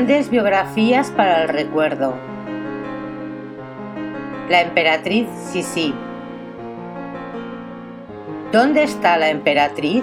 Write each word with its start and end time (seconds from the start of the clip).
Grandes 0.00 0.30
biografías 0.30 1.10
para 1.10 1.42
el 1.42 1.48
recuerdo. 1.50 2.14
La 4.48 4.62
emperatriz 4.62 5.28
Sisi. 5.52 5.94
¿Dónde 8.50 8.84
está 8.84 9.18
la 9.18 9.28
emperatriz? 9.28 10.02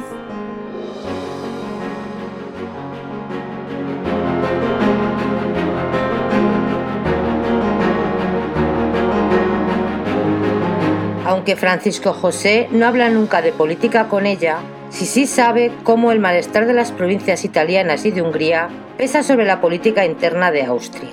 Aunque 11.26 11.56
Francisco 11.56 12.14
José 12.14 12.68
no 12.70 12.86
habla 12.86 13.10
nunca 13.10 13.42
de 13.42 13.52
política 13.52 14.08
con 14.10 14.28
ella, 14.28 14.60
Sisi 14.90 15.28
sabe 15.28 15.72
cómo 15.84 16.12
el 16.12 16.20
malestar 16.20 16.66
de 16.66 16.74
las 16.74 16.92
provincias 16.92 17.44
italianas 17.44 18.06
y 18.06 18.12
de 18.12 18.22
Hungría 18.22 18.70
pesa 18.98 19.22
sobre 19.22 19.46
la 19.46 19.60
política 19.60 20.06
interna 20.06 20.50
de 20.52 20.64
Austria. 20.64 21.10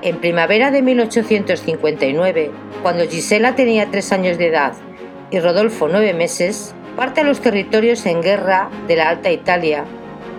En 0.00 0.16
primavera 0.16 0.70
de 0.70 0.80
1859, 0.80 2.50
cuando 2.82 3.06
Gisela 3.06 3.54
tenía 3.54 3.90
tres 3.90 4.12
años 4.12 4.38
de 4.38 4.46
edad 4.46 4.72
y 5.30 5.40
Rodolfo 5.40 5.88
nueve 5.88 6.14
meses, 6.14 6.74
parte 6.96 7.20
a 7.20 7.24
los 7.24 7.40
territorios 7.40 8.06
en 8.06 8.22
guerra 8.22 8.70
de 8.86 8.96
la 8.96 9.10
Alta 9.10 9.30
Italia 9.30 9.84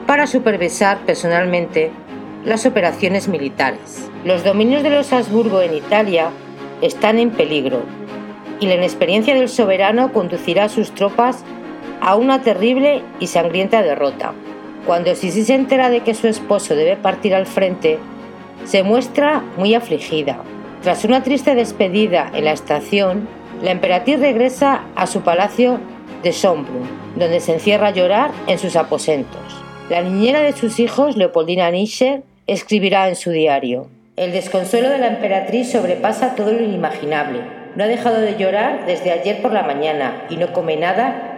para 0.07 0.25
supervisar 0.25 0.97
personalmente 1.05 1.91
las 2.43 2.65
operaciones 2.65 3.27
militares. 3.27 4.09
Los 4.25 4.43
dominios 4.43 4.81
de 4.81 4.89
los 4.89 5.13
Habsburgo 5.13 5.61
en 5.61 5.75
Italia 5.75 6.31
están 6.81 7.19
en 7.19 7.29
peligro 7.29 7.83
y 8.59 8.65
la 8.65 8.75
inexperiencia 8.75 9.35
del 9.35 9.47
soberano 9.47 10.11
conducirá 10.11 10.65
a 10.65 10.69
sus 10.69 10.91
tropas 10.95 11.45
a 12.01 12.15
una 12.15 12.41
terrible 12.41 13.01
y 13.19 13.27
sangrienta 13.27 13.81
derrota. 13.81 14.33
Cuando 14.85 15.15
Sisi 15.15 15.43
se 15.43 15.55
entera 15.55 15.89
de 15.89 16.01
que 16.01 16.13
su 16.13 16.27
esposo 16.27 16.75
debe 16.75 16.95
partir 16.95 17.35
al 17.35 17.45
frente, 17.45 17.99
se 18.65 18.83
muestra 18.83 19.43
muy 19.57 19.73
afligida. 19.73 20.37
Tras 20.81 21.03
una 21.03 21.23
triste 21.23 21.55
despedida 21.55 22.31
en 22.33 22.45
la 22.45 22.53
estación, 22.53 23.27
la 23.61 23.71
emperatriz 23.71 24.19
regresa 24.19 24.83
a 24.95 25.07
su 25.07 25.21
palacio 25.21 25.79
de 26.23 26.31
Schönbrunn, 26.31 26.87
donde 27.15 27.39
se 27.39 27.53
encierra 27.53 27.87
a 27.87 27.91
llorar 27.91 28.31
en 28.47 28.57
sus 28.57 28.75
aposentos. 28.75 29.41
La 29.89 30.01
niñera 30.01 30.39
de 30.39 30.53
sus 30.53 30.79
hijos, 30.79 31.17
Leopoldina 31.17 31.69
Nischer, 31.71 32.23
escribirá 32.47 33.09
en 33.09 33.15
su 33.15 33.31
diario: 33.31 33.87
El 34.15 34.31
desconsuelo 34.31 34.89
de 34.89 34.99
la 34.99 35.07
emperatriz 35.07 35.71
sobrepasa 35.71 36.35
todo 36.35 36.53
lo 36.53 36.63
inimaginable. 36.63 37.41
No 37.75 37.83
ha 37.83 37.87
dejado 37.87 38.19
de 38.19 38.37
llorar 38.37 38.85
desde 38.85 39.11
ayer 39.11 39.41
por 39.41 39.51
la 39.51 39.63
mañana 39.63 40.23
y 40.29 40.37
no 40.37 40.53
come 40.53 40.75
nada 40.77 41.28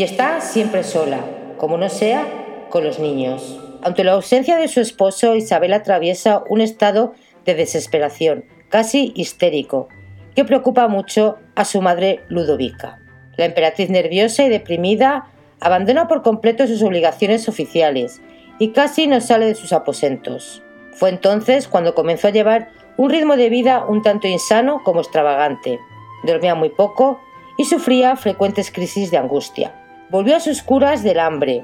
y 0.00 0.02
está 0.02 0.40
siempre 0.40 0.82
sola, 0.82 1.20
como 1.58 1.76
no 1.76 1.90
sea 1.90 2.26
con 2.70 2.84
los 2.84 2.98
niños. 2.98 3.60
Ante 3.82 4.02
la 4.02 4.12
ausencia 4.12 4.56
de 4.56 4.66
su 4.66 4.80
esposo, 4.80 5.36
Isabel 5.36 5.74
atraviesa 5.74 6.42
un 6.48 6.62
estado 6.62 7.12
de 7.44 7.54
desesperación, 7.54 8.46
casi 8.70 9.12
histérico, 9.14 9.88
que 10.34 10.46
preocupa 10.46 10.88
mucho 10.88 11.36
a 11.54 11.66
su 11.66 11.82
madre 11.82 12.20
Ludovica. 12.30 12.98
La 13.36 13.44
emperatriz 13.44 13.90
nerviosa 13.90 14.42
y 14.42 14.48
deprimida 14.48 15.26
abandona 15.60 16.08
por 16.08 16.22
completo 16.22 16.66
sus 16.66 16.82
obligaciones 16.82 17.46
oficiales 17.46 18.22
y 18.58 18.68
casi 18.68 19.06
no 19.06 19.20
sale 19.20 19.44
de 19.44 19.54
sus 19.54 19.74
aposentos. 19.74 20.62
Fue 20.94 21.10
entonces 21.10 21.68
cuando 21.68 21.94
comenzó 21.94 22.28
a 22.28 22.32
llevar 22.32 22.70
un 22.96 23.10
ritmo 23.10 23.36
de 23.36 23.50
vida 23.50 23.84
un 23.86 24.00
tanto 24.00 24.28
insano 24.28 24.80
como 24.82 25.00
extravagante. 25.00 25.78
Dormía 26.24 26.54
muy 26.54 26.70
poco 26.70 27.20
y 27.58 27.66
sufría 27.66 28.16
frecuentes 28.16 28.70
crisis 28.70 29.10
de 29.10 29.18
angustia. 29.18 29.74
Volvió 30.10 30.36
a 30.36 30.40
sus 30.40 30.62
curas 30.62 31.04
del 31.04 31.20
hambre. 31.20 31.62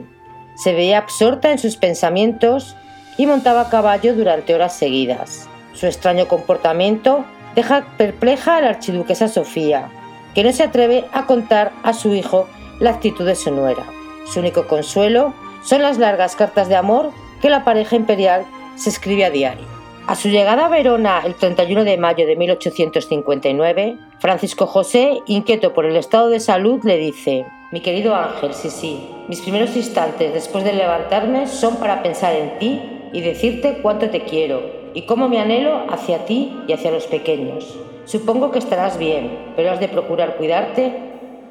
Se 0.55 0.73
veía 0.73 0.99
absorta 0.99 1.51
en 1.51 1.59
sus 1.59 1.77
pensamientos 1.77 2.77
y 3.19 3.27
montaba 3.27 3.63
a 3.63 3.71
caballo 3.71 4.15
durante 4.15 4.55
horas 4.55 4.77
seguidas. 4.79 5.49
Su 5.73 5.87
extraño 5.87 6.29
comportamiento 6.29 7.25
deja 7.57 7.85
perpleja 7.97 8.57
a 8.57 8.61
la 8.61 8.69
archiduquesa 8.69 9.27
Sofía, 9.27 9.91
que 10.33 10.45
no 10.45 10.53
se 10.53 10.63
atreve 10.63 11.05
a 11.13 11.27
contar 11.27 11.73
a 11.83 11.93
su 11.93 12.15
hijo 12.15 12.47
la 12.79 12.91
actitud 12.91 13.27
de 13.27 13.35
su 13.35 13.51
nuera. 13.51 13.85
Su 14.33 14.39
único 14.39 14.69
consuelo 14.69 15.35
son 15.65 15.83
las 15.83 15.99
largas 15.99 16.37
cartas 16.37 16.69
de 16.69 16.77
amor 16.77 17.11
que 17.43 17.51
la 17.51 17.65
pareja 17.65 17.97
imperial 17.97 18.45
se 18.77 18.91
escribe 18.91 19.25
a 19.25 19.31
diario. 19.31 19.67
A 20.07 20.15
su 20.15 20.29
llegada 20.29 20.67
a 20.67 20.69
Verona 20.69 21.23
el 21.25 21.35
31 21.35 21.83
de 21.83 21.99
mayo 21.99 22.27
de 22.29 22.37
1859, 22.37 23.99
Francisco 24.21 24.67
José, 24.69 25.19
inquieto 25.27 25.75
por 25.75 25.85
el 25.85 25.97
estado 25.97 26.29
de 26.29 26.39
salud, 26.39 26.81
le 26.85 26.97
dice, 26.97 27.45
mi 27.73 27.81
querido 27.81 28.15
Ángel, 28.15 28.55
sí, 28.55 28.71
sí, 28.71 29.09
mis 29.29 29.41
primeros 29.41 29.75
instantes 29.77 30.33
después 30.33 30.63
de 30.63 30.73
levantarme 30.73 31.47
son 31.49 31.77
para 31.77 32.03
pensar 32.03 32.35
en 32.35 32.59
ti 32.59 32.81
y 33.13 33.21
decirte 33.21 33.79
cuánto 33.83 34.09
te 34.11 34.23
quiero 34.23 34.63
y 34.95 35.03
cómo 35.03 35.29
me 35.29 35.41
anhelo 35.41 35.85
hacia 35.91 36.25
ti 36.27 36.57
y 36.69 36.73
hacia 36.73 36.93
los 36.93 37.07
pequeños. 37.07 37.77
Supongo 38.05 38.53
que 38.53 38.61
estarás 38.61 38.99
bien, 38.99 39.37
pero 39.57 39.73
has 39.73 39.81
de 39.81 39.89
procurar 39.89 40.37
cuidarte 40.37 40.93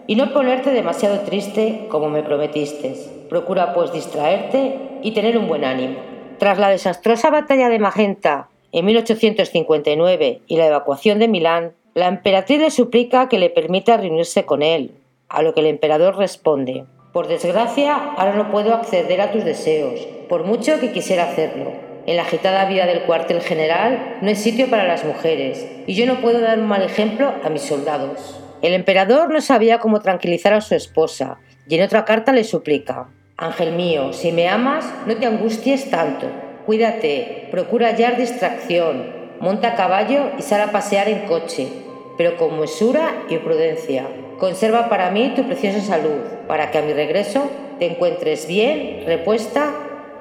y 0.08 0.16
no 0.16 0.31
ponerte 0.31 0.72
demasiado 0.72 1.20
triste 1.22 1.88
como 1.90 2.09
me 2.09 2.24
prometiste. 2.24 2.96
Procura 3.30 3.74
pues 3.74 3.92
distraerte 3.92 4.78
y 5.03 5.12
tener 5.12 5.38
un 5.38 5.47
buen 5.47 5.66
ánimo. 5.66 5.97
Tras 6.38 6.58
la 6.58 6.70
desastrosa 6.70 7.30
batalla 7.30 7.68
de 7.68 7.80
Magenta 7.80 8.50
en 8.72 8.86
1859 8.86 10.42
y 10.47 10.58
la 10.58 10.68
evacuación 10.68 11.20
de 11.20 11.28
Milán, 11.28 11.74
la 11.94 12.08
emperatriz 12.08 12.59
le 12.59 12.72
suplica 12.72 13.30
que 13.30 13.40
le 13.40 13.50
permita 13.50 13.97
reunirse 13.97 14.46
con 14.46 14.62
él, 14.62 14.92
a 15.35 15.44
lo 15.44 15.53
que 15.53 15.59
el 15.59 15.68
emperador 15.68 16.18
responde, 16.18 16.85
por 17.16 17.29
desgracia, 17.29 17.96
ahora 17.96 18.35
no 18.35 18.51
puedo 18.51 18.73
acceder 18.73 19.22
a 19.22 19.31
tus 19.31 19.46
deseos, 19.46 20.01
por 20.28 20.44
mucho 20.44 20.81
que 20.81 20.91
quisiera 20.91 21.23
hacerlo. 21.23 21.72
En 22.06 22.18
la 22.18 22.23
agitada 22.23 22.66
vida 22.66 22.85
del 22.85 23.03
cuartel 23.03 23.40
general 23.40 24.18
no 24.22 24.28
hay 24.28 24.35
sitio 24.35 24.69
para 24.69 24.84
las 24.84 25.06
mujeres, 25.06 25.66
y 25.88 25.94
yo 25.96 26.06
no 26.07 26.19
puedo 26.19 26.41
dar 26.41 26.59
un 26.59 26.68
mal 26.68 26.81
ejemplo 26.81 27.31
a 27.41 27.50
mis 27.50 27.62
soldados. 27.62 28.38
El 28.62 28.73
emperador 28.73 29.31
no 29.31 29.40
sabía 29.40 29.79
cómo 29.79 30.01
tranquilizar 30.01 30.51
a 30.51 30.59
su 30.59 30.75
esposa, 30.75 31.40
y 31.69 31.75
en 31.75 31.84
otra 31.84 32.03
carta 32.03 32.34
le 32.34 32.44
suplica, 32.44 33.07
Ángel 33.38 33.72
mío, 33.72 34.12
si 34.12 34.34
me 34.34 34.50
amas, 34.50 34.85
no 35.06 35.16
te 35.16 35.25
angusties 35.25 35.90
tanto. 35.90 36.28
Cuídate, 36.66 37.47
procura 37.50 37.88
hallar 37.88 38.17
distracción, 38.17 39.13
monta 39.40 39.69
a 39.69 39.75
caballo 39.75 40.31
y 40.38 40.41
sal 40.41 40.59
a 40.59 40.73
pasear 40.73 41.07
en 41.07 41.28
coche, 41.28 41.69
pero 42.17 42.35
con 42.35 42.59
mesura 42.59 43.23
y 43.29 43.38
prudencia. 43.38 44.06
Conserva 44.45 44.89
para 44.89 45.09
mí 45.09 45.33
tu 45.35 45.44
preciosa 45.47 45.81
salud, 45.81 46.22
para 46.47 46.69
que 46.69 46.78
a 46.78 46.83
mi 46.83 46.94
regreso 46.94 47.50
te 47.79 47.88
encuentres 47.88 48.45
bien, 48.45 49.01
repuesta 49.07 49.73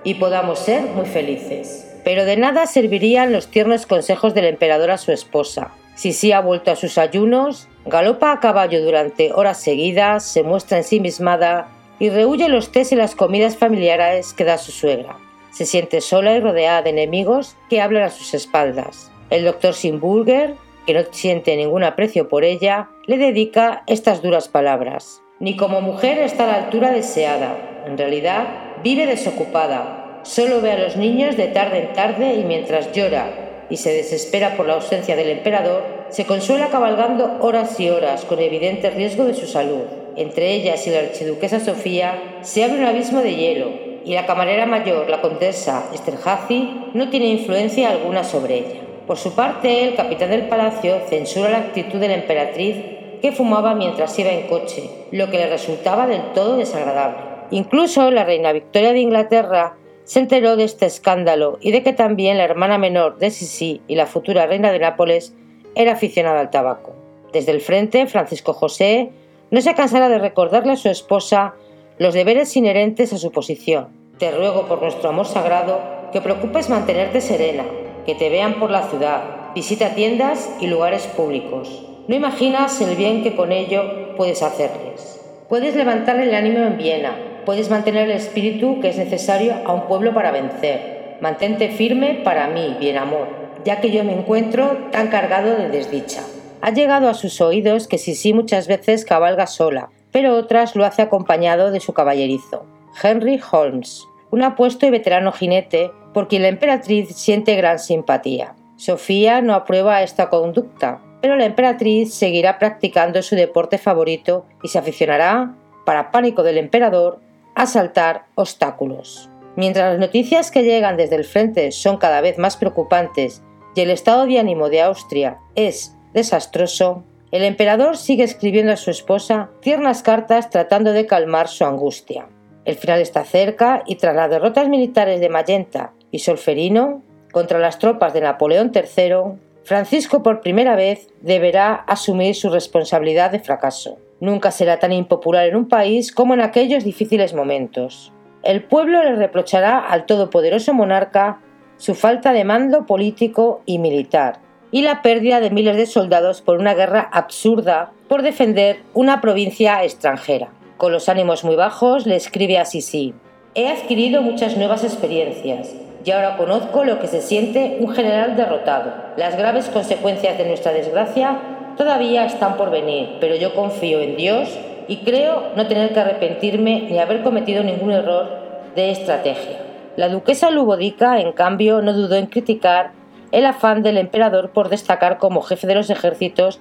y 0.03 0.15
podamos 0.15 0.61
ser 0.61 0.81
muy 0.81 1.05
felices. 1.05 1.95
Pero 2.05 2.25
de 2.25 2.39
nada 2.39 2.67
servirían 2.67 3.35
los 3.35 3.49
tiernos 3.49 3.85
consejos 3.85 4.33
del 4.33 4.47
emperador 4.47 4.91
a 4.91 4.97
su 4.97 5.13
esposa. 5.13 5.73
Si 5.95 6.15
sí 6.15 6.33
ha 6.33 6.41
vuelto 6.41 6.71
a 6.71 6.77
sus 6.77 6.97
ayunos, 6.97 7.69
galopa 7.85 8.33
a 8.33 8.41
caballo 8.41 8.83
durante 8.83 9.31
horas 9.31 9.61
seguidas, 9.61 10.25
se 10.25 10.43
muestra 10.43 10.79
ensimismada 10.79 11.69
y 11.99 12.09
rehuye 12.09 12.49
los 12.49 12.73
tés 12.73 12.93
y 12.93 12.97
las 12.97 13.15
comidas 13.15 13.59
familiares 13.59 14.33
que 14.33 14.45
da 14.45 14.57
su 14.57 14.73
suegra. 14.73 15.19
Se 15.51 15.67
siente 15.67 16.01
sola 16.01 16.35
y 16.35 16.41
rodeada 16.41 16.81
de 16.81 16.89
enemigos 16.89 17.57
que 17.69 17.83
hablan 17.83 18.05
a 18.05 18.09
sus 18.09 18.33
espaldas. 18.33 19.11
El 19.29 19.45
doctor 19.45 19.75
Simburger 19.75 20.55
que 20.87 20.95
no 20.95 21.03
siente 21.11 21.57
ningún 21.57 21.85
aprecio 21.85 22.29
por 22.29 22.45
ella, 22.45 22.91
le 23.07 23.19
dedica 23.19 23.83
estas 23.87 24.23
duras 24.23 24.49
palabras. 24.49 25.23
Ni 25.41 25.57
como 25.57 25.81
mujer 25.81 26.19
está 26.19 26.45
a 26.45 26.47
la 26.47 26.65
altura 26.65 26.91
deseada. 26.91 27.83
En 27.87 27.99
realidad, 27.99 28.47
vive 28.83 29.07
desocupada. 29.07 30.21
Solo 30.23 30.61
ve 30.61 30.73
a 30.73 30.79
los 30.79 30.97
niños 30.97 31.37
de 31.37 31.49
tarde 31.49 31.81
en 31.81 31.93
tarde 31.93 32.35
y 32.35 32.45
mientras 32.45 32.93
llora 32.93 33.67
y 33.69 33.77
se 33.77 33.93
desespera 33.93 34.57
por 34.57 34.67
la 34.67 34.75
ausencia 34.75 35.17
del 35.17 35.31
emperador, 35.31 35.83
se 36.11 36.27
consuela 36.27 36.69
cabalgando 36.69 37.39
horas 37.41 37.79
y 37.81 37.91
horas 37.91 38.25
con 38.25 38.39
evidente 38.39 38.91
riesgo 38.91 39.25
de 39.25 39.35
su 39.35 39.47
salud. 39.47 39.83
Entre 40.17 40.53
ellas 40.53 40.87
y 40.87 40.91
la 40.91 41.01
archiduquesa 41.01 41.61
Sofía 41.61 42.39
se 42.43 42.63
abre 42.63 42.79
un 42.79 42.85
abismo 42.85 43.21
de 43.21 43.35
hielo 43.35 43.71
y 44.05 44.15
la 44.15 44.27
camarera 44.27 44.67
mayor, 44.67 45.09
la 45.09 45.21
condesa 45.21 45.89
Esterhazy, 45.93 46.91
no 46.93 47.09
tiene 47.09 47.27
influencia 47.27 47.91
alguna 47.91 48.23
sobre 48.23 48.59
ella. 48.59 48.84
Por 49.07 49.19
su 49.19 49.35
parte, 49.35 49.85
el 49.85 49.95
capitán 49.97 50.31
del 50.31 50.49
palacio 50.49 51.01
censura 51.09 51.51
la 51.51 51.59
actitud 51.59 52.01
de 52.01 52.09
la 52.09 52.15
emperatriz 52.15 52.77
que 53.21 53.33
fumaba 53.33 53.75
mientras 53.75 54.19
iba 54.19 54.31
en 54.31 54.47
coche, 54.47 54.89
lo 55.11 55.31
que 55.31 55.37
le 55.37 55.47
resultaba 55.49 56.07
del 56.07 56.33
todo 56.33 56.57
desagradable. 56.57 57.19
Incluso 57.51 58.11
la 58.11 58.25
reina 58.25 58.53
Victoria 58.53 58.93
de 58.93 59.01
Inglaterra 59.01 59.77
se 60.05 60.21
enteró 60.21 60.57
de 60.57 60.65
este 60.65 60.87
escándalo 60.87 61.59
y 61.61 61.71
de 61.71 61.83
que 61.83 61.93
también 61.93 62.39
la 62.39 62.45
hermana 62.45 62.79
menor 62.79 63.19
de 63.19 63.31
Sisi 63.31 63.83
y 63.89 63.95
la 63.95 64.07
futura 64.07 64.47
reina 64.47 64.73
de 64.73 64.79
Nápoles 64.79 65.35
era 65.75 65.93
aficionada 65.93 66.41
al 66.41 66.51
tabaco. 66.51 66.95
Desde 67.33 67.53
el 67.53 67.61
frente, 67.61 68.07
Francisco 68.07 68.55
José 68.55 69.11
no 69.51 69.61
se 69.61 69.75
cansará 69.75 70.09
de 70.09 70.19
recordarle 70.19 70.73
a 70.73 70.77
su 70.77 70.89
esposa 70.89 71.55
los 71.99 72.15
deberes 72.15 72.57
inherentes 72.57 73.13
a 73.13 73.19
su 73.19 73.31
posición. 73.33 73.89
Te 74.19 74.31
ruego 74.31 74.67
por 74.67 74.81
nuestro 74.81 75.11
amor 75.11 75.27
sagrado 75.27 75.81
que 76.13 76.21
preocupes 76.21 76.71
mantenerte 76.71 77.21
serena, 77.21 77.65
que 78.07 78.15
te 78.15 78.31
vean 78.31 78.61
por 78.61 78.71
la 78.71 78.83
ciudad, 78.83 79.53
visita 79.55 79.95
tiendas 79.95 80.51
y 80.61 80.67
lugares 80.67 81.07
públicos. 81.07 81.85
No 82.07 82.15
imaginas 82.15 82.81
el 82.81 82.97
bien 82.97 83.23
que 83.23 83.35
con 83.35 83.53
ello 83.53 84.15
puedes 84.17 84.43
hacerles. 84.43 85.21
Puedes 85.49 85.75
levantar 85.75 86.21
el 86.21 86.35
ánimo 86.35 86.59
en 86.59 86.77
Viena, 86.77 87.17
puedes 87.47 87.71
mantener 87.71 88.11
el 88.11 88.17
espíritu 88.17 88.81
que 88.81 88.89
es 88.89 88.99
necesario 88.99 89.55
a 89.65 89.73
un 89.73 89.83
pueblo 89.83 90.13
para 90.15 90.33
vencer. 90.33 91.19
mantente 91.21 91.69
firme 91.69 92.21
para 92.25 92.49
mí, 92.49 92.77
bien 92.81 92.99
amor, 92.99 93.29
ya 93.65 93.81
que 93.81 93.91
yo 93.91 94.05
me 94.05 94.13
encuentro 94.13 94.89
tan 94.91 95.09
cargado 95.09 95.57
de 95.57 95.69
desdicha. 95.69 96.23
Ha 96.61 96.71
llegado 96.71 97.09
a 97.09 97.15
sus 97.15 97.41
oídos 97.41 97.87
que 97.87 97.99
Sisi 97.99 98.35
muchas 98.35 98.67
veces 98.67 99.05
cabalga 99.05 99.47
sola, 99.47 99.91
pero 100.11 100.35
otras 100.35 100.77
lo 100.77 100.85
hace 100.85 101.03
acompañado 101.03 101.71
de 101.71 101.81
su 101.81 101.93
caballerizo, 101.93 102.67
Henry 103.03 103.41
Holmes, 103.51 104.07
un 104.31 104.43
apuesto 104.43 104.87
y 104.87 104.91
veterano 104.91 105.33
jinete 105.33 105.93
por 106.15 106.29
quien 106.29 106.43
la 106.43 106.49
emperatriz 106.49 107.15
siente 107.15 107.57
gran 107.57 107.79
simpatía. 107.79 108.55
Sofía 108.77 109.43
no 109.43 109.53
aprueba 109.55 110.03
esta 110.03 110.31
conducta, 110.31 111.03
pero 111.21 111.37
la 111.37 111.45
emperatriz 111.45 112.15
seguirá 112.15 112.59
practicando 112.59 113.23
su 113.23 113.35
deporte 113.35 113.77
favorito 113.77 114.47
y 114.63 114.69
se 114.69 114.79
aficionará, 114.79 115.55
para 115.85 116.11
pánico 116.11 116.43
del 116.43 116.57
emperador, 116.57 117.21
a 117.55 117.67
saltar 117.67 118.27
obstáculos. 118.35 119.31
Mientras 119.57 119.93
las 119.93 120.01
noticias 120.01 120.51
que 120.51 120.65
llegan 120.65 120.97
desde 120.97 121.17
el 121.17 121.25
frente 121.25 121.73
son 121.73 121.97
cada 121.97 122.21
vez 122.21 122.39
más 122.39 122.57
preocupantes 122.57 123.43
y 123.75 123.81
el 123.81 123.91
estado 123.91 124.27
de 124.27 124.39
ánimo 124.39 124.69
de 124.69 124.83
Austria 124.83 125.39
es 125.55 125.97
desastroso, 126.13 127.05
el 127.31 127.43
emperador 127.43 127.97
sigue 127.97 128.25
escribiendo 128.25 128.73
a 128.73 128.77
su 128.77 128.91
esposa 128.91 129.51
tiernas 129.61 130.03
cartas 130.03 130.51
tratando 130.51 130.93
de 130.93 131.07
calmar 131.07 131.49
su 131.49 131.65
angustia. 131.65 132.29
El 132.65 132.77
final 132.77 133.01
está 133.01 133.25
cerca 133.25 133.83
y 133.87 133.97
tras 133.97 134.15
las 134.15 134.29
derrotas 134.29 134.69
militares 134.69 135.21
de 135.21 135.29
Magenta 135.31 135.94
y 136.15 136.21
Solferino 136.21 137.03
contra 137.33 137.59
las 137.59 137.81
tropas 137.81 138.15
de 138.15 138.21
Napoleón 138.21 138.71
III, 138.73 139.37
Francisco 139.65 140.23
por 140.23 140.43
primera 140.43 140.77
vez 140.77 141.09
deberá 141.23 141.75
asumir 141.75 142.37
su 142.37 142.51
responsabilidad 142.51 143.33
de 143.33 143.41
fracaso. 143.41 143.99
Nunca 144.21 144.53
será 144.53 144.79
tan 144.79 144.93
impopular 144.93 145.49
en 145.49 145.57
un 145.57 145.69
país 145.69 146.13
como 146.13 146.33
en 146.35 146.41
aquellos 146.41 146.85
difíciles 146.85 147.35
momentos. 147.35 148.13
El 148.45 148.63
pueblo 148.63 149.03
le 149.03 149.17
reprochará 149.17 149.81
al 149.81 150.07
todopoderoso 150.07 150.73
monarca 150.73 151.41
su 151.79 151.97
falta 151.97 152.33
de 152.33 152.45
mando 152.45 152.87
político 152.87 153.63
y 153.67 153.81
militar 153.81 154.39
y 154.71 154.83
la 154.83 155.03
pérdida 155.03 155.41
de 155.41 155.51
miles 155.51 155.77
de 155.77 155.87
soldados 155.87 156.43
por 156.43 156.61
una 156.61 156.75
guerra 156.75 157.09
absurda 157.13 157.91
por 158.07 158.23
defender 158.23 158.83
una 158.93 159.21
provincia 159.21 159.83
extranjera. 159.83 160.53
Con 160.77 160.93
los 160.93 161.09
ánimos 161.09 161.43
muy 161.43 161.57
bajos 161.57 162.07
le 162.07 162.15
escribe 162.15 162.59
a 162.59 162.67
Sisi, 162.67 163.15
he 163.57 163.69
adquirido 163.69 164.23
muchas 164.23 164.57
nuevas 164.57 164.85
experiencias 164.85 165.75
y 166.05 166.11
ahora 166.11 166.37
conozco 166.37 166.85
lo 166.85 166.99
que 166.99 167.07
se 167.07 167.23
siente 167.23 167.79
un 167.81 167.95
general 167.95 168.37
derrotado. 168.37 168.93
Las 169.17 169.37
graves 169.37 169.69
consecuencias 169.71 170.37
de 170.37 170.47
nuestra 170.47 170.73
desgracia 170.73 171.39
todavía 171.77 172.27
están 172.27 172.57
por 172.57 172.71
venir, 172.71 173.17
pero 173.21 173.37
yo 173.37 173.55
confío 173.55 174.01
en 174.01 174.17
Dios 174.17 174.49
y 174.87 174.99
creo 174.99 175.53
no 175.57 175.67
tener 175.67 175.95
que 175.95 176.01
arrepentirme 176.01 176.89
ni 176.91 176.99
haber 176.99 177.23
cometido 177.23 177.63
ningún 177.63 177.91
error 177.91 178.29
de 178.75 178.91
estrategia. 178.91 179.59
La 179.97 180.09
duquesa 180.09 180.51
Lubodica, 180.51 181.21
en 181.21 181.33
cambio, 181.33 181.81
no 181.81 181.93
dudó 181.93 182.17
en 182.17 182.27
criticar 182.27 182.91
el 183.33 183.47
afán 183.47 183.83
del 183.83 183.97
emperador 183.97 184.51
por 184.51 184.69
destacar 184.69 185.19
como 185.19 185.43
jefe 185.43 185.67
de 185.67 185.75
los 185.75 185.89
ejércitos 185.89 186.61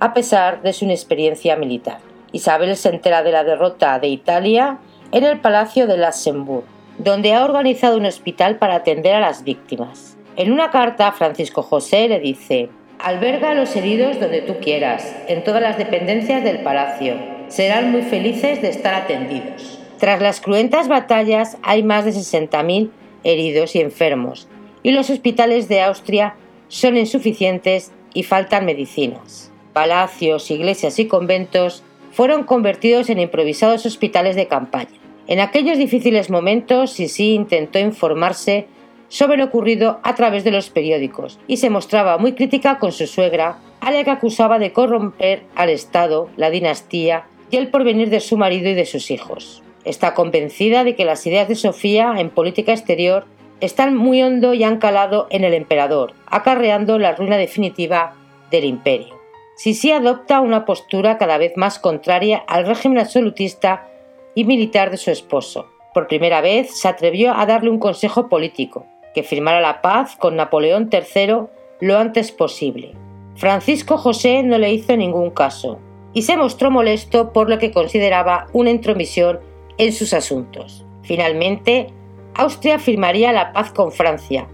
a 0.00 0.12
pesar 0.12 0.62
de 0.62 0.72
su 0.72 0.84
inexperiencia 0.84 1.56
militar. 1.56 1.98
Isabel 2.32 2.76
se 2.76 2.88
entera 2.88 3.22
de 3.22 3.32
la 3.32 3.44
derrota 3.44 3.98
de 3.98 4.08
Italia 4.08 4.78
en 5.12 5.24
el 5.24 5.40
Palacio 5.40 5.86
de 5.86 5.98
Luxemburgo, 5.98 6.64
donde 7.02 7.32
ha 7.34 7.44
organizado 7.44 7.96
un 7.96 8.06
hospital 8.06 8.58
para 8.58 8.76
atender 8.76 9.14
a 9.14 9.20
las 9.20 9.42
víctimas. 9.44 10.16
En 10.36 10.52
una 10.52 10.70
carta, 10.70 11.10
Francisco 11.12 11.62
José 11.62 12.08
le 12.08 12.20
dice, 12.20 12.68
Alberga 12.98 13.50
a 13.50 13.54
los 13.54 13.74
heridos 13.74 14.20
donde 14.20 14.42
tú 14.42 14.58
quieras, 14.60 15.14
en 15.26 15.42
todas 15.42 15.60
las 15.60 15.76
dependencias 15.78 16.44
del 16.44 16.60
palacio. 16.60 17.16
Serán 17.48 17.90
muy 17.90 18.02
felices 18.02 18.62
de 18.62 18.68
estar 18.68 18.94
atendidos. 18.94 19.80
Tras 19.98 20.22
las 20.22 20.40
cruentas 20.40 20.88
batallas 20.88 21.58
hay 21.62 21.82
más 21.82 22.04
de 22.04 22.12
60.000 22.12 22.90
heridos 23.24 23.74
y 23.74 23.80
enfermos, 23.80 24.48
y 24.82 24.92
los 24.92 25.10
hospitales 25.10 25.68
de 25.68 25.82
Austria 25.82 26.36
son 26.68 26.96
insuficientes 26.96 27.92
y 28.14 28.22
faltan 28.22 28.64
medicinas. 28.64 29.50
Palacios, 29.72 30.50
iglesias 30.50 30.98
y 30.98 31.06
conventos 31.06 31.82
fueron 32.12 32.44
convertidos 32.44 33.10
en 33.10 33.18
improvisados 33.18 33.86
hospitales 33.86 34.36
de 34.36 34.46
campaña. 34.46 35.01
En 35.28 35.40
aquellos 35.40 35.78
difíciles 35.78 36.30
momentos, 36.30 36.92
Sisi 36.92 37.34
intentó 37.34 37.78
informarse 37.78 38.66
sobre 39.08 39.36
lo 39.36 39.44
ocurrido 39.44 40.00
a 40.02 40.14
través 40.14 40.42
de 40.42 40.50
los 40.50 40.70
periódicos 40.70 41.38
y 41.46 41.58
se 41.58 41.70
mostraba 41.70 42.18
muy 42.18 42.32
crítica 42.32 42.78
con 42.78 42.92
su 42.92 43.06
suegra, 43.06 43.58
a 43.80 43.90
la 43.90 44.04
que 44.04 44.10
acusaba 44.10 44.58
de 44.58 44.72
corromper 44.72 45.42
al 45.54 45.68
Estado, 45.68 46.28
la 46.36 46.50
dinastía 46.50 47.26
y 47.50 47.56
el 47.56 47.68
porvenir 47.68 48.08
de 48.10 48.20
su 48.20 48.36
marido 48.36 48.70
y 48.70 48.74
de 48.74 48.86
sus 48.86 49.10
hijos. 49.10 49.62
Está 49.84 50.14
convencida 50.14 50.82
de 50.84 50.94
que 50.94 51.04
las 51.04 51.26
ideas 51.26 51.48
de 51.48 51.56
Sofía 51.56 52.14
en 52.16 52.30
política 52.30 52.72
exterior 52.72 53.26
están 53.60 53.94
muy 53.96 54.22
hondo 54.22 54.54
y 54.54 54.64
han 54.64 54.78
calado 54.78 55.26
en 55.30 55.44
el 55.44 55.54
emperador, 55.54 56.14
acarreando 56.26 56.98
la 56.98 57.14
ruina 57.14 57.36
definitiva 57.36 58.14
del 58.50 58.64
imperio. 58.64 59.20
Sisi 59.56 59.92
adopta 59.92 60.40
una 60.40 60.64
postura 60.64 61.18
cada 61.18 61.38
vez 61.38 61.52
más 61.56 61.78
contraria 61.78 62.42
al 62.48 62.66
régimen 62.66 62.98
absolutista 62.98 63.88
y 64.34 64.44
militar 64.44 64.90
de 64.90 64.96
su 64.96 65.10
esposo. 65.10 65.66
Por 65.94 66.06
primera 66.06 66.40
vez 66.40 66.78
se 66.78 66.88
atrevió 66.88 67.34
a 67.36 67.46
darle 67.46 67.70
un 67.70 67.78
consejo 67.78 68.28
político, 68.28 68.86
que 69.14 69.22
firmara 69.22 69.60
la 69.60 69.82
paz 69.82 70.16
con 70.16 70.36
Napoleón 70.36 70.88
III 70.90 71.46
lo 71.80 71.98
antes 71.98 72.32
posible. 72.32 72.94
Francisco 73.36 73.98
José 73.98 74.42
no 74.42 74.58
le 74.58 74.72
hizo 74.72 74.96
ningún 74.96 75.30
caso 75.30 75.78
y 76.12 76.22
se 76.22 76.36
mostró 76.36 76.70
molesto 76.70 77.32
por 77.32 77.48
lo 77.48 77.58
que 77.58 77.72
consideraba 77.72 78.46
una 78.52 78.70
intromisión 78.70 79.40
en 79.78 79.92
sus 79.92 80.12
asuntos. 80.12 80.84
Finalmente, 81.02 81.88
Austria 82.34 82.78
firmaría 82.78 83.32
la 83.32 83.52
paz 83.52 83.72
con 83.72 83.92
Francia, 83.92 84.48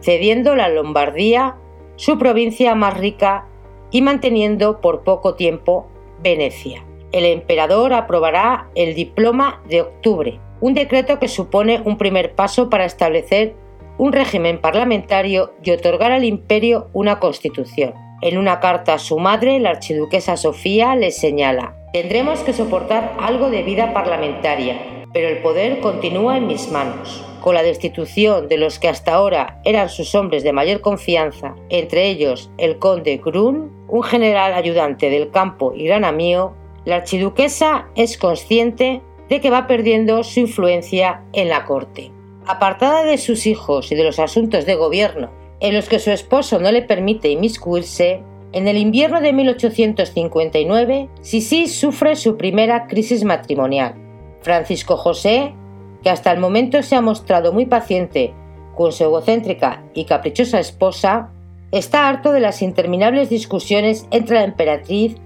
cediendo 0.00 0.56
la 0.56 0.68
Lombardía, 0.68 1.56
su 1.96 2.18
provincia 2.18 2.74
más 2.74 2.98
rica, 2.98 3.46
y 3.92 4.02
manteniendo 4.02 4.80
por 4.80 5.04
poco 5.04 5.34
tiempo 5.34 5.86
Venecia. 6.22 6.84
El 7.12 7.26
emperador 7.26 7.92
aprobará 7.92 8.70
el 8.74 8.94
diploma 8.94 9.62
de 9.68 9.82
octubre, 9.82 10.40
un 10.60 10.74
decreto 10.74 11.18
que 11.18 11.28
supone 11.28 11.82
un 11.84 11.98
primer 11.98 12.34
paso 12.34 12.70
para 12.70 12.86
establecer 12.86 13.54
un 13.98 14.12
régimen 14.12 14.60
parlamentario 14.60 15.52
y 15.62 15.70
otorgar 15.70 16.10
al 16.10 16.24
imperio 16.24 16.88
una 16.92 17.20
constitución. 17.20 17.94
En 18.22 18.38
una 18.38 18.60
carta 18.60 18.94
a 18.94 18.98
su 18.98 19.18
madre, 19.18 19.58
la 19.58 19.70
archiduquesa 19.70 20.36
Sofía 20.36 20.96
le 20.96 21.10
señala, 21.10 21.76
tendremos 21.92 22.40
que 22.40 22.52
soportar 22.52 23.14
algo 23.20 23.50
de 23.50 23.62
vida 23.62 23.92
parlamentaria, 23.92 24.78
pero 25.12 25.28
el 25.28 25.38
poder 25.38 25.80
continúa 25.80 26.38
en 26.38 26.46
mis 26.46 26.70
manos. 26.70 27.24
Con 27.40 27.54
la 27.56 27.64
destitución 27.64 28.48
de 28.48 28.56
los 28.56 28.78
que 28.78 28.88
hasta 28.88 29.14
ahora 29.14 29.60
eran 29.64 29.88
sus 29.88 30.14
hombres 30.14 30.44
de 30.44 30.52
mayor 30.52 30.80
confianza, 30.80 31.56
entre 31.68 32.06
ellos 32.06 32.50
el 32.56 32.78
conde 32.78 33.20
Grun, 33.22 33.72
un 33.88 34.02
general 34.04 34.54
ayudante 34.54 35.10
del 35.10 35.30
campo 35.30 35.72
y 35.74 35.84
gran 35.86 36.04
amigo, 36.04 36.54
la 36.84 36.96
archiduquesa 36.96 37.88
es 37.94 38.16
consciente 38.16 39.02
de 39.28 39.40
que 39.40 39.50
va 39.50 39.66
perdiendo 39.66 40.22
su 40.24 40.40
influencia 40.40 41.22
en 41.32 41.48
la 41.48 41.64
corte. 41.64 42.12
Apartada 42.46 43.04
de 43.04 43.18
sus 43.18 43.46
hijos 43.46 43.92
y 43.92 43.94
de 43.94 44.04
los 44.04 44.18
asuntos 44.18 44.66
de 44.66 44.74
gobierno, 44.74 45.30
en 45.60 45.74
los 45.74 45.88
que 45.88 46.00
su 46.00 46.10
esposo 46.10 46.58
no 46.58 46.72
le 46.72 46.82
permite 46.82 47.30
inmiscuirse, 47.30 48.22
en 48.52 48.68
el 48.68 48.76
invierno 48.76 49.20
de 49.20 49.32
1859, 49.32 51.08
Sisi 51.22 51.68
sufre 51.68 52.16
su 52.16 52.36
primera 52.36 52.86
crisis 52.86 53.24
matrimonial. 53.24 53.94
Francisco 54.42 54.96
José, 54.96 55.54
que 56.02 56.10
hasta 56.10 56.32
el 56.32 56.40
momento 56.40 56.82
se 56.82 56.96
ha 56.96 57.00
mostrado 57.00 57.52
muy 57.52 57.64
paciente 57.64 58.34
con 58.74 58.92
su 58.92 59.04
egocéntrica 59.04 59.84
y 59.94 60.04
caprichosa 60.04 60.60
esposa, 60.60 61.30
está 61.70 62.08
harto 62.08 62.32
de 62.32 62.40
las 62.40 62.60
interminables 62.60 63.30
discusiones 63.30 64.06
entre 64.10 64.36
la 64.36 64.44
emperatriz 64.44 65.16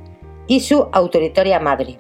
y 0.47 0.61
su 0.61 0.89
autoritaria 0.93 1.61
madre. 1.61 1.99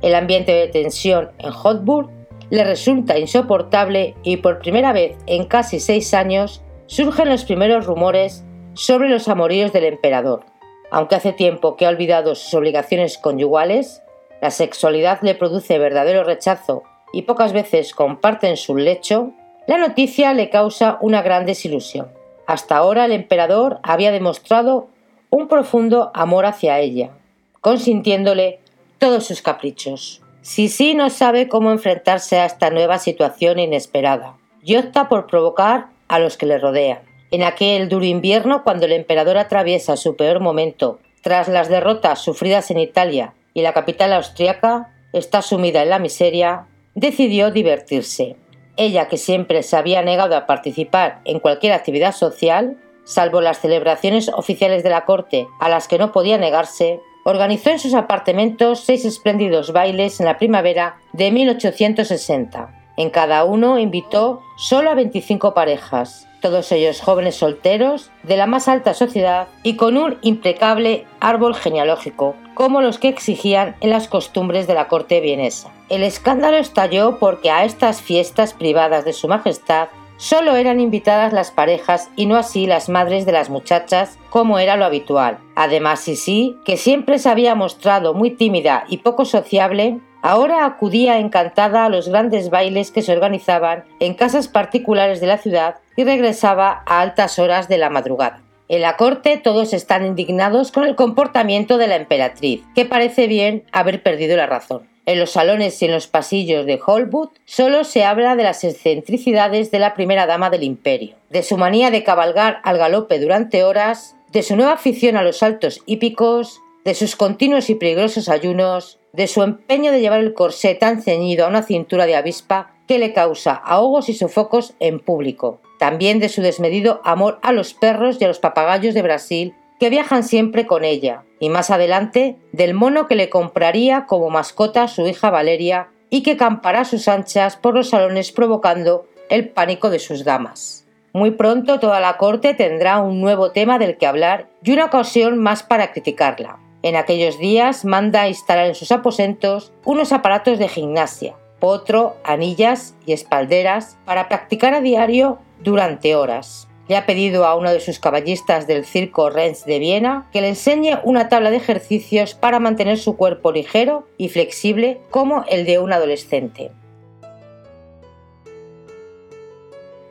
El 0.00 0.14
ambiente 0.14 0.52
de 0.52 0.68
tensión 0.68 1.30
en 1.38 1.52
Hotburg 1.52 2.10
le 2.50 2.64
resulta 2.64 3.18
insoportable 3.18 4.14
y 4.22 4.38
por 4.38 4.58
primera 4.58 4.92
vez 4.92 5.16
en 5.26 5.46
casi 5.46 5.80
seis 5.80 6.12
años 6.12 6.62
surgen 6.86 7.28
los 7.28 7.44
primeros 7.44 7.86
rumores 7.86 8.44
sobre 8.74 9.08
los 9.08 9.28
amoríos 9.28 9.72
del 9.72 9.84
emperador. 9.84 10.44
Aunque 10.90 11.14
hace 11.14 11.32
tiempo 11.32 11.76
que 11.76 11.86
ha 11.86 11.88
olvidado 11.88 12.34
sus 12.34 12.52
obligaciones 12.52 13.16
conyugales, 13.16 14.02
la 14.42 14.50
sexualidad 14.50 15.20
le 15.22 15.34
produce 15.34 15.78
verdadero 15.78 16.24
rechazo 16.24 16.82
y 17.12 17.22
pocas 17.22 17.52
veces 17.52 17.94
comparten 17.94 18.56
su 18.56 18.76
lecho, 18.76 19.32
la 19.66 19.78
noticia 19.78 20.34
le 20.34 20.50
causa 20.50 20.98
una 21.00 21.22
gran 21.22 21.46
desilusión. 21.46 22.08
Hasta 22.46 22.76
ahora 22.76 23.04
el 23.04 23.12
emperador 23.12 23.78
había 23.82 24.10
demostrado 24.10 24.88
un 25.30 25.48
profundo 25.48 26.10
amor 26.12 26.44
hacia 26.44 26.80
ella, 26.80 27.12
consintiéndole 27.62 28.58
todos 28.98 29.24
sus 29.24 29.40
caprichos. 29.40 30.20
Sisi 30.42 30.94
no 30.94 31.08
sabe 31.08 31.48
cómo 31.48 31.70
enfrentarse 31.70 32.40
a 32.40 32.44
esta 32.44 32.70
nueva 32.70 32.98
situación 32.98 33.60
inesperada 33.60 34.36
y 34.62 34.76
opta 34.76 35.08
por 35.08 35.28
provocar 35.28 35.86
a 36.08 36.18
los 36.18 36.36
que 36.36 36.46
le 36.46 36.58
rodean. 36.58 36.98
En 37.30 37.44
aquel 37.44 37.88
duro 37.88 38.04
invierno, 38.04 38.64
cuando 38.64 38.86
el 38.86 38.92
emperador 38.92 39.38
atraviesa 39.38 39.96
su 39.96 40.16
peor 40.16 40.40
momento 40.40 40.98
tras 41.22 41.48
las 41.48 41.68
derrotas 41.68 42.18
sufridas 42.20 42.70
en 42.72 42.80
Italia 42.80 43.32
y 43.54 43.62
la 43.62 43.72
capital 43.72 44.12
austriaca 44.12 44.92
está 45.12 45.40
sumida 45.40 45.84
en 45.84 45.90
la 45.90 46.00
miseria, 46.00 46.66
decidió 46.94 47.50
divertirse. 47.50 48.36
ella 48.76 49.06
que 49.06 49.18
siempre 49.18 49.62
se 49.62 49.76
había 49.76 50.02
negado 50.02 50.34
a 50.34 50.46
participar 50.46 51.20
en 51.24 51.38
cualquier 51.38 51.74
actividad 51.74 52.12
social, 52.12 52.78
salvo 53.04 53.40
las 53.40 53.60
celebraciones 53.60 54.30
oficiales 54.30 54.82
de 54.82 54.90
la 54.90 55.04
corte 55.04 55.46
a 55.60 55.68
las 55.68 55.88
que 55.88 55.98
no 55.98 56.10
podía 56.10 56.38
negarse, 56.38 57.00
organizó 57.24 57.70
en 57.70 57.78
sus 57.78 57.94
apartamentos 57.94 58.80
seis 58.80 59.04
espléndidos 59.04 59.72
bailes 59.72 60.20
en 60.20 60.26
la 60.26 60.38
primavera 60.38 60.96
de 61.12 61.30
1860. 61.30 62.70
En 62.96 63.10
cada 63.10 63.44
uno 63.44 63.78
invitó 63.78 64.42
solo 64.56 64.90
a 64.90 64.94
25 64.94 65.54
parejas, 65.54 66.28
todos 66.42 66.70
ellos 66.72 67.00
jóvenes 67.00 67.36
solteros, 67.36 68.10
de 68.22 68.36
la 68.36 68.46
más 68.46 68.68
alta 68.68 68.92
sociedad 68.92 69.48
y 69.62 69.76
con 69.76 69.96
un 69.96 70.18
impecable 70.22 71.06
árbol 71.20 71.54
genealógico, 71.54 72.34
como 72.54 72.82
los 72.82 72.98
que 72.98 73.08
exigían 73.08 73.76
en 73.80 73.90
las 73.90 74.08
costumbres 74.08 74.66
de 74.66 74.74
la 74.74 74.88
corte 74.88 75.20
vienesa. 75.20 75.72
El 75.88 76.02
escándalo 76.02 76.58
estalló 76.58 77.18
porque 77.18 77.50
a 77.50 77.64
estas 77.64 78.02
fiestas 78.02 78.52
privadas 78.52 79.04
de 79.04 79.12
Su 79.12 79.28
Majestad 79.28 79.88
solo 80.22 80.54
eran 80.54 80.78
invitadas 80.78 81.32
las 81.32 81.50
parejas 81.50 82.08
y 82.14 82.26
no 82.26 82.36
así 82.36 82.68
las 82.68 82.88
madres 82.88 83.26
de 83.26 83.32
las 83.32 83.50
muchachas, 83.50 84.20
como 84.30 84.60
era 84.60 84.76
lo 84.76 84.84
habitual. 84.84 85.38
Además, 85.56 85.98
sí, 85.98 86.56
que 86.64 86.76
siempre 86.76 87.18
se 87.18 87.28
había 87.28 87.56
mostrado 87.56 88.14
muy 88.14 88.30
tímida 88.30 88.84
y 88.88 88.98
poco 88.98 89.24
sociable, 89.24 89.98
ahora 90.22 90.64
acudía 90.64 91.18
encantada 91.18 91.84
a 91.84 91.88
los 91.88 92.08
grandes 92.08 92.50
bailes 92.50 92.92
que 92.92 93.02
se 93.02 93.12
organizaban 93.12 93.82
en 93.98 94.14
casas 94.14 94.46
particulares 94.46 95.20
de 95.20 95.26
la 95.26 95.38
ciudad 95.38 95.74
y 95.96 96.04
regresaba 96.04 96.84
a 96.86 97.00
altas 97.00 97.40
horas 97.40 97.66
de 97.66 97.78
la 97.78 97.90
madrugada. 97.90 98.40
En 98.68 98.82
la 98.82 98.96
corte 98.96 99.38
todos 99.38 99.72
están 99.72 100.06
indignados 100.06 100.70
con 100.70 100.84
el 100.84 100.94
comportamiento 100.94 101.78
de 101.78 101.88
la 101.88 101.96
emperatriz, 101.96 102.62
que 102.76 102.84
parece 102.84 103.26
bien 103.26 103.64
haber 103.72 104.04
perdido 104.04 104.36
la 104.36 104.46
razón. 104.46 104.91
En 105.04 105.18
los 105.18 105.32
salones 105.32 105.82
y 105.82 105.86
en 105.86 105.92
los 105.92 106.06
pasillos 106.06 106.64
de 106.64 106.80
Hollywood 106.84 107.30
solo 107.44 107.82
se 107.82 108.04
habla 108.04 108.36
de 108.36 108.44
las 108.44 108.62
excentricidades 108.62 109.72
de 109.72 109.80
la 109.80 109.94
primera 109.94 110.26
dama 110.26 110.48
del 110.48 110.62
imperio, 110.62 111.16
de 111.28 111.42
su 111.42 111.56
manía 111.56 111.90
de 111.90 112.04
cabalgar 112.04 112.60
al 112.62 112.78
galope 112.78 113.18
durante 113.18 113.64
horas, 113.64 114.14
de 114.30 114.42
su 114.42 114.54
nueva 114.54 114.74
afición 114.74 115.16
a 115.16 115.22
los 115.22 115.38
saltos 115.38 115.82
hípicos, 115.86 116.60
de 116.84 116.94
sus 116.94 117.16
continuos 117.16 117.68
y 117.68 117.74
peligrosos 117.74 118.28
ayunos, 118.28 119.00
de 119.12 119.26
su 119.26 119.42
empeño 119.42 119.90
de 119.90 120.00
llevar 120.00 120.20
el 120.20 120.34
corsé 120.34 120.74
tan 120.74 121.02
ceñido 121.02 121.44
a 121.44 121.48
una 121.48 121.62
cintura 121.62 122.06
de 122.06 122.16
avispa 122.16 122.74
que 122.86 122.98
le 122.98 123.12
causa 123.12 123.54
ahogos 123.54 124.08
y 124.08 124.14
sofocos 124.14 124.74
en 124.80 125.00
público, 125.00 125.60
también 125.78 126.20
de 126.20 126.28
su 126.28 126.42
desmedido 126.42 127.00
amor 127.04 127.40
a 127.42 127.52
los 127.52 127.74
perros 127.74 128.18
y 128.20 128.24
a 128.24 128.28
los 128.28 128.38
papagayos 128.38 128.94
de 128.94 129.02
Brasil 129.02 129.54
que 129.78 129.90
viajan 129.90 130.22
siempre 130.22 130.66
con 130.66 130.84
ella, 130.84 131.24
y 131.42 131.48
más 131.48 131.70
adelante 131.70 132.36
del 132.52 132.72
mono 132.72 133.08
que 133.08 133.16
le 133.16 133.28
compraría 133.28 134.06
como 134.06 134.30
mascota 134.30 134.84
a 134.84 134.88
su 134.88 135.04
hija 135.08 135.28
Valeria 135.28 135.88
y 136.08 136.22
que 136.22 136.36
campará 136.36 136.84
sus 136.84 137.08
anchas 137.08 137.56
por 137.56 137.74
los 137.74 137.88
salones 137.88 138.30
provocando 138.30 139.08
el 139.28 139.48
pánico 139.48 139.90
de 139.90 139.98
sus 139.98 140.22
damas. 140.22 140.86
Muy 141.12 141.32
pronto 141.32 141.80
toda 141.80 141.98
la 141.98 142.16
corte 142.16 142.54
tendrá 142.54 143.00
un 143.00 143.20
nuevo 143.20 143.50
tema 143.50 143.80
del 143.80 143.96
que 143.96 144.06
hablar 144.06 144.50
y 144.62 144.70
una 144.70 144.84
ocasión 144.84 145.36
más 145.36 145.64
para 145.64 145.90
criticarla. 145.90 146.60
En 146.82 146.94
aquellos 146.94 147.40
días 147.40 147.84
manda 147.84 148.28
instalar 148.28 148.66
en 148.66 148.76
sus 148.76 148.92
aposentos 148.92 149.72
unos 149.84 150.12
aparatos 150.12 150.60
de 150.60 150.68
gimnasia, 150.68 151.34
potro, 151.58 152.14
anillas 152.22 152.94
y 153.04 153.14
espalderas 153.14 153.98
para 154.04 154.28
practicar 154.28 154.74
a 154.74 154.80
diario 154.80 155.38
durante 155.60 156.14
horas 156.14 156.68
le 156.88 156.96
ha 156.96 157.06
pedido 157.06 157.46
a 157.46 157.54
uno 157.54 157.72
de 157.72 157.80
sus 157.80 157.98
caballistas 157.98 158.66
del 158.66 158.84
circo 158.84 159.30
Renz 159.30 159.64
de 159.64 159.78
Viena 159.78 160.28
que 160.32 160.40
le 160.40 160.48
enseñe 160.48 160.98
una 161.04 161.28
tabla 161.28 161.50
de 161.50 161.56
ejercicios 161.56 162.34
para 162.34 162.58
mantener 162.58 162.98
su 162.98 163.16
cuerpo 163.16 163.52
ligero 163.52 164.06
y 164.18 164.28
flexible 164.28 165.00
como 165.10 165.44
el 165.48 165.64
de 165.64 165.78
un 165.78 165.92
adolescente. 165.92 166.72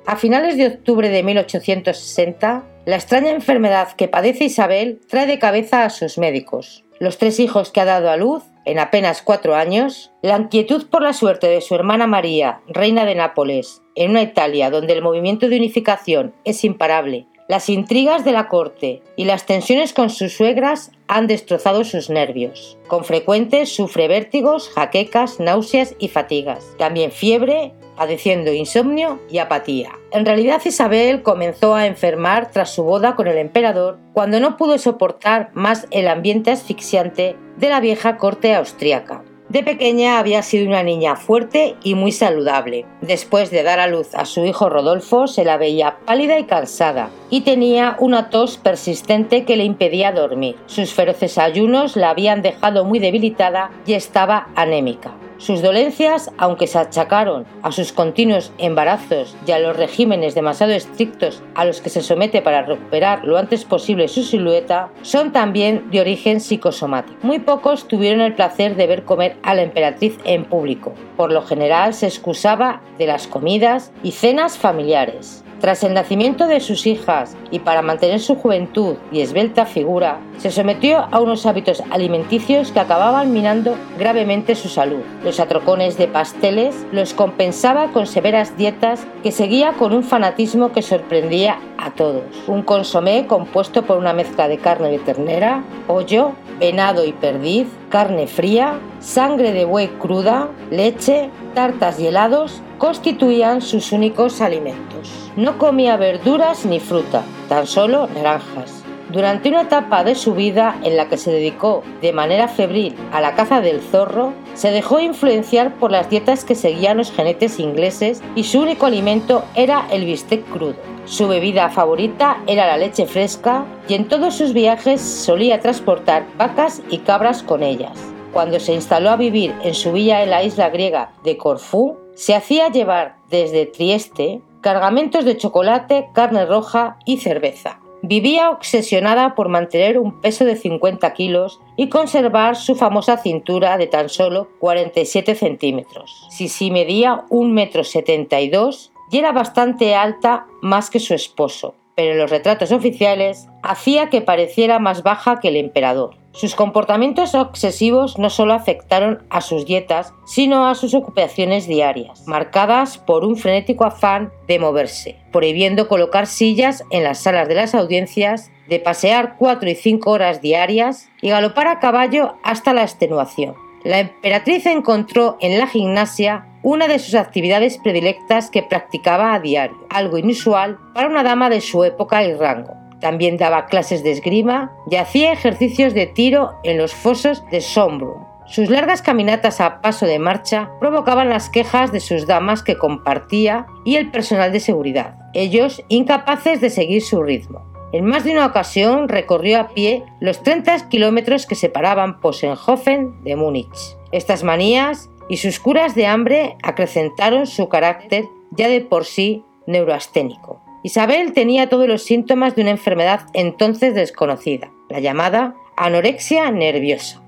A 0.06 0.16
finales 0.16 0.58
de 0.58 0.68
octubre 0.68 1.10
de 1.10 1.24
1860, 1.24 2.64
la 2.86 2.96
extraña 2.96 3.30
enfermedad 3.30 3.94
que 3.94 4.08
padece 4.08 4.46
Isabel 4.46 5.00
trae 5.08 5.28
de 5.28 5.40
cabeza 5.40 5.86
a 5.86 5.90
sus 5.90 6.18
médicos. 6.18 6.84
Los 7.00 7.18
tres 7.18 7.40
hijos 7.40 7.72
que 7.72 7.82
ha 7.82 7.86
dado 7.86 8.10
a 8.10 8.18
luz 8.18 8.44
en 8.66 8.80
apenas 8.80 9.22
cuatro 9.22 9.56
años, 9.56 10.12
la 10.22 10.38
inquietud 10.38 10.88
por 10.90 11.02
la 11.02 11.14
suerte 11.14 11.48
de 11.48 11.62
su 11.62 11.76
hermana 11.76 12.08
María, 12.08 12.62
reina 12.68 13.06
de 13.06 13.16
Nápoles, 13.16 13.81
en 13.96 14.12
una 14.12 14.22
Italia 14.22 14.70
donde 14.70 14.94
el 14.94 15.02
movimiento 15.02 15.50
de 15.50 15.58
unificación 15.58 16.34
es 16.44 16.64
imparable, 16.64 17.28
las 17.52 17.68
intrigas 17.68 18.24
de 18.24 18.32
la 18.32 18.48
corte 18.48 19.02
y 19.18 19.26
las 19.26 19.46
tensiones 19.46 19.94
con 19.94 20.10
sus 20.10 20.32
suegras 20.32 20.92
han 21.10 21.28
destrozado 21.28 21.84
sus 21.84 22.10
nervios. 22.10 22.78
Con 22.88 23.04
frecuentes 23.04 23.76
sufre 23.76 24.08
vértigos, 24.08 24.70
jaquecas, 24.70 25.42
náuseas 25.42 25.94
y 26.00 26.08
fatigas. 26.08 26.66
También 26.78 27.12
fiebre 27.12 27.74
padeciendo 27.98 28.54
insomnio 28.54 29.20
y 29.30 29.40
apatía. 29.40 29.92
En 30.14 30.26
realidad 30.26 30.62
Isabel 30.64 31.24
comenzó 31.24 31.76
a 31.76 31.88
enfermar 31.88 32.52
tras 32.52 32.74
su 32.74 32.84
boda 32.84 33.16
con 33.16 33.28
el 33.28 33.38
emperador 33.38 34.00
cuando 34.14 34.40
no 34.40 34.56
pudo 34.56 34.78
soportar 34.78 35.52
más 35.54 35.88
el 35.92 36.08
ambiente 36.08 36.52
asfixiante 36.52 37.36
de 37.58 37.70
la 37.70 37.82
vieja 37.82 38.16
corte 38.16 38.56
austriaca. 38.56 39.26
De 39.52 39.64
pequeña 39.64 40.18
había 40.18 40.44
sido 40.44 40.66
una 40.66 40.82
niña 40.82 41.18
fuerte 41.18 41.76
y 41.84 41.94
muy 41.94 42.14
saludable. 42.14 42.86
Después 43.02 43.52
de 43.52 43.64
dar 43.64 43.82
a 43.82 43.88
luz 43.88 44.16
a 44.16 44.24
su 44.24 44.46
hijo 44.46 44.70
Rodolfo 44.70 45.28
se 45.28 45.44
la 45.44 45.58
veía 45.58 45.98
pálida 46.06 46.40
y 46.40 46.46
cansada 46.46 47.10
y 47.30 47.42
tenía 47.42 47.98
una 48.00 48.30
tos 48.30 48.58
persistente 48.58 49.44
que 49.44 49.58
le 49.58 49.66
impedía 49.66 50.14
dormir. 50.14 50.56
Sus 50.68 50.94
feroces 50.94 51.38
ayunos 51.38 51.98
la 51.98 52.12
habían 52.12 52.42
dejado 52.42 52.86
muy 52.86 53.00
debilitada 53.00 53.72
y 53.86 53.92
estaba 53.96 54.48
anémica. 54.56 55.12
Sus 55.42 55.64
dolencias, 55.64 56.30
aunque 56.38 56.68
se 56.68 56.78
achacaron 56.78 57.48
a 57.64 57.72
sus 57.72 57.92
continuos 57.92 58.54
embarazos 58.60 59.36
y 59.48 59.52
a 59.52 59.58
los 59.58 59.76
regímenes 59.76 60.36
demasiado 60.36 60.72
estrictos 60.72 61.42
a 61.56 61.66
los 61.66 61.82
que 61.82 61.90
se 61.90 62.04
somete 62.04 62.44
para 62.44 62.62
recuperar 62.62 63.26
lo 63.26 63.40
antes 63.40 63.66
posible 63.66 64.08
su 64.08 64.22
silueta, 64.22 64.90
son 65.02 65.32
también 65.32 65.90
de 65.90 66.00
origen 66.00 66.42
psicosomático. 66.42 67.18
Muy 67.24 67.40
pocos 67.40 67.88
tuvieron 67.88 68.22
el 68.22 68.36
placer 68.36 68.76
de 68.76 68.86
ver 68.86 69.04
comer 69.04 69.36
a 69.42 69.56
la 69.56 69.64
emperatriz 69.64 70.16
en 70.26 70.46
público. 70.46 70.94
Por 71.18 71.32
lo 71.32 71.42
general 71.42 71.96
se 71.96 72.06
excusaba 72.06 72.84
de 73.00 73.08
las 73.08 73.26
comidas 73.26 73.92
y 74.04 74.12
cenas 74.12 74.60
familiares. 74.60 75.44
Tras 75.62 75.84
el 75.84 75.94
nacimiento 75.94 76.48
de 76.48 76.60
sus 76.60 76.88
hijas 76.88 77.38
y 77.52 77.60
para 77.60 77.84
mantener 77.84 78.20
su 78.20 78.34
juventud 78.34 78.96
y 79.12 79.22
esbelta 79.22 79.68
figura, 79.68 80.20
se 80.40 80.50
sometió 80.50 81.08
a 81.12 81.20
unos 81.20 81.46
hábitos 81.46 81.84
alimenticios 81.92 82.72
que 82.72 82.80
acababan 82.80 83.32
minando 83.32 83.76
gravemente 84.00 84.56
su 84.56 84.70
salud. 84.70 85.02
Los 85.24 85.40
atrocones 85.40 86.00
de 86.00 86.08
pasteles 86.08 86.76
los 86.92 87.14
compensaba 87.14 87.92
con 87.92 88.08
severas 88.08 88.58
dietas 88.58 89.06
que 89.22 89.32
seguía 89.32 89.74
con 89.74 89.94
un 89.94 90.04
fanatismo 90.04 90.72
que 90.72 90.82
sorprendía 90.82 91.60
a 91.78 91.92
todos. 91.92 92.24
Un 92.48 92.64
consomé 92.64 93.28
compuesto 93.28 93.84
por 93.84 94.00
una 94.00 94.14
mezcla 94.14 94.48
de 94.48 94.58
carne 94.58 94.90
de 94.90 94.98
ternera, 95.00 95.64
pollo, 95.86 96.32
venado 96.60 97.06
y 97.06 97.14
perdiz, 97.14 97.68
carne 97.90 98.26
fría, 98.26 98.80
sangre 99.00 99.52
de 99.52 99.66
buey 99.66 99.90
cruda, 100.00 100.50
leche, 100.70 101.30
tartas 101.54 102.00
y 102.00 102.08
helados 102.08 102.62
constituían 102.78 103.62
sus 103.62 103.92
únicos 103.92 104.42
alimentos. 104.42 105.32
No 105.36 105.58
comía 105.58 105.98
verduras 105.98 106.66
ni 106.66 106.80
fruta, 106.80 107.24
tan 107.48 107.68
solo 107.68 108.08
naranjas. 108.08 108.82
Durante 109.12 109.50
una 109.50 109.64
etapa 109.64 110.06
de 110.06 110.16
su 110.16 110.36
vida 110.36 110.78
en 110.84 110.96
la 110.96 111.10
que 111.10 111.18
se 111.18 111.32
dedicó 111.32 111.84
de 112.02 112.14
manera 112.14 112.48
febril 112.48 112.96
a 113.12 113.20
la 113.20 113.36
caza 113.36 113.60
del 113.60 113.82
zorro, 113.82 114.32
se 114.54 114.72
dejó 114.72 115.02
influenciar 115.02 115.76
por 115.76 115.92
las 115.92 116.10
dietas 116.10 116.46
que 116.46 116.56
seguían 116.56 116.98
los 116.98 117.12
genetes 117.12 117.60
ingleses 117.60 118.22
y 118.36 118.46
su 118.46 118.62
único 118.62 118.86
alimento 118.86 119.44
era 119.54 119.86
el 119.92 120.06
bistec 120.06 120.46
crudo. 120.50 120.76
Su 121.06 121.28
bebida 121.28 121.70
favorita 121.70 122.38
era 122.48 122.68
la 122.68 122.78
leche 122.78 123.06
fresca 123.06 123.66
y 123.90 123.96
en 123.96 124.08
todos 124.08 124.36
sus 124.36 124.54
viajes 124.54 125.02
solía 125.02 125.60
transportar 125.60 126.26
vacas 126.38 126.82
y 126.90 127.00
cabras 127.00 127.44
con 127.44 127.64
ellas. 127.64 128.11
Cuando 128.34 128.62
se 128.62 128.74
instaló 128.74 129.10
a 129.10 129.18
vivir 129.18 129.54
en 129.64 129.74
su 129.74 129.92
villa 129.92 130.24
en 130.24 130.30
la 130.30 130.44
isla 130.44 130.70
griega 130.70 131.12
de 131.24 131.36
Corfú, 131.36 131.98
se 132.16 132.34
hacía 132.34 132.70
llevar 132.70 133.18
desde 133.30 133.66
Trieste 133.66 134.42
cargamentos 134.62 135.26
de 135.26 135.36
chocolate, 135.36 136.10
carne 136.14 136.46
roja 136.46 136.98
y 137.06 137.18
cerveza. 137.18 137.80
Vivía 138.04 138.50
obsesionada 138.50 139.36
por 139.36 139.50
mantener 139.50 140.00
un 140.00 140.22
peso 140.22 140.46
de 140.46 140.56
50 140.56 141.14
kilos 141.14 141.60
y 141.76 141.90
conservar 141.90 142.56
su 142.56 142.76
famosa 142.76 143.18
cintura 143.18 143.78
de 143.78 143.88
tan 143.88 144.10
solo 144.10 144.48
47 144.60 145.36
centímetros. 145.36 146.28
Sisi 146.30 146.72
medía 146.72 147.26
1,72 147.30 148.90
m 148.90 149.02
y 149.12 149.18
era 149.18 149.34
bastante 149.34 149.94
alta 149.94 150.46
más 150.62 150.90
que 150.90 151.00
su 151.00 151.14
esposo, 151.14 151.76
pero 151.96 152.14
en 152.14 152.18
los 152.18 152.32
retratos 152.32 152.72
oficiales 152.72 153.48
hacía 153.62 154.10
que 154.10 154.22
pareciera 154.22 154.80
más 154.80 155.04
baja 155.04 155.40
que 155.40 155.50
el 155.50 155.58
emperador. 155.58 156.21
Sus 156.34 156.56
comportamientos 156.56 157.36
obsesivos 157.36 158.18
no 158.18 158.30
solo 158.30 158.54
afectaron 158.54 159.24
a 159.30 159.42
sus 159.42 159.66
dietas, 159.66 160.14
sino 160.26 160.68
a 160.68 160.76
sus 160.76 160.94
ocupaciones 160.94 161.68
diarias, 161.68 162.24
marcadas 162.26 162.98
por 162.98 163.26
un 163.26 163.36
frenético 163.36 163.84
afán 163.84 164.32
de 164.48 164.58
moverse, 164.58 165.18
prohibiendo 165.34 165.90
colocar 165.90 166.28
sillas 166.28 166.86
en 166.90 167.04
las 167.04 167.20
salas 167.20 167.50
de 167.50 167.56
las 167.56 167.76
audiencias, 167.76 168.50
de 168.70 168.80
pasear 168.80 169.36
cuatro 169.38 169.70
y 169.70 169.76
cinco 169.76 170.12
horas 170.12 170.42
diarias 170.42 171.10
y 171.22 171.30
galopar 171.30 171.68
a 171.68 171.80
caballo 171.80 172.36
hasta 172.44 172.74
la 172.74 172.84
extenuación. 172.84 173.56
La 173.84 174.00
emperatriz 174.00 174.66
encontró 174.68 175.38
en 175.42 175.60
la 175.60 175.68
gimnasia 175.68 176.48
una 176.64 176.88
de 176.88 177.00
sus 177.00 177.16
actividades 177.16 177.80
predilectas 177.80 178.50
que 178.50 178.64
practicaba 178.64 179.34
a 179.34 179.40
diario, 179.40 179.78
algo 179.90 180.18
inusual 180.18 180.78
para 180.94 181.10
una 181.10 181.24
dama 181.24 181.50
de 181.50 181.60
su 181.60 181.84
época 181.84 182.24
y 182.24 182.34
rango. 182.36 182.81
También 183.02 183.38
daba 183.38 183.66
clases 183.66 184.04
de 184.04 184.12
esgrima 184.12 184.72
y 184.90 184.96
hacía 184.96 185.34
ejercicios 185.34 185.94
de 185.94 186.08
tiro 186.08 186.54
en 186.64 186.78
los 186.78 186.94
fosos 186.94 187.44
de 187.52 187.60
Sombrum. 187.60 188.24
Sus 188.46 188.70
largas 188.70 189.02
caminatas 189.02 189.62
a 189.62 189.82
paso 189.82 190.06
de 190.06 190.20
marcha 190.20 190.72
provocaban 190.80 191.30
las 191.30 191.50
quejas 191.50 191.92
de 191.92 192.00
sus 192.00 192.28
damas 192.28 192.64
que 192.64 192.78
compartía 192.78 193.66
y 193.86 193.96
el 193.96 194.12
personal 194.12 194.52
de 194.52 194.60
seguridad, 194.60 195.16
ellos 195.34 195.84
incapaces 195.88 196.62
de 196.62 196.70
seguir 196.70 197.02
su 197.02 197.24
ritmo. 197.24 197.66
En 197.94 198.06
más 198.06 198.24
de 198.24 198.32
una 198.32 198.46
ocasión 198.46 199.10
recorrió 199.10 199.60
a 199.60 199.68
pie 199.70 200.04
los 200.20 200.44
30 200.44 200.90
kilómetros 200.90 201.46
que 201.46 201.56
separaban 201.56 202.20
Posenhofen 202.22 203.24
de 203.24 203.36
Múnich. 203.36 203.98
Estas 204.12 204.44
manías 204.44 205.10
y 205.28 205.38
sus 205.38 205.60
curas 205.60 205.96
de 205.96 206.08
hambre 206.08 206.58
acrecentaron 206.64 207.48
su 207.48 207.68
carácter 207.68 208.26
ya 208.52 208.70
de 208.70 208.82
por 208.82 209.06
sí 209.06 209.44
neuroasténico. 209.66 210.61
Isabel 210.84 211.34
tenía 211.34 211.70
todos 211.70 211.88
los 211.88 212.04
síntomas 212.04 212.56
de 212.56 212.64
una 212.64 212.72
enfermedad 212.72 213.22
entonces 213.34 213.94
desconocida, 213.94 214.72
la 214.90 215.00
llamada 215.00 215.56
anorexia 215.78 216.50
nerviosa. 216.52 217.22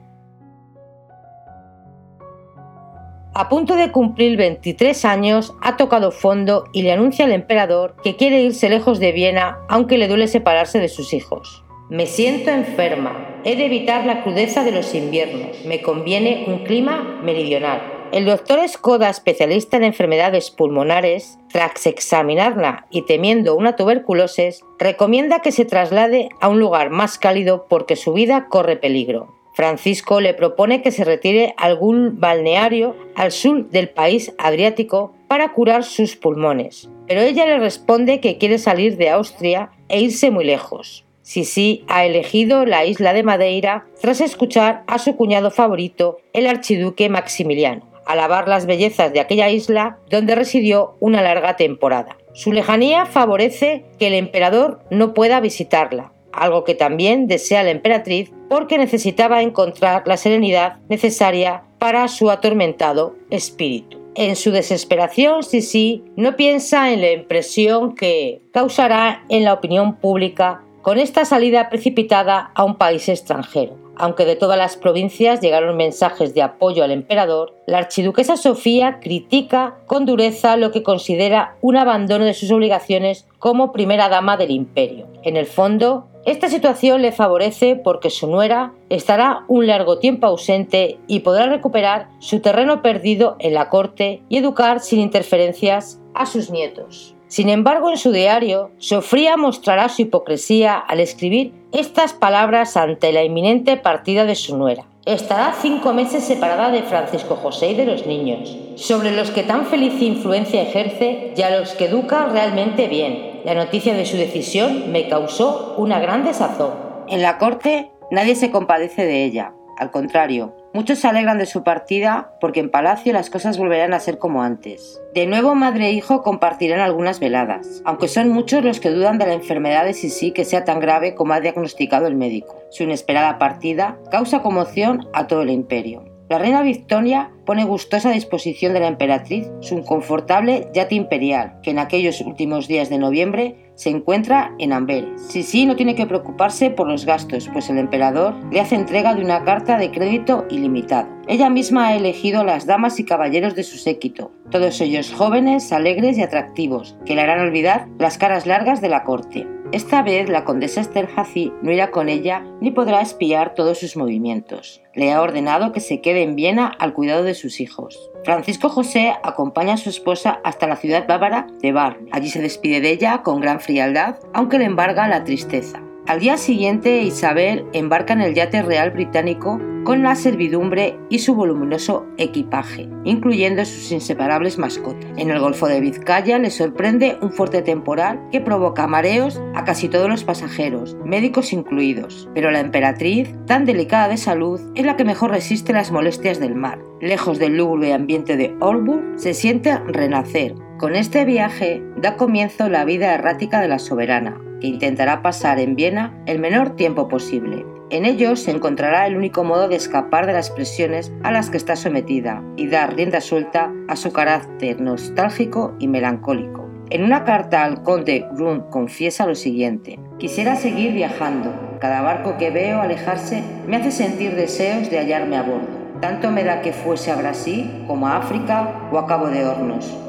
A 3.35 3.49
punto 3.49 3.75
de 3.75 3.91
cumplir 3.91 4.37
23 4.37 5.05
años, 5.05 5.55
ha 5.61 5.75
tocado 5.75 6.11
fondo 6.11 6.65
y 6.71 6.83
le 6.83 6.91
anuncia 6.91 7.25
al 7.25 7.31
emperador 7.31 7.95
que 8.03 8.15
quiere 8.15 8.41
irse 8.43 8.69
lejos 8.69 8.99
de 8.99 9.11
Viena 9.11 9.57
aunque 9.69 9.97
le 9.97 10.07
duele 10.07 10.27
separarse 10.27 10.79
de 10.79 10.87
sus 10.87 11.13
hijos. 11.13 11.63
Me 11.89 12.05
siento 12.05 12.51
enferma, 12.51 13.39
he 13.43 13.55
de 13.55 13.65
evitar 13.65 14.05
la 14.05 14.23
crudeza 14.23 14.63
de 14.63 14.71
los 14.71 14.95
inviernos, 14.95 15.65
me 15.65 15.81
conviene 15.81 16.45
un 16.47 16.63
clima 16.63 17.19
meridional. 17.23 17.92
El 18.13 18.25
doctor 18.25 18.59
Skoda, 18.69 19.09
especialista 19.09 19.75
en 19.75 19.83
enfermedades 19.83 20.51
pulmonares, 20.51 21.39
tras 21.51 21.87
examinarla 21.87 22.85
y 22.91 23.07
temiendo 23.07 23.55
una 23.55 23.75
tuberculosis, 23.75 24.61
recomienda 24.77 25.39
que 25.39 25.51
se 25.51 25.65
traslade 25.65 26.29
a 26.39 26.47
un 26.47 26.59
lugar 26.59 26.91
más 26.91 27.17
cálido 27.17 27.65
porque 27.67 27.95
su 27.95 28.13
vida 28.13 28.49
corre 28.49 28.75
peligro. 28.75 29.33
Francisco 29.55 30.21
le 30.21 30.35
propone 30.35 30.83
que 30.83 30.91
se 30.91 31.03
retire 31.03 31.55
a 31.57 31.63
algún 31.65 32.19
balneario 32.19 32.95
al 33.15 33.31
sur 33.31 33.67
del 33.71 33.89
país 33.89 34.31
Adriático 34.37 35.15
para 35.27 35.51
curar 35.51 35.83
sus 35.83 36.15
pulmones, 36.15 36.91
pero 37.07 37.21
ella 37.21 37.47
le 37.47 37.57
responde 37.57 38.19
que 38.19 38.37
quiere 38.37 38.59
salir 38.59 38.95
de 38.95 39.09
Austria 39.09 39.71
e 39.89 40.01
irse 40.01 40.29
muy 40.29 40.45
lejos. 40.45 41.03
Sisi 41.23 41.83
ha 41.87 42.05
elegido 42.05 42.67
la 42.67 42.85
isla 42.85 43.11
de 43.11 43.23
Madeira 43.23 43.87
tras 43.99 44.21
escuchar 44.21 44.83
a 44.85 44.99
su 44.99 45.15
cuñado 45.15 45.49
favorito, 45.49 46.19
el 46.33 46.45
archiduque 46.45 47.09
Maximiliano 47.09 47.92
alabar 48.05 48.47
las 48.47 48.65
bellezas 48.65 49.13
de 49.13 49.19
aquella 49.19 49.49
isla 49.49 49.99
donde 50.09 50.35
residió 50.35 50.95
una 50.99 51.21
larga 51.21 51.55
temporada. 51.55 52.17
Su 52.33 52.51
lejanía 52.51 53.05
favorece 53.05 53.85
que 53.99 54.07
el 54.07 54.13
emperador 54.13 54.81
no 54.89 55.13
pueda 55.13 55.39
visitarla, 55.39 56.11
algo 56.31 56.63
que 56.63 56.75
también 56.75 57.27
desea 57.27 57.63
la 57.63 57.71
emperatriz 57.71 58.31
porque 58.49 58.77
necesitaba 58.77 59.41
encontrar 59.41 60.03
la 60.05 60.17
serenidad 60.17 60.77
necesaria 60.89 61.63
para 61.79 62.07
su 62.07 62.31
atormentado 62.31 63.15
espíritu. 63.29 63.99
En 64.15 64.35
su 64.35 64.51
desesperación, 64.51 65.41
Sisi 65.41 66.03
no 66.15 66.35
piensa 66.35 66.93
en 66.93 67.01
la 67.01 67.11
impresión 67.11 67.95
que 67.95 68.41
causará 68.51 69.23
en 69.29 69.43
la 69.43 69.53
opinión 69.53 69.95
pública 69.95 70.63
con 70.83 70.99
esta 70.99 71.23
salida 71.23 71.69
precipitada 71.69 72.51
a 72.53 72.65
un 72.65 72.75
país 72.75 73.07
extranjero. 73.07 73.77
Aunque 73.95 74.25
de 74.25 74.35
todas 74.35 74.57
las 74.57 74.75
provincias 74.75 75.39
llegaron 75.39 75.77
mensajes 75.77 76.33
de 76.33 76.41
apoyo 76.41 76.83
al 76.83 76.91
emperador, 76.91 77.55
la 77.67 77.77
archiduquesa 77.77 78.35
Sofía 78.35 78.99
critica 78.99 79.77
con 79.85 80.05
dureza 80.05 80.57
lo 80.57 80.71
que 80.71 80.83
considera 80.83 81.55
un 81.61 81.77
abandono 81.77 82.25
de 82.25 82.33
sus 82.33 82.51
obligaciones 82.51 83.27
como 83.39 83.71
primera 83.71 84.09
dama 84.09 84.35
del 84.35 84.51
imperio. 84.51 85.07
En 85.23 85.37
el 85.37 85.45
fondo, 85.45 86.07
esta 86.25 86.49
situación 86.49 87.01
le 87.01 87.13
favorece 87.13 87.77
porque 87.77 88.09
su 88.09 88.27
nuera 88.27 88.73
estará 88.89 89.45
un 89.47 89.67
largo 89.67 89.99
tiempo 89.99 90.27
ausente 90.27 90.99
y 91.07 91.19
podrá 91.19 91.47
recuperar 91.47 92.09
su 92.19 92.41
terreno 92.41 92.81
perdido 92.81 93.37
en 93.39 93.53
la 93.53 93.69
corte 93.69 94.21
y 94.27 94.37
educar 94.37 94.81
sin 94.81 94.99
interferencias 94.99 96.01
a 96.13 96.25
sus 96.25 96.49
nietos. 96.49 97.12
Sin 97.33 97.49
embargo, 97.49 97.89
en 97.89 97.97
su 97.97 98.11
diario, 98.11 98.69
Sofía 98.77 99.37
mostrará 99.37 99.89
su 99.89 100.03
hipocresía 100.03 100.77
al 100.77 100.99
escribir 100.99 101.51
estas 101.71 102.13
palabras 102.13 102.77
ante 102.77 103.11
la 103.11 103.23
inminente 103.23 103.75
partida 103.75 104.25
de 104.25 104.35
su 104.35 104.55
nuera. 104.55 104.85
Estará 105.07 105.55
cinco 105.59 105.93
meses 105.93 106.23
separada 106.23 106.69
de 106.69 106.83
Francisco 106.83 107.35
José 107.35 107.71
y 107.71 107.73
de 107.73 107.87
los 107.87 108.05
niños, 108.05 108.55
sobre 108.75 109.15
los 109.15 109.31
que 109.31 109.41
tan 109.41 109.65
feliz 109.65 109.99
influencia 109.99 110.61
ejerce 110.61 111.33
y 111.35 111.41
a 111.41 111.59
los 111.59 111.71
que 111.71 111.85
educa 111.85 112.27
realmente 112.27 112.87
bien. 112.87 113.41
La 113.45 113.55
noticia 113.55 113.95
de 113.95 114.05
su 114.05 114.15
decisión 114.15 114.91
me 114.91 115.07
causó 115.07 115.73
una 115.79 115.99
gran 115.99 116.23
desazón. 116.23 116.75
En 117.07 117.23
la 117.23 117.39
corte 117.39 117.89
nadie 118.11 118.35
se 118.35 118.51
compadece 118.51 119.07
de 119.07 119.23
ella, 119.23 119.55
al 119.79 119.89
contrario, 119.89 120.53
muchos 120.73 120.99
se 120.99 121.07
alegran 121.07 121.37
de 121.37 121.45
su 121.45 121.63
partida 121.63 122.33
porque 122.41 122.59
en 122.59 122.69
Palacio 122.69 123.13
las 123.13 123.29
cosas 123.29 123.57
volverán 123.57 123.93
a 123.93 123.99
ser 123.99 124.17
como 124.17 124.43
antes. 124.43 125.01
De 125.13 125.27
nuevo 125.27 125.55
madre 125.55 125.87
e 125.87 125.91
hijo 125.93 126.23
compartirán 126.23 126.79
algunas 126.79 127.19
veladas, 127.19 127.81
aunque 127.85 128.07
son 128.07 128.29
muchos 128.29 128.63
los 128.63 128.79
que 128.79 128.89
dudan 128.89 129.17
de 129.17 129.27
la 129.27 129.33
enfermedad 129.33 129.85
de 129.85 129.93
Sisi 129.93 130.31
que 130.31 130.45
sea 130.45 130.65
tan 130.65 130.79
grave 130.79 131.15
como 131.15 131.33
ha 131.33 131.39
diagnosticado 131.39 132.07
el 132.07 132.15
médico. 132.15 132.57
Su 132.71 132.83
inesperada 132.83 133.37
partida 133.37 133.97
causa 134.11 134.41
conmoción 134.41 135.07
a 135.13 135.27
todo 135.27 135.43
el 135.43 135.51
imperio. 135.51 136.13
La 136.29 136.39
reina 136.39 136.63
Victoria 136.63 137.31
pone 137.45 137.63
gustosa 137.63 138.09
a 138.09 138.13
disposición 138.13 138.73
de 138.73 138.79
la 138.79 138.87
emperatriz 138.87 139.51
su 139.59 139.75
inconfortable 139.75 140.67
yate 140.73 140.95
imperial, 140.95 141.59
que 141.61 141.71
en 141.71 141.79
aquellos 141.79 142.21
últimos 142.21 142.67
días 142.67 142.89
de 142.89 142.97
noviembre 142.97 143.62
se 143.75 143.89
encuentra 143.89 144.53
en 144.59 144.73
Amberes. 144.73 145.21
Sisi 145.21 145.65
no 145.65 145.75
tiene 145.75 145.95
que 145.95 146.05
preocuparse 146.05 146.69
por 146.69 146.87
los 146.87 147.05
gastos, 147.05 147.49
pues 147.51 147.69
el 147.69 147.77
emperador 147.77 148.35
le 148.51 148.59
hace 148.59 148.75
entrega 148.75 149.15
de 149.15 149.23
una 149.23 149.43
carta 149.43 149.77
de 149.77 149.91
crédito 149.91 150.45
ilimitado. 150.49 151.07
Ella 151.27 151.49
misma 151.49 151.87
ha 151.87 151.95
elegido 151.95 152.43
las 152.43 152.65
damas 152.65 152.99
y 152.99 153.05
caballeros 153.05 153.55
de 153.55 153.63
su 153.63 153.77
séquito, 153.77 154.31
todos 154.53 154.79
ellos 154.81 155.11
jóvenes, 155.11 155.73
alegres 155.73 156.15
y 156.19 156.21
atractivos, 156.21 156.95
que 157.07 157.15
le 157.15 157.21
harán 157.21 157.39
olvidar 157.39 157.87
las 157.97 158.19
caras 158.19 158.45
largas 158.45 158.81
de 158.81 158.87
la 158.87 159.03
corte. 159.03 159.47
Esta 159.71 160.03
vez 160.03 160.29
la 160.29 160.45
condesa 160.45 160.79
Esterhazy 160.79 161.51
no 161.63 161.71
irá 161.71 161.89
con 161.89 162.07
ella 162.07 162.45
ni 162.61 162.69
podrá 162.69 163.01
espiar 163.01 163.55
todos 163.55 163.79
sus 163.79 163.97
movimientos. 163.97 164.83
Le 164.93 165.11
ha 165.11 165.23
ordenado 165.23 165.71
que 165.71 165.79
se 165.79 166.01
quede 166.01 166.21
en 166.21 166.35
Viena 166.35 166.67
al 166.67 166.93
cuidado 166.93 167.23
de 167.23 167.33
sus 167.33 167.59
hijos. 167.59 168.11
Francisco 168.23 168.69
José 168.69 169.15
acompaña 169.23 169.73
a 169.73 169.77
su 169.77 169.89
esposa 169.89 170.39
hasta 170.43 170.67
la 170.67 170.75
ciudad 170.75 171.07
bávara 171.07 171.47
de 171.59 171.71
Bar. 171.71 171.97
Allí 172.11 172.29
se 172.29 172.39
despide 172.39 172.79
de 172.79 172.91
ella 172.91 173.23
con 173.23 173.41
gran 173.41 173.59
frialdad, 173.59 174.17
aunque 174.35 174.59
le 174.59 174.65
embarga 174.65 175.07
la 175.07 175.23
tristeza. 175.23 175.81
Al 176.05 176.19
día 176.19 176.37
siguiente, 176.37 177.01
Isabel 177.01 177.65
embarca 177.73 178.13
en 178.13 178.21
el 178.21 178.35
yate 178.35 178.61
real 178.61 178.91
británico 178.91 179.59
con 179.83 180.03
la 180.03 180.15
servidumbre 180.15 180.97
y 181.09 181.19
su 181.19 181.35
voluminoso 181.35 182.05
equipaje, 182.17 182.87
incluyendo 183.03 183.65
sus 183.65 183.91
inseparables 183.91 184.57
mascotas. 184.57 185.09
En 185.17 185.29
el 185.29 185.39
Golfo 185.39 185.67
de 185.67 185.81
Vizcaya 185.81 186.39
le 186.39 186.49
sorprende 186.49 187.17
un 187.21 187.31
fuerte 187.31 187.61
temporal 187.61 188.21
que 188.31 188.41
provoca 188.41 188.87
mareos 188.87 189.41
a 189.55 189.63
casi 189.63 189.89
todos 189.89 190.09
los 190.09 190.23
pasajeros, 190.23 190.95
médicos 191.05 191.53
incluidos, 191.53 192.29
pero 192.33 192.51
la 192.51 192.59
emperatriz, 192.59 193.33
tan 193.45 193.65
delicada 193.65 194.07
de 194.07 194.17
salud, 194.17 194.61
es 194.75 194.85
la 194.85 194.95
que 194.95 195.05
mejor 195.05 195.31
resiste 195.31 195.73
las 195.73 195.91
molestias 195.91 196.39
del 196.39 196.55
mar. 196.55 196.79
Lejos 197.01 197.39
del 197.39 197.57
lúgubre 197.57 197.93
ambiente 197.93 198.37
de 198.37 198.55
Olburg, 198.59 199.19
se 199.19 199.33
siente 199.33 199.77
renacer. 199.79 200.55
Con 200.79 200.95
este 200.95 201.25
viaje 201.25 201.83
da 201.97 202.15
comienzo 202.15 202.69
la 202.69 202.85
vida 202.85 203.13
errática 203.13 203.61
de 203.61 203.67
la 203.67 203.79
soberana, 203.79 204.39
que 204.59 204.67
intentará 204.67 205.21
pasar 205.21 205.59
en 205.59 205.75
Viena 205.75 206.17
el 206.25 206.39
menor 206.39 206.75
tiempo 206.75 207.07
posible. 207.07 207.65
En 207.89 208.05
ellos 208.05 208.41
se 208.41 208.51
encontrará 208.51 209.05
el 209.05 209.15
único 209.15 209.43
modo 209.43 209.67
de 209.67 209.75
escapar 209.75 210.25
de 210.25 210.33
las 210.33 210.49
presiones 210.49 211.11
a 211.23 211.31
las 211.31 211.49
que 211.49 211.57
está 211.57 211.75
sometida 211.75 212.43
y 212.55 212.67
dar 212.67 212.95
rienda 212.95 213.21
suelta 213.21 213.71
a 213.87 213.95
su 213.95 214.11
carácter 214.11 214.81
nostálgico 214.81 215.75
y 215.79 215.87
melancólico. 215.87 216.69
En 216.89 217.03
una 217.03 217.23
carta 217.23 217.63
al 217.63 217.83
conde 217.83 218.27
Grun 218.33 218.69
confiesa 218.69 219.25
lo 219.25 219.35
siguiente, 219.35 219.99
quisiera 220.17 220.55
seguir 220.55 220.93
viajando, 220.93 221.53
cada 221.79 222.01
barco 222.01 222.37
que 222.37 222.49
veo 222.49 222.81
alejarse 222.81 223.43
me 223.67 223.77
hace 223.77 223.91
sentir 223.91 224.35
deseos 224.35 224.89
de 224.89 224.99
hallarme 224.99 225.37
a 225.37 225.43
bordo. 225.43 225.67
Tanto 226.01 226.31
me 226.31 226.43
da 226.43 226.61
que 226.61 226.73
fuese 226.73 227.11
a 227.11 227.15
Brasil 227.15 227.85
como 227.87 228.07
a 228.07 228.17
África 228.17 228.89
o 228.91 228.97
a 228.97 229.07
Cabo 229.07 229.27
de 229.27 229.45
Hornos. 229.45 230.02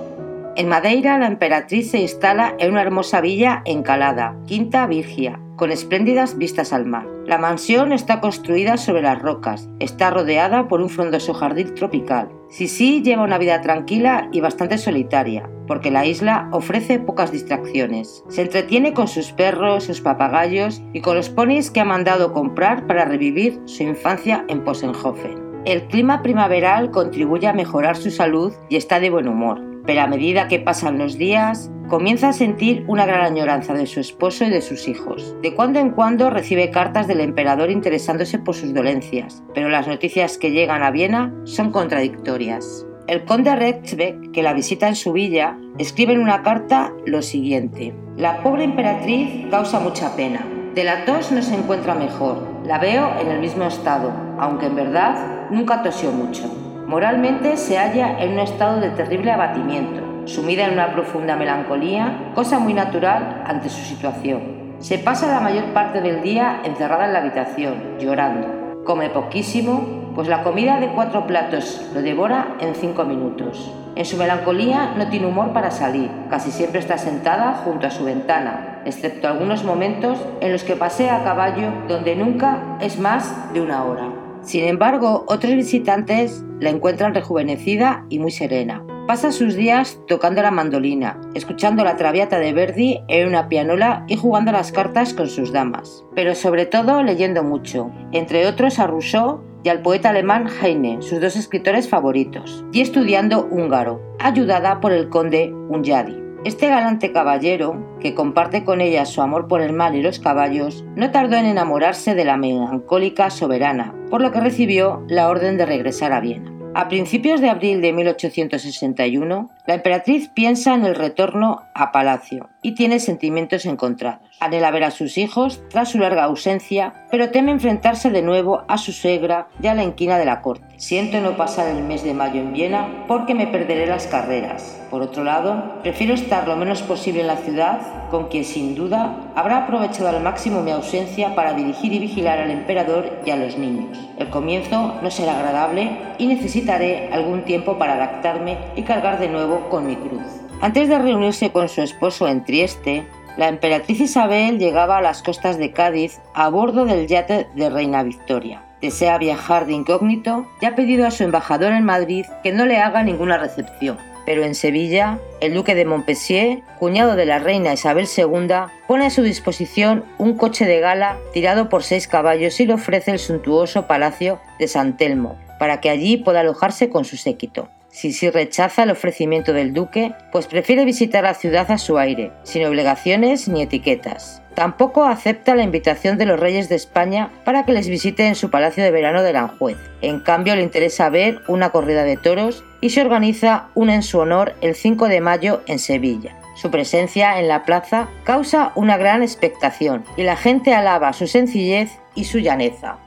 En 0.56 0.68
Madeira 0.68 1.18
la 1.18 1.26
emperatriz 1.26 1.90
se 1.90 1.98
instala 1.98 2.54
en 2.60 2.70
una 2.70 2.82
hermosa 2.82 3.20
villa 3.20 3.62
encalada, 3.64 4.36
Quinta 4.46 4.86
Virgia, 4.86 5.40
con 5.56 5.72
espléndidas 5.72 6.38
vistas 6.38 6.72
al 6.72 6.86
mar. 6.86 7.08
La 7.26 7.38
mansión 7.38 7.90
está 7.90 8.20
construida 8.20 8.76
sobre 8.76 9.02
las 9.02 9.20
rocas, 9.20 9.68
está 9.80 10.10
rodeada 10.10 10.68
por 10.68 10.80
un 10.80 10.90
frondoso 10.90 11.34
jardín 11.34 11.74
tropical. 11.74 12.28
Sisi 12.50 13.02
lleva 13.02 13.24
una 13.24 13.38
vida 13.38 13.62
tranquila 13.62 14.28
y 14.30 14.40
bastante 14.40 14.78
solitaria, 14.78 15.50
porque 15.66 15.90
la 15.90 16.06
isla 16.06 16.48
ofrece 16.52 17.00
pocas 17.00 17.32
distracciones. 17.32 18.22
Se 18.28 18.42
entretiene 18.42 18.94
con 18.94 19.08
sus 19.08 19.32
perros, 19.32 19.82
sus 19.82 20.00
papagayos 20.00 20.84
y 20.92 21.00
con 21.00 21.16
los 21.16 21.30
ponis 21.30 21.72
que 21.72 21.80
ha 21.80 21.84
mandado 21.84 22.32
comprar 22.32 22.86
para 22.86 23.06
revivir 23.06 23.60
su 23.64 23.82
infancia 23.82 24.44
en 24.46 24.62
Posenhofen. 24.62 25.42
El 25.64 25.88
clima 25.88 26.22
primaveral 26.22 26.92
contribuye 26.92 27.48
a 27.48 27.54
mejorar 27.54 27.96
su 27.96 28.12
salud 28.12 28.52
y 28.68 28.76
está 28.76 29.00
de 29.00 29.10
buen 29.10 29.26
humor, 29.26 29.73
pero 29.86 30.02
a 30.02 30.06
medida 30.06 30.48
que 30.48 30.60
pasan 30.60 30.98
los 30.98 31.18
días, 31.18 31.70
comienza 31.88 32.28
a 32.28 32.32
sentir 32.32 32.84
una 32.88 33.06
gran 33.06 33.20
añoranza 33.20 33.74
de 33.74 33.86
su 33.86 34.00
esposo 34.00 34.44
y 34.44 34.50
de 34.50 34.62
sus 34.62 34.88
hijos. 34.88 35.36
De 35.42 35.54
cuando 35.54 35.78
en 35.80 35.90
cuando 35.90 36.30
recibe 36.30 36.70
cartas 36.70 37.06
del 37.06 37.20
emperador 37.20 37.70
interesándose 37.70 38.38
por 38.38 38.54
sus 38.54 38.72
dolencias, 38.72 39.42
pero 39.54 39.68
las 39.68 39.86
noticias 39.86 40.38
que 40.38 40.50
llegan 40.50 40.82
a 40.82 40.90
Viena 40.90 41.34
son 41.44 41.70
contradictorias. 41.70 42.86
El 43.06 43.24
conde 43.24 43.54
Rechtsbeck, 43.54 44.32
que 44.32 44.42
la 44.42 44.54
visita 44.54 44.88
en 44.88 44.96
su 44.96 45.12
villa, 45.12 45.58
escribe 45.78 46.14
en 46.14 46.20
una 46.20 46.42
carta 46.42 46.92
lo 47.04 47.20
siguiente. 47.20 47.94
La 48.16 48.42
pobre 48.42 48.64
emperatriz 48.64 49.46
causa 49.50 49.78
mucha 49.78 50.16
pena. 50.16 50.46
De 50.74 50.84
la 50.84 51.04
tos 51.04 51.30
no 51.30 51.42
se 51.42 51.54
encuentra 51.54 51.94
mejor. 51.94 52.48
La 52.64 52.78
veo 52.78 53.20
en 53.20 53.28
el 53.28 53.40
mismo 53.40 53.64
estado, 53.64 54.10
aunque 54.38 54.66
en 54.66 54.76
verdad 54.76 55.50
nunca 55.50 55.82
tosió 55.82 56.10
mucho. 56.12 56.50
Moralmente 56.86 57.56
se 57.56 57.78
halla 57.78 58.20
en 58.20 58.32
un 58.32 58.40
estado 58.40 58.78
de 58.78 58.90
terrible 58.90 59.32
abatimiento, 59.32 60.26
sumida 60.26 60.66
en 60.66 60.74
una 60.74 60.92
profunda 60.92 61.34
melancolía, 61.34 62.30
cosa 62.34 62.58
muy 62.58 62.74
natural 62.74 63.42
ante 63.46 63.70
su 63.70 63.82
situación. 63.82 64.76
Se 64.80 64.98
pasa 64.98 65.32
la 65.32 65.40
mayor 65.40 65.72
parte 65.72 66.02
del 66.02 66.22
día 66.22 66.60
encerrada 66.62 67.06
en 67.06 67.14
la 67.14 67.20
habitación, 67.20 67.98
llorando. 67.98 68.82
Come 68.84 69.08
poquísimo 69.08 70.04
pues 70.14 70.28
la 70.28 70.44
comida 70.44 70.78
de 70.78 70.88
cuatro 70.88 71.26
platos 71.26 71.90
lo 71.92 72.00
devora 72.00 72.56
en 72.60 72.74
cinco 72.74 73.04
minutos. 73.04 73.72
En 73.96 74.04
su 74.04 74.16
melancolía 74.16 74.94
no 74.96 75.08
tiene 75.08 75.26
humor 75.26 75.52
para 75.52 75.70
salir, 75.70 76.10
casi 76.30 76.52
siempre 76.52 76.80
está 76.80 76.98
sentada 76.98 77.62
junto 77.64 77.86
a 77.86 77.90
su 77.90 78.04
ventana, 78.04 78.82
excepto 78.84 79.26
algunos 79.26 79.64
momentos 79.64 80.24
en 80.40 80.52
los 80.52 80.62
que 80.62 80.76
pasea 80.76 81.16
a 81.16 81.24
caballo 81.24 81.72
donde 81.88 82.14
nunca 82.14 82.76
es 82.80 82.98
más 82.98 83.52
de 83.52 83.60
una 83.60 83.84
hora. 83.84 84.13
Sin 84.44 84.64
embargo, 84.64 85.24
otros 85.26 85.54
visitantes 85.54 86.44
la 86.60 86.70
encuentran 86.70 87.14
rejuvenecida 87.14 88.04
y 88.10 88.18
muy 88.18 88.30
serena. 88.30 88.84
Pasa 89.06 89.32
sus 89.32 89.54
días 89.54 89.98
tocando 90.06 90.40
la 90.42 90.50
mandolina, 90.50 91.20
escuchando 91.34 91.84
la 91.84 91.96
traviata 91.96 92.38
de 92.38 92.52
Verdi 92.52 93.00
en 93.08 93.28
una 93.28 93.48
pianola 93.48 94.04
y 94.08 94.16
jugando 94.16 94.52
las 94.52 94.72
cartas 94.72 95.12
con 95.12 95.28
sus 95.28 95.52
damas. 95.52 96.04
Pero 96.14 96.34
sobre 96.34 96.64
todo 96.66 97.02
leyendo 97.02 97.42
mucho, 97.42 97.90
entre 98.12 98.46
otros 98.46 98.78
a 98.78 98.86
Rousseau 98.86 99.42
y 99.62 99.68
al 99.68 99.82
poeta 99.82 100.10
alemán 100.10 100.46
Heine, 100.62 101.00
sus 101.00 101.20
dos 101.20 101.36
escritores 101.36 101.88
favoritos, 101.88 102.64
y 102.72 102.80
estudiando 102.80 103.46
húngaro, 103.50 104.00
ayudada 104.20 104.80
por 104.80 104.92
el 104.92 105.08
conde 105.08 105.52
Unyadi. 105.68 106.23
Este 106.44 106.68
galante 106.68 107.10
caballero, 107.10 107.96
que 108.00 108.14
comparte 108.14 108.64
con 108.64 108.82
ella 108.82 109.06
su 109.06 109.22
amor 109.22 109.48
por 109.48 109.62
el 109.62 109.72
mal 109.72 109.96
y 109.96 110.02
los 110.02 110.18
caballos, 110.18 110.84
no 110.94 111.10
tardó 111.10 111.36
en 111.36 111.46
enamorarse 111.46 112.14
de 112.14 112.26
la 112.26 112.36
melancólica 112.36 113.30
soberana, 113.30 113.94
por 114.10 114.20
lo 114.20 114.30
que 114.30 114.40
recibió 114.40 115.02
la 115.08 115.30
orden 115.30 115.56
de 115.56 115.64
regresar 115.64 116.12
a 116.12 116.20
Viena. 116.20 116.52
A 116.74 116.88
principios 116.88 117.40
de 117.40 117.48
abril 117.48 117.80
de 117.80 117.94
1861, 117.94 119.48
la 119.66 119.74
emperatriz 119.74 120.28
piensa 120.28 120.74
en 120.74 120.84
el 120.84 120.94
retorno 120.94 121.62
a 121.74 121.90
Palacio 121.90 122.50
y 122.60 122.72
tiene 122.72 123.00
sentimientos 123.00 123.64
encontrados. 123.64 124.20
Anhela 124.40 124.70
ver 124.70 124.84
a 124.84 124.90
sus 124.90 125.16
hijos 125.16 125.62
tras 125.70 125.90
su 125.90 125.98
larga 125.98 126.24
ausencia, 126.24 127.06
pero 127.10 127.30
teme 127.30 127.50
enfrentarse 127.50 128.10
de 128.10 128.20
nuevo 128.20 128.64
a 128.68 128.76
su 128.76 128.92
suegra 128.92 129.48
y 129.62 129.68
a 129.68 129.74
la 129.74 129.84
inquina 129.84 130.18
de 130.18 130.26
la 130.26 130.42
corte. 130.42 130.64
Siento 130.76 131.20
no 131.20 131.36
pasar 131.36 131.68
el 131.68 131.82
mes 131.82 132.02
de 132.04 132.12
mayo 132.12 132.40
en 132.40 132.52
Viena 132.52 133.04
porque 133.06 133.34
me 133.34 133.46
perderé 133.46 133.86
las 133.86 134.06
carreras. 134.06 134.80
Por 134.90 135.02
otro 135.02 135.24
lado, 135.24 135.80
prefiero 135.82 136.14
estar 136.14 136.46
lo 136.46 136.56
menos 136.56 136.82
posible 136.82 137.22
en 137.22 137.26
la 137.26 137.36
ciudad, 137.38 137.80
con 138.10 138.28
quien 138.28 138.44
sin 138.44 138.74
duda 138.74 139.16
habrá 139.34 139.64
aprovechado 139.64 140.08
al 140.08 140.22
máximo 140.22 140.62
mi 140.62 140.70
ausencia 140.70 141.34
para 141.34 141.54
dirigir 141.54 141.92
y 141.92 141.98
vigilar 141.98 142.38
al 142.38 142.50
emperador 142.50 143.20
y 143.24 143.30
a 143.30 143.36
los 143.36 143.56
niños. 143.58 143.98
El 144.18 144.30
comienzo 144.30 145.00
no 145.02 145.10
será 145.10 145.36
agradable 145.36 145.90
y 146.18 146.26
necesitaré 146.26 147.08
algún 147.12 147.42
tiempo 147.42 147.78
para 147.78 147.94
adaptarme 147.94 148.58
y 148.76 148.82
cargar 148.82 149.18
de 149.18 149.28
nuevo 149.28 149.53
con 149.70 149.86
mi 149.86 149.96
cruz. 149.96 150.22
Antes 150.60 150.88
de 150.88 150.98
reunirse 150.98 151.52
con 151.52 151.68
su 151.68 151.82
esposo 151.82 152.28
en 152.28 152.44
Trieste, 152.44 153.06
la 153.36 153.48
emperatriz 153.48 154.00
Isabel 154.00 154.58
llegaba 154.58 154.98
a 154.98 155.02
las 155.02 155.22
costas 155.22 155.58
de 155.58 155.72
Cádiz 155.72 156.20
a 156.34 156.48
bordo 156.48 156.84
del 156.84 157.06
yate 157.08 157.48
de 157.54 157.68
Reina 157.68 158.02
Victoria. 158.02 158.62
Desea 158.80 159.18
viajar 159.18 159.66
de 159.66 159.72
incógnito 159.72 160.46
y 160.60 160.66
ha 160.66 160.74
pedido 160.74 161.06
a 161.06 161.10
su 161.10 161.24
embajador 161.24 161.72
en 161.72 161.84
Madrid 161.84 162.26
que 162.42 162.52
no 162.52 162.64
le 162.66 162.78
haga 162.78 163.02
ninguna 163.02 163.38
recepción. 163.38 163.98
Pero 164.24 164.44
en 164.44 164.54
Sevilla, 164.54 165.18
el 165.40 165.52
duque 165.52 165.74
de 165.74 165.84
Montpensier, 165.84 166.62
cuñado 166.78 167.14
de 167.16 167.26
la 167.26 167.38
reina 167.38 167.72
Isabel 167.72 168.06
II, 168.16 168.48
pone 168.86 169.06
a 169.06 169.10
su 169.10 169.22
disposición 169.22 170.04
un 170.18 170.36
coche 170.36 170.64
de 170.64 170.80
gala 170.80 171.18
tirado 171.32 171.68
por 171.68 171.82
seis 171.82 172.08
caballos 172.08 172.58
y 172.60 172.66
le 172.66 172.74
ofrece 172.74 173.10
el 173.10 173.18
suntuoso 173.18 173.86
palacio 173.86 174.38
de 174.58 174.68
San 174.68 174.96
Telmo, 174.96 175.36
para 175.58 175.80
que 175.80 175.90
allí 175.90 176.16
pueda 176.16 176.40
alojarse 176.40 176.88
con 176.88 177.04
su 177.04 177.16
séquito. 177.16 177.68
Sisi 177.94 178.28
rechaza 178.28 178.82
el 178.82 178.90
ofrecimiento 178.90 179.52
del 179.52 179.72
duque, 179.72 180.14
pues 180.32 180.48
prefiere 180.48 180.84
visitar 180.84 181.22
la 181.22 181.34
ciudad 181.34 181.70
a 181.70 181.78
su 181.78 181.96
aire, 181.96 182.32
sin 182.42 182.66
obligaciones 182.66 183.46
ni 183.46 183.62
etiquetas. 183.62 184.42
Tampoco 184.56 185.04
acepta 185.04 185.54
la 185.54 185.62
invitación 185.62 186.18
de 186.18 186.26
los 186.26 186.40
reyes 186.40 186.68
de 186.68 186.74
España 186.74 187.30
para 187.44 187.64
que 187.64 187.72
les 187.72 187.88
visite 187.88 188.26
en 188.26 188.34
su 188.34 188.50
palacio 188.50 188.82
de 188.82 188.90
verano 188.90 189.22
de 189.22 189.28
Aranjuez. 189.28 189.76
En 190.02 190.18
cambio, 190.18 190.56
le 190.56 190.62
interesa 190.64 191.08
ver 191.08 191.40
una 191.46 191.70
corrida 191.70 192.02
de 192.02 192.16
toros 192.16 192.64
y 192.80 192.90
se 192.90 193.00
organiza 193.00 193.68
una 193.76 193.94
en 193.94 194.02
su 194.02 194.18
honor 194.18 194.56
el 194.60 194.74
5 194.74 195.06
de 195.06 195.20
mayo 195.20 195.62
en 195.68 195.78
Sevilla. 195.78 196.36
Su 196.56 196.72
presencia 196.72 197.38
en 197.38 197.46
la 197.46 197.64
plaza 197.64 198.08
causa 198.24 198.72
una 198.74 198.96
gran 198.96 199.22
expectación 199.22 200.04
y 200.16 200.24
la 200.24 200.36
gente 200.36 200.74
alaba 200.74 201.12
su 201.12 201.28
sencillez 201.28 201.92
y 202.16 202.24
su 202.24 202.38
llaneza. 202.40 202.98